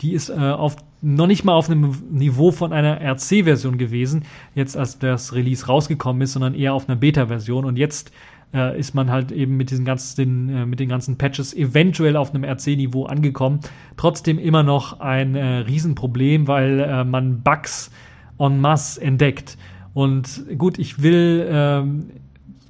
[0.00, 4.24] Die ist äh, auf, noch nicht mal auf einem Niveau von einer RC-Version gewesen,
[4.54, 7.64] jetzt als das Release rausgekommen ist, sondern eher auf einer Beta-Version.
[7.64, 8.10] Und jetzt
[8.52, 12.34] äh, ist man halt eben mit diesen ganzen, äh, mit den ganzen Patches eventuell auf
[12.34, 13.60] einem RC-Niveau angekommen.
[13.96, 17.90] Trotzdem immer noch ein äh, Riesenproblem, weil äh, man Bugs
[18.38, 19.56] en masse entdeckt.
[19.92, 22.10] Und gut, ich will, ähm,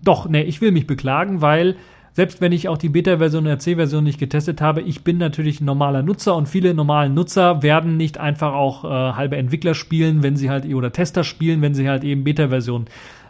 [0.02, 1.76] doch, ne, ich will mich beklagen, weil
[2.14, 5.64] selbst wenn ich auch die Beta-Version und RC-Version nicht getestet habe, ich bin natürlich ein
[5.64, 10.36] normaler Nutzer und viele normalen Nutzer werden nicht einfach auch äh, halbe Entwickler spielen, wenn
[10.36, 12.86] sie halt oder Tester spielen, wenn sie halt eben Beta-Version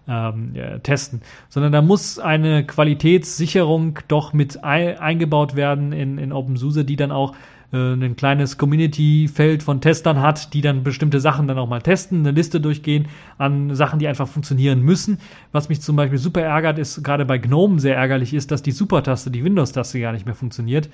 [0.06, 6.32] ähm, ja, testen, sondern da muss eine Qualitätssicherung doch mit ein, eingebaut werden in, in
[6.32, 7.34] OpenSUSE, die dann auch äh,
[7.74, 12.30] ein kleines Community-Feld von Testern hat, die dann bestimmte Sachen dann auch mal testen, eine
[12.30, 15.18] Liste durchgehen an Sachen, die einfach funktionieren müssen.
[15.52, 18.72] Was mich zum Beispiel super ärgert, ist gerade bei GNOME sehr ärgerlich ist, dass die
[18.72, 20.88] Super-Taste, die Windows-Taste gar nicht mehr funktioniert.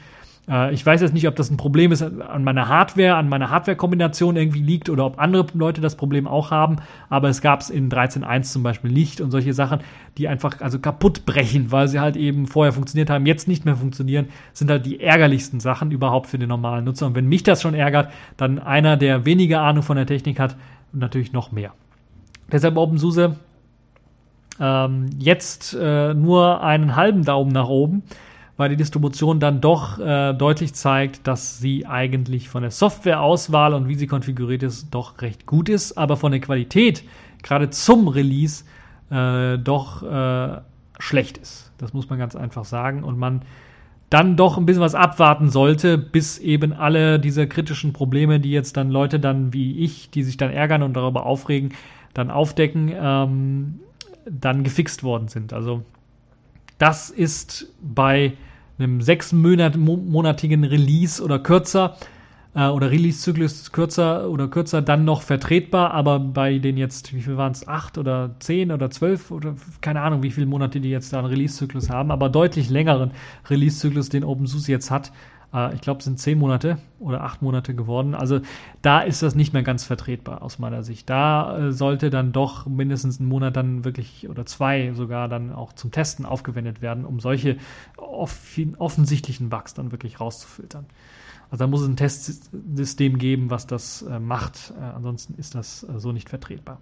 [0.48, 3.50] Äh, ich weiß jetzt nicht, ob das ein Problem ist an meiner Hardware, an meiner
[3.50, 6.76] Hardware-Kombination irgendwie liegt oder ob andere Leute das Problem auch haben,
[7.08, 9.80] aber es gab es in 13.1 zum Beispiel nicht und solche Sachen,
[10.18, 13.76] die einfach also kaputt brechen, weil sie halt eben vorher funktioniert haben, jetzt nicht mehr
[13.76, 17.06] funktionieren, sind halt die ärgerlichsten Sachen überhaupt für den normalen Nutzer.
[17.06, 20.56] Und wenn mich das schon ärgert, dann einer, der weniger Ahnung von der Technik hat,
[20.92, 21.72] natürlich noch mehr.
[22.50, 23.36] Deshalb OpenSUSE
[24.58, 28.02] ähm, jetzt äh, nur einen halben Daumen nach oben
[28.60, 33.88] weil die Distribution dann doch äh, deutlich zeigt, dass sie eigentlich von der Softwareauswahl und
[33.88, 37.02] wie sie konfiguriert ist, doch recht gut ist, aber von der Qualität,
[37.42, 38.64] gerade zum Release,
[39.10, 40.60] äh, doch äh,
[40.98, 41.72] schlecht ist.
[41.78, 43.02] Das muss man ganz einfach sagen.
[43.02, 43.40] Und man
[44.10, 48.76] dann doch ein bisschen was abwarten sollte, bis eben alle diese kritischen Probleme, die jetzt
[48.76, 51.72] dann Leute dann wie ich, die sich dann ärgern und darüber aufregen,
[52.12, 53.80] dann aufdecken, ähm,
[54.28, 55.54] dann gefixt worden sind.
[55.54, 55.82] Also
[56.76, 58.34] das ist bei
[58.80, 61.96] einem sechsmonatigen Release oder kürzer
[62.54, 67.36] äh, oder Release-Zyklus kürzer oder kürzer dann noch vertretbar, aber bei den jetzt, wie viel
[67.36, 71.12] waren es, acht oder zehn oder zwölf oder keine Ahnung, wie viele Monate die jetzt
[71.12, 73.12] da einen Release-Zyklus haben, aber deutlich längeren
[73.48, 75.12] Release-Zyklus, den OpenSUSE jetzt hat,
[75.54, 78.14] äh, ich glaube, es sind zehn Monate oder acht Monate geworden.
[78.14, 78.40] Also
[78.82, 81.08] da ist das nicht mehr ganz vertretbar aus meiner Sicht.
[81.10, 85.72] Da äh, sollte dann doch mindestens ein Monat dann wirklich oder zwei sogar dann auch
[85.72, 87.56] zum Testen aufgewendet werden, um solche
[87.96, 88.38] off
[88.78, 90.86] offensichtlichen Bugs dann wirklich rauszufiltern.
[91.50, 94.72] Also da muss es ein Testsystem geben, was das äh, macht.
[94.78, 96.80] Äh, ansonsten ist das äh, so nicht vertretbar.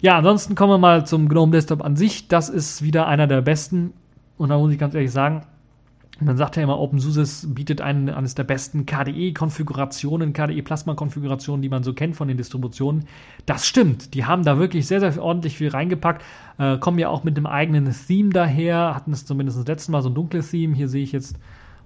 [0.00, 2.28] Ja, ansonsten kommen wir mal zum GNOME Desktop an sich.
[2.28, 3.94] Das ist wieder einer der besten.
[4.36, 5.42] Und da muss ich ganz ehrlich sagen,
[6.18, 11.92] man sagt ja immer, OpenSUSE bietet einen, eines der besten KDE-Konfigurationen, KDE-Plasma-Konfigurationen, die man so
[11.92, 13.04] kennt von den Distributionen.
[13.44, 14.14] Das stimmt.
[14.14, 16.24] Die haben da wirklich sehr, sehr ordentlich viel reingepackt.
[16.58, 18.94] Äh, kommen ja auch mit einem eigenen Theme daher.
[18.94, 20.74] Hatten es zumindest das letzte Mal so ein dunkles Theme.
[20.74, 21.36] Hier sehe ich jetzt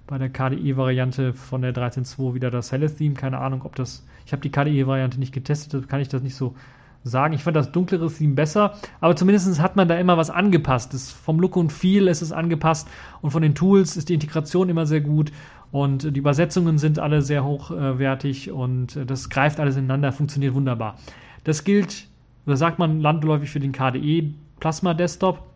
[0.07, 3.15] bei der KDE-Variante von der 13.2 wieder das helle Theme.
[3.15, 4.05] Keine Ahnung, ob das.
[4.25, 6.55] Ich habe die KDE-Variante nicht getestet, kann ich das nicht so
[7.03, 7.33] sagen.
[7.33, 10.93] Ich fand das dunklere Theme besser, aber zumindest hat man da immer was angepasst.
[10.93, 12.87] Das vom Look und Feel ist es angepasst
[13.21, 15.31] und von den Tools ist die Integration immer sehr gut
[15.71, 20.97] und die Übersetzungen sind alle sehr hochwertig und das greift alles ineinander, funktioniert wunderbar.
[21.43, 22.07] Das gilt,
[22.45, 25.50] oder sagt man landläufig für den KDE Plasma Desktop.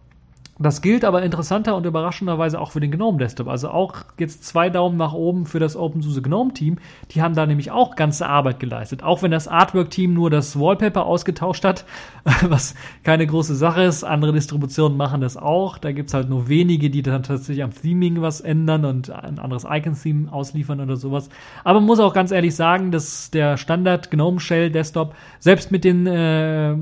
[0.57, 3.49] Das gilt aber interessanter und überraschenderweise auch für den GNOME Desktop.
[3.49, 6.77] Also auch jetzt zwei Daumen nach oben für das OpenSUSE GNOME Team.
[7.11, 9.03] Die haben da nämlich auch ganze Arbeit geleistet.
[9.03, 11.83] Auch wenn das Artwork Team nur das Wallpaper ausgetauscht hat,
[12.41, 12.73] was
[13.03, 14.05] keine große Sache ist.
[14.05, 15.77] Andere Distributionen machen das auch.
[15.77, 19.65] Da gibt's halt nur wenige, die dann tatsächlich am Theming was ändern und ein anderes
[19.69, 21.27] Icon-Theme ausliefern oder sowas.
[21.65, 25.83] Aber man muss auch ganz ehrlich sagen, dass der Standard GNOME Shell Desktop selbst mit
[25.83, 26.77] den äh,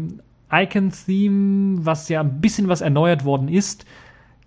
[0.53, 3.85] Icon-Theme, was ja ein bisschen was erneuert worden ist,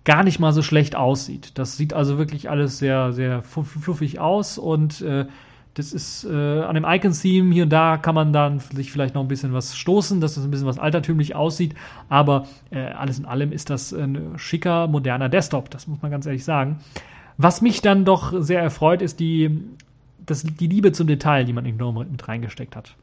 [0.05, 1.51] gar nicht mal so schlecht aussieht.
[1.57, 5.25] Das sieht also wirklich alles sehr, sehr fluffig aus und äh,
[5.73, 9.21] das ist äh, an dem Icon-Theme hier und da kann man dann sich vielleicht noch
[9.21, 11.75] ein bisschen was stoßen, dass es ein bisschen was altertümlich aussieht,
[12.09, 16.25] aber äh, alles in allem ist das ein schicker, moderner Desktop, das muss man ganz
[16.25, 16.79] ehrlich sagen.
[17.37, 19.61] Was mich dann doch sehr erfreut, ist die,
[20.25, 22.95] das, die Liebe zum Detail, die man in GNOME mit reingesteckt hat.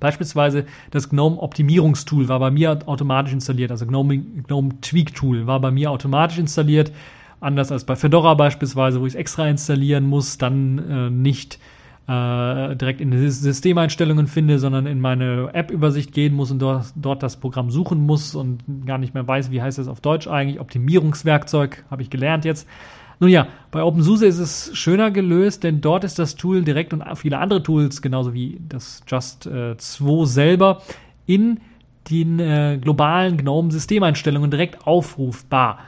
[0.00, 5.60] Beispielsweise das GNOME Optimierungstool war bei mir automatisch installiert, also GNOME, GNOME Tweak Tool war
[5.60, 6.92] bei mir automatisch installiert,
[7.40, 11.58] anders als bei Fedora beispielsweise, wo ich es extra installieren muss, dann äh, nicht
[12.08, 17.22] äh, direkt in die Systemeinstellungen finde, sondern in meine App-Übersicht gehen muss und dort, dort
[17.22, 20.60] das Programm suchen muss und gar nicht mehr weiß, wie heißt das auf Deutsch eigentlich.
[20.60, 22.68] Optimierungswerkzeug habe ich gelernt jetzt.
[23.18, 27.02] Nun ja, bei OpenSUSE ist es schöner gelöst, denn dort ist das Tool direkt und
[27.16, 30.82] viele andere Tools, genauso wie das Just äh, 2 selber,
[31.24, 31.60] in
[32.10, 35.78] den äh, globalen GNOME-Systemeinstellungen direkt aufrufbar.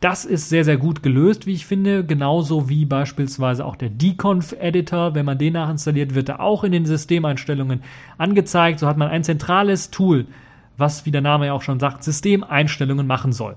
[0.00, 2.04] Das ist sehr, sehr gut gelöst, wie ich finde.
[2.04, 5.14] Genauso wie beispielsweise auch der Deconf-Editor.
[5.14, 7.82] Wenn man den nachinstalliert, wird er auch in den Systemeinstellungen
[8.18, 8.78] angezeigt.
[8.78, 10.26] So hat man ein zentrales Tool,
[10.76, 13.56] was, wie der Name ja auch schon sagt, Systemeinstellungen machen soll.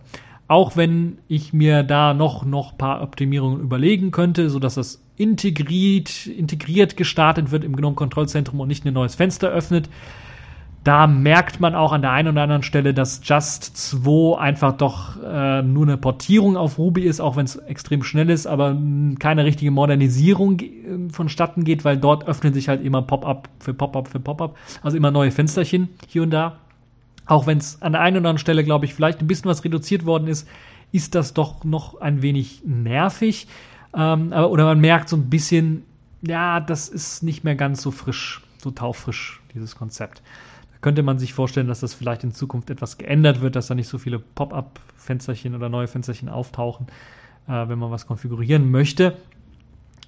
[0.49, 6.25] Auch wenn ich mir da noch noch paar Optimierungen überlegen könnte, so dass das integriert
[6.25, 9.89] integriert gestartet wird im GNOME Kontrollzentrum und nicht ein neues Fenster öffnet.
[10.83, 15.21] Da merkt man auch an der einen oder anderen Stelle, dass Just 2 einfach doch
[15.21, 18.75] äh, nur eine Portierung auf Ruby ist, auch wenn es extrem schnell ist, aber
[19.19, 20.73] keine richtige Modernisierung äh,
[21.11, 25.11] vonstatten geht, weil dort öffnen sich halt immer Pop-up für Pop-up für Pop-up, also immer
[25.11, 26.57] neue Fensterchen hier und da.
[27.29, 29.63] Auch wenn es an der einen oder anderen Stelle, glaube ich, vielleicht ein bisschen was
[29.63, 30.47] reduziert worden ist,
[30.91, 33.47] ist das doch noch ein wenig nervig.
[33.95, 35.83] Ähm, oder man merkt so ein bisschen,
[36.23, 40.23] ja, das ist nicht mehr ganz so frisch, so taufrisch, dieses Konzept.
[40.71, 43.75] Da könnte man sich vorstellen, dass das vielleicht in Zukunft etwas geändert wird, dass da
[43.75, 46.87] nicht so viele Pop-up-Fensterchen oder neue Fensterchen auftauchen,
[47.47, 49.15] äh, wenn man was konfigurieren möchte.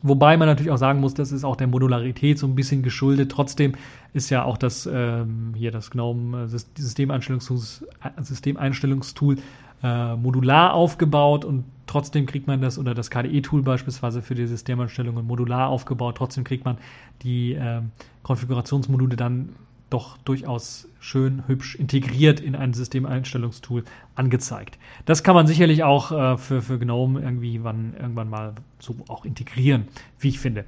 [0.04, 3.32] Wobei man natürlich auch sagen muss, das ist auch der Modularität so ein bisschen geschuldet.
[3.32, 3.74] Trotzdem
[4.14, 7.86] ist ja auch das ähm, hier das GNOME äh, Systemeinstellungs
[8.20, 9.38] Systemeinstellungstool
[9.84, 15.26] äh, modular aufgebaut und trotzdem kriegt man das oder das KDE-Tool beispielsweise für die Systemeinstellungen
[15.26, 16.18] modular aufgebaut.
[16.18, 16.78] Trotzdem kriegt man
[17.22, 17.82] die äh,
[18.24, 19.50] Konfigurationsmodule dann
[19.92, 23.84] doch durchaus schön hübsch integriert in ein Systemeinstellungstool
[24.16, 24.80] angezeigt.
[25.06, 29.26] Das kann man sicherlich auch äh, für, für GNOME irgendwie wann, irgendwann mal so auch
[29.26, 29.88] integrieren,
[30.20, 30.66] wie ich finde.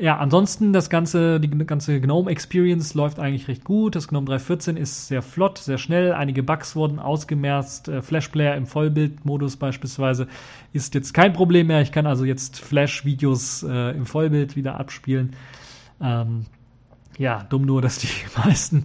[0.00, 3.96] Ja, ansonsten das ganze, die ganze GNOME Experience läuft eigentlich recht gut.
[3.96, 6.12] Das GNOME 3.14 ist sehr flott, sehr schnell.
[6.12, 7.88] Einige Bugs wurden ausgemerzt.
[7.88, 10.28] Äh, Flash Player im Vollbildmodus beispielsweise
[10.72, 11.80] ist jetzt kein Problem mehr.
[11.80, 15.34] Ich kann also jetzt Flash-Videos äh, im Vollbild wieder abspielen.
[16.00, 16.44] Ähm,
[17.18, 18.08] ja, dumm nur, dass die
[18.44, 18.84] meisten,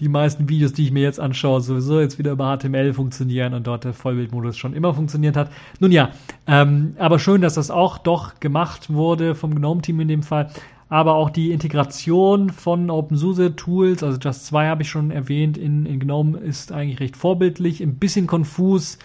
[0.00, 3.66] die meisten Videos, die ich mir jetzt anschaue, sowieso jetzt wieder über HTML funktionieren und
[3.66, 5.50] dort der Vollbildmodus schon immer funktioniert hat.
[5.78, 6.10] Nun ja,
[6.46, 10.50] ähm, aber schön, dass das auch doch gemacht wurde vom GNOME-Team in dem Fall.
[10.88, 16.00] Aber auch die Integration von OpenSUSE-Tools, also Just 2 habe ich schon erwähnt, in, in
[16.00, 17.80] GNOME ist eigentlich recht vorbildlich.
[17.80, 18.98] Ein bisschen konfus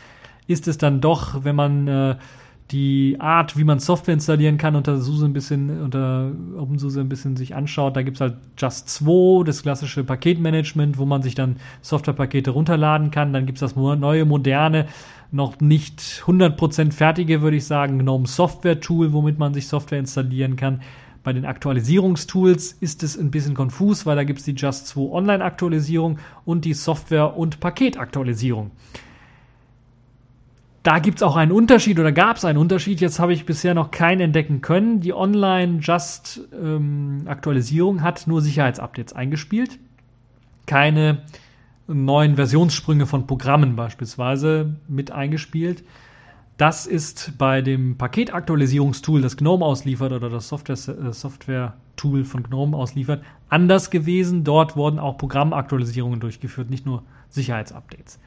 [0.48, 2.16] ist es dann doch, wenn man äh,
[2.72, 7.38] die Art, wie man Software installieren kann, unter SUSE ein bisschen, unter OpenSUSE ein bisschen
[7.38, 12.52] sich anschaut, da gibt's halt Just 2, das klassische Paketmanagement, wo man sich dann Softwarepakete
[12.52, 13.32] runterladen kann.
[13.32, 14.88] Dann gibt's das neue, moderne,
[15.32, 20.58] noch nicht 100% fertige, würde ich sagen, GNOME Software Tool, womit man sich Software installieren
[20.58, 20.82] kann.
[21.24, 26.20] Bei den Aktualisierungstools ist es ein bisschen konfus, weil da gibt's die Just 2 Online-Aktualisierung
[26.44, 28.72] und die Software- und Paketaktualisierung.
[30.88, 33.02] Da gibt es auch einen Unterschied oder gab es einen Unterschied.
[33.02, 35.02] Jetzt habe ich bisher noch keinen entdecken können.
[35.02, 39.80] Die Online-Just-Aktualisierung ähm, hat nur Sicherheitsupdates eingespielt.
[40.66, 41.24] Keine
[41.88, 45.84] neuen Versionssprünge von Programmen beispielsweise mit eingespielt.
[46.56, 51.74] Das ist bei dem Paketaktualisierungstool, das GNOME ausliefert oder das Software-Tool Software
[52.24, 54.46] von GNOME ausliefert, anders gewesen.
[54.46, 58.22] Dort wurden auch Programmaktualisierungen durchgeführt, nicht nur Sicherheitsupdates.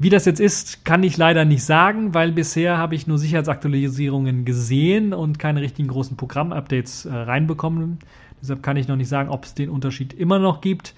[0.00, 4.44] Wie das jetzt ist, kann ich leider nicht sagen, weil bisher habe ich nur Sicherheitsaktualisierungen
[4.44, 7.98] gesehen und keine richtigen großen Programmupdates äh, reinbekommen.
[8.40, 10.94] Deshalb kann ich noch nicht sagen, ob es den Unterschied immer noch gibt.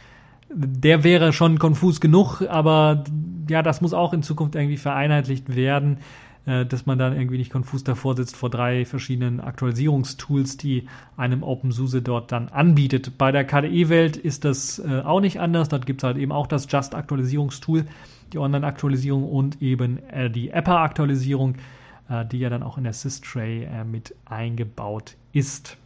[0.50, 3.04] Der wäre schon konfus genug, aber
[3.48, 5.98] ja, das muss auch in Zukunft irgendwie vereinheitlicht werden,
[6.46, 10.86] äh, dass man dann irgendwie nicht konfus davor sitzt vor drei verschiedenen Aktualisierungstools, die
[11.16, 13.18] einem OpenSUSE dort dann anbietet.
[13.18, 15.68] Bei der KDE-Welt ist das äh, auch nicht anders.
[15.68, 17.86] Dort gibt es halt eben auch das Just-Aktualisierungstool
[18.32, 21.56] die Online-Aktualisierung und eben äh, die EPA-Aktualisierung,
[22.08, 25.76] äh, die ja dann auch in der Sys-Tray äh, mit eingebaut ist.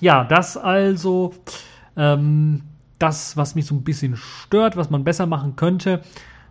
[0.00, 1.34] Ja, das also
[1.96, 2.62] ähm,
[2.98, 6.02] das, was mich so ein bisschen stört, was man besser machen könnte.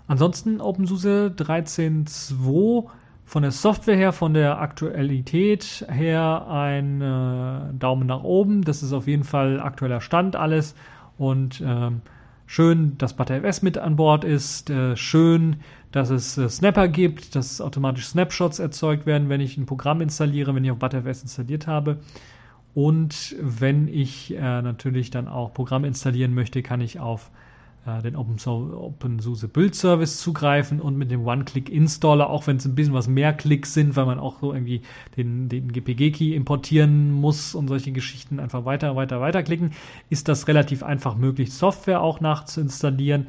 [0.07, 2.89] Ansonsten OpenSUSE 13.2
[3.31, 8.61] von der Software her, von der Aktualität her ein äh, Daumen nach oben.
[8.63, 10.75] Das ist auf jeden Fall aktueller Stand alles
[11.17, 12.01] und ähm,
[12.45, 14.69] Schön, dass ButterFS mit an Bord ist.
[14.69, 15.61] Äh, schön,
[15.93, 20.53] dass es äh, Snapper gibt, dass automatisch Snapshots erzeugt werden, wenn ich ein Programm installiere,
[20.53, 21.99] wenn ich auf ButterFS installiert habe.
[22.73, 27.31] Und wenn ich äh, natürlich dann auch Programm installieren möchte, kann ich auf
[28.03, 33.07] den OpenSUSE Build Service zugreifen und mit dem One-Click-Installer, auch wenn es ein bisschen was
[33.07, 34.81] mehr Klicks sind, weil man auch so irgendwie
[35.17, 39.71] den, den GPG-Key importieren muss und solche Geschichten einfach weiter, weiter, weiter klicken,
[40.11, 43.27] ist das relativ einfach möglich, Software auch nachzuinstallieren.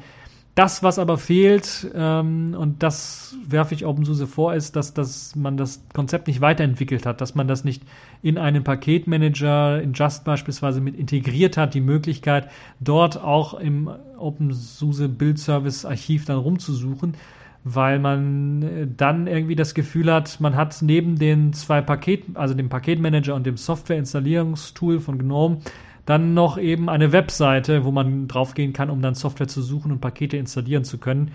[0.55, 5.57] Das, was aber fehlt, ähm, und das werfe ich OpenSUSE vor, ist, dass, dass man
[5.57, 7.81] das Konzept nicht weiterentwickelt hat, dass man das nicht
[8.21, 13.89] in einen Paketmanager, in Just beispielsweise mit integriert hat, die Möglichkeit, dort auch im
[14.19, 17.15] OpenSUSE Build Service Archiv dann rumzusuchen,
[17.63, 22.53] weil man äh, dann irgendwie das Gefühl hat, man hat neben den zwei Paket, also
[22.53, 25.61] dem Paketmanager und dem Software-Installierungstool von GNOME,
[26.05, 30.01] dann noch eben eine Webseite, wo man draufgehen kann, um dann Software zu suchen und
[30.01, 31.31] Pakete installieren zu können.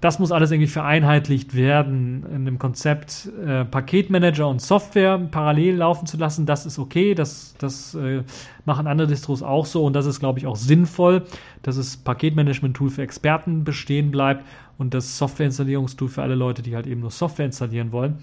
[0.00, 6.06] Das muss alles irgendwie vereinheitlicht werden in dem Konzept äh, Paketmanager und Software parallel laufen
[6.06, 6.46] zu lassen.
[6.46, 8.22] Das ist okay, das, das äh,
[8.64, 11.24] machen andere Distros auch so und das ist, glaube ich, auch sinnvoll,
[11.60, 14.46] dass das Paketmanagement-Tool für Experten bestehen bleibt
[14.78, 18.16] und das Software-Installierungstool für alle Leute, die halt eben nur Software installieren wollen.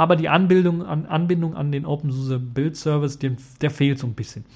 [0.00, 4.14] Aber die Anbindung an, Anbindung an den OpenSUSE Build Service, den, der fehlt so ein
[4.14, 4.46] bisschen.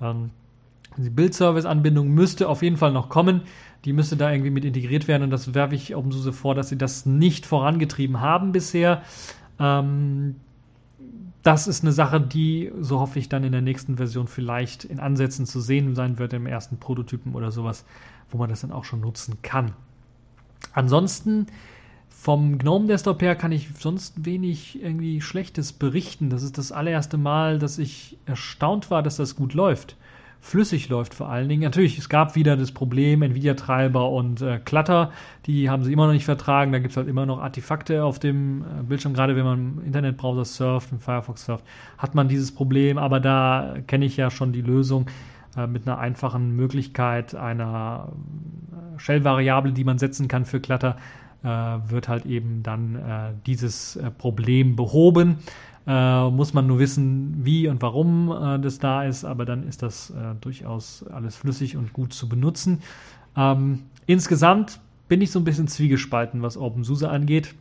[0.00, 0.30] Ähm,
[0.96, 3.42] die Build Service Anbindung müsste auf jeden Fall noch kommen.
[3.84, 6.76] Die müsste da irgendwie mit integriert werden und das werfe ich OpenSUSE vor, dass sie
[6.76, 9.02] das nicht vorangetrieben haben bisher.
[9.60, 10.34] Ähm,
[11.44, 14.98] das ist eine Sache, die, so hoffe ich, dann in der nächsten Version vielleicht in
[14.98, 17.84] Ansätzen zu sehen sein wird, im ersten Prototypen oder sowas,
[18.28, 19.70] wo man das dann auch schon nutzen kann.
[20.72, 21.46] Ansonsten
[22.16, 26.30] vom GNOME Desktop her kann ich sonst wenig irgendwie Schlechtes berichten.
[26.30, 29.96] Das ist das allererste Mal, dass ich erstaunt war, dass das gut läuft.
[30.40, 31.62] Flüssig läuft vor allen Dingen.
[31.62, 35.10] Natürlich, es gab wieder das Problem, Nvidia-Treiber und äh, Clutter,
[35.46, 36.72] die haben sie immer noch nicht vertragen.
[36.72, 39.84] Da gibt es halt immer noch Artefakte auf dem äh, Bildschirm, gerade wenn man im
[39.86, 41.64] Internetbrowser surft, im Firefox surft,
[41.96, 45.06] hat man dieses Problem, aber da kenne ich ja schon die Lösung.
[45.56, 48.08] äh, mit einer einfachen Möglichkeit einer
[48.72, 50.96] äh, Shell-Variable, die man setzen kann für Clutter,
[51.44, 55.38] wird halt eben dann äh, dieses äh, Problem behoben.
[55.86, 59.82] Äh, muss man nur wissen, wie und warum äh, das da ist, aber dann ist
[59.82, 62.80] das äh, durchaus alles flüssig und gut zu benutzen.
[63.36, 67.54] Ähm, insgesamt bin ich so ein bisschen zwiegespalten, was OpenSUSE angeht.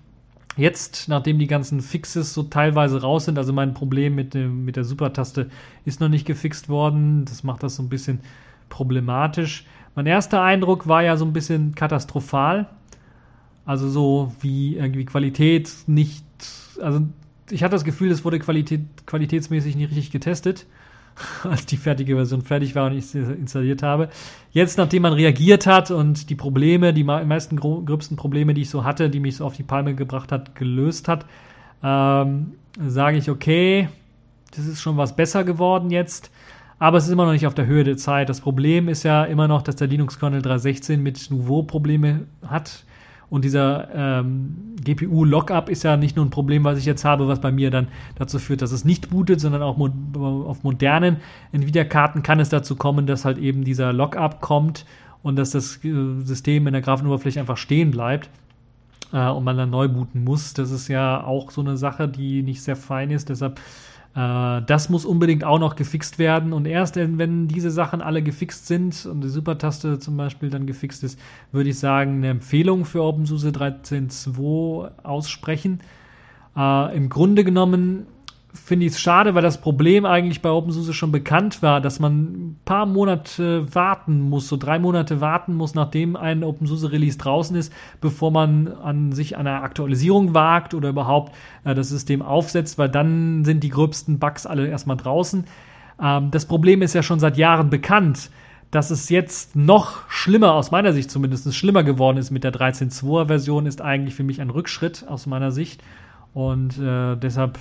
[0.55, 4.75] Jetzt, nachdem die ganzen Fixes so teilweise raus sind, also mein Problem mit, dem, mit
[4.77, 5.49] der Supertaste
[5.83, 8.19] ist noch nicht gefixt worden, das macht das so ein bisschen
[8.69, 9.65] problematisch.
[9.95, 12.67] Mein erster Eindruck war ja so ein bisschen katastrophal.
[13.65, 16.25] Also so wie irgendwie Qualität nicht,
[16.81, 17.01] also
[17.49, 20.65] ich hatte das Gefühl, es wurde Qualität, qualitätsmäßig nicht richtig getestet,
[21.43, 24.09] als die fertige Version fertig war und ich sie installiert habe.
[24.51, 28.83] Jetzt, nachdem man reagiert hat und die Probleme, die meisten gröbsten Probleme, die ich so
[28.83, 31.25] hatte, die mich so auf die Palme gebracht hat, gelöst hat,
[31.83, 32.53] ähm,
[32.85, 33.87] sage ich, okay,
[34.55, 36.31] das ist schon was besser geworden jetzt.
[36.79, 38.27] Aber es ist immer noch nicht auf der Höhe der Zeit.
[38.27, 42.83] Das Problem ist ja immer noch, dass der Linux-Kernel 3.16 mit Nouveau Probleme hat
[43.33, 47.41] und dieser ähm, GPU-Lockup ist ja nicht nur ein Problem, was ich jetzt habe, was
[47.41, 49.89] bei mir dann dazu führt, dass es nicht bootet, sondern auch mo
[50.47, 51.17] auf modernen
[51.51, 54.85] Nvidia-Karten kann es dazu kommen, dass halt eben dieser Lockup kommt
[55.23, 58.29] und dass das äh, System in der Grafenoberfläche einfach stehen bleibt
[59.13, 60.53] äh, und man dann neu booten muss.
[60.53, 63.29] Das ist ja auch so eine Sache, die nicht sehr fein ist.
[63.29, 63.59] Deshalb
[64.15, 66.53] das muss unbedingt auch noch gefixt werden.
[66.53, 71.03] Und erst wenn diese Sachen alle gefixt sind und die Supertaste zum Beispiel dann gefixt
[71.03, 71.19] ist,
[71.51, 75.79] würde ich sagen, eine Empfehlung für OpenSUSE 13.2 aussprechen.
[76.55, 78.05] Äh, Im Grunde genommen
[78.53, 82.13] finde ich es schade, weil das Problem eigentlich bei OpenSUSE schon bekannt war, dass man
[82.13, 87.55] ein paar Monate warten muss, so drei Monate warten muss, nachdem ein OpenSUSE Release draußen
[87.55, 92.89] ist, bevor man an sich einer Aktualisierung wagt oder überhaupt äh, das System aufsetzt, weil
[92.89, 95.45] dann sind die gröbsten Bugs alle erstmal draußen.
[95.99, 98.29] Ähm, das Problem ist ja schon seit Jahren bekannt.
[98.69, 103.27] Dass es jetzt noch schlimmer, aus meiner Sicht zumindest, schlimmer geworden ist mit der 13.2er
[103.27, 105.83] Version, ist eigentlich für mich ein Rückschritt aus meiner Sicht.
[106.33, 107.59] Und äh, deshalb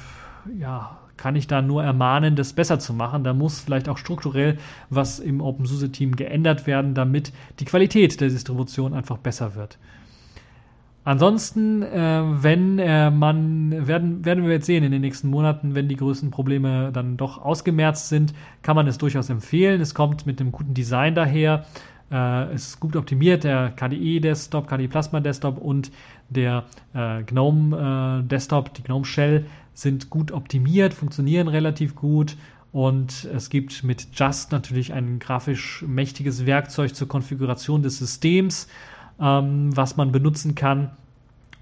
[0.59, 3.25] ja, kann ich da nur ermahnen, das besser zu machen.
[3.25, 4.59] Da muss vielleicht auch strukturell
[4.91, 9.79] was im OpenSUSE-Team geändert werden, damit die Qualität der Distribution einfach besser wird.
[11.05, 15.89] Ansonsten, äh, wenn äh, man, werden, werden wir jetzt sehen in den nächsten Monaten, wenn
[15.89, 18.33] die größten Probleme dann doch ausgemerzt sind,
[18.63, 19.81] kann man es durchaus empfehlen.
[19.81, 21.65] Es kommt mit einem guten Design daher.
[22.13, 25.91] Äh, ist gut optimiert, der KDE Desktop, KDE Plasma Desktop und
[26.33, 26.65] der
[26.95, 32.37] äh, GNOME äh, Desktop, die GNOME Shell sind gut optimiert, funktionieren relativ gut
[32.73, 38.67] und es gibt mit Just natürlich ein grafisch mächtiges Werkzeug zur Konfiguration des Systems,
[39.21, 40.91] ähm, was man benutzen kann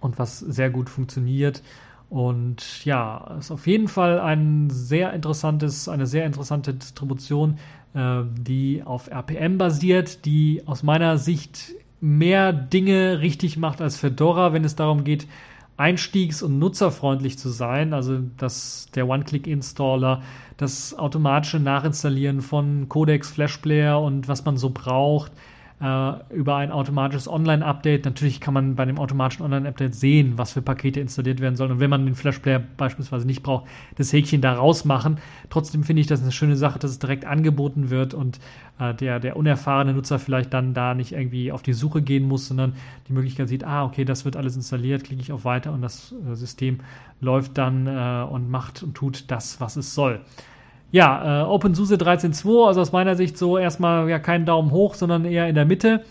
[0.00, 1.62] und was sehr gut funktioniert.
[2.10, 7.58] Und ja, ist auf jeden Fall ein sehr interessantes, eine sehr interessante Distribution,
[7.94, 14.52] äh, die auf RPM basiert, die aus meiner Sicht mehr Dinge richtig macht als Fedora,
[14.52, 15.26] wenn es darum geht,
[15.76, 20.22] einstiegs- und nutzerfreundlich zu sein, also dass der One-Click-Installer,
[20.58, 25.32] das automatische Nachinstallieren von Codex, Flashplayer und was man so braucht,
[25.80, 28.04] äh, über ein automatisches Online-Update.
[28.04, 31.72] Natürlich kann man bei dem automatischen Online-Update sehen, was für Pakete installiert werden sollen.
[31.72, 33.66] Und wenn man den Flash-Player beispielsweise nicht braucht,
[33.96, 35.18] das Häkchen da rausmachen.
[35.48, 38.40] Trotzdem finde ich das eine schöne Sache, dass es direkt angeboten wird und
[38.78, 42.48] äh, der, der unerfahrene Nutzer vielleicht dann da nicht irgendwie auf die Suche gehen muss,
[42.48, 42.74] sondern
[43.08, 46.14] die Möglichkeit sieht, ah, okay, das wird alles installiert, klicke ich auf Weiter und das
[46.30, 46.80] äh, System
[47.20, 50.20] läuft dann äh, und macht und tut das, was es soll.
[50.92, 55.24] Ja, äh, OpenSUSE 13.2, also aus meiner Sicht so erstmal ja kein Daumen hoch, sondern
[55.24, 56.04] eher in der Mitte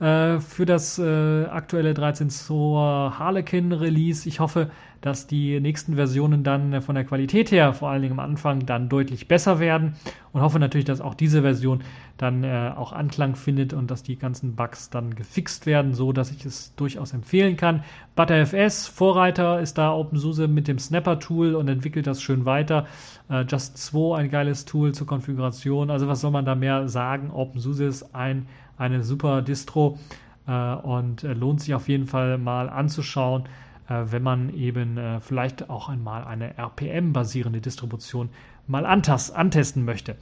[0.00, 4.28] äh, für das äh, aktuelle 13.2 Harlequin Release.
[4.28, 4.70] Ich hoffe,
[5.04, 8.64] dass die nächsten Versionen dann äh, von der Qualität her, vor allen Dingen am Anfang,
[8.64, 9.96] dann deutlich besser werden
[10.32, 11.84] und hoffe natürlich, dass auch diese Version
[12.16, 16.30] dann äh, auch Anklang findet und dass die ganzen Bugs dann gefixt werden, so dass
[16.30, 17.84] ich es durchaus empfehlen kann.
[18.16, 22.86] ButterFS, Vorreiter, ist da OpenSUSE mit dem Snapper-Tool und entwickelt das schön weiter.
[23.28, 25.90] Äh, Just 2, ein geiles Tool zur Konfiguration.
[25.90, 27.30] Also was soll man da mehr sagen?
[27.30, 29.98] OpenSUSE ist ein, eine super Distro
[30.46, 33.44] äh, und äh, lohnt sich auf jeden Fall mal anzuschauen,
[33.88, 38.28] äh, wenn man eben äh, vielleicht auch einmal eine RPM-basierende Distribution
[38.66, 40.16] mal antesten möchte.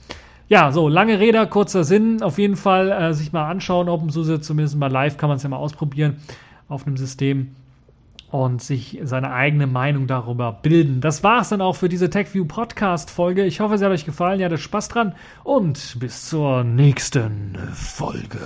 [0.48, 2.22] Ja, so, lange Rede, kurzer Sinn.
[2.22, 5.56] Auf jeden Fall sich mal anschauen, OpenSUSE, zumindest mal live kann man es ja mal
[5.56, 6.16] ausprobieren
[6.68, 7.54] auf einem System
[8.32, 11.00] und sich seine eigene Meinung darüber bilden.
[11.02, 13.44] Das war es dann auch für diese TechView Podcast Folge.
[13.44, 14.40] Ich hoffe, es hat euch gefallen.
[14.40, 15.14] Ihr hattet Spaß dran
[15.44, 18.40] und bis zur nächsten Folge.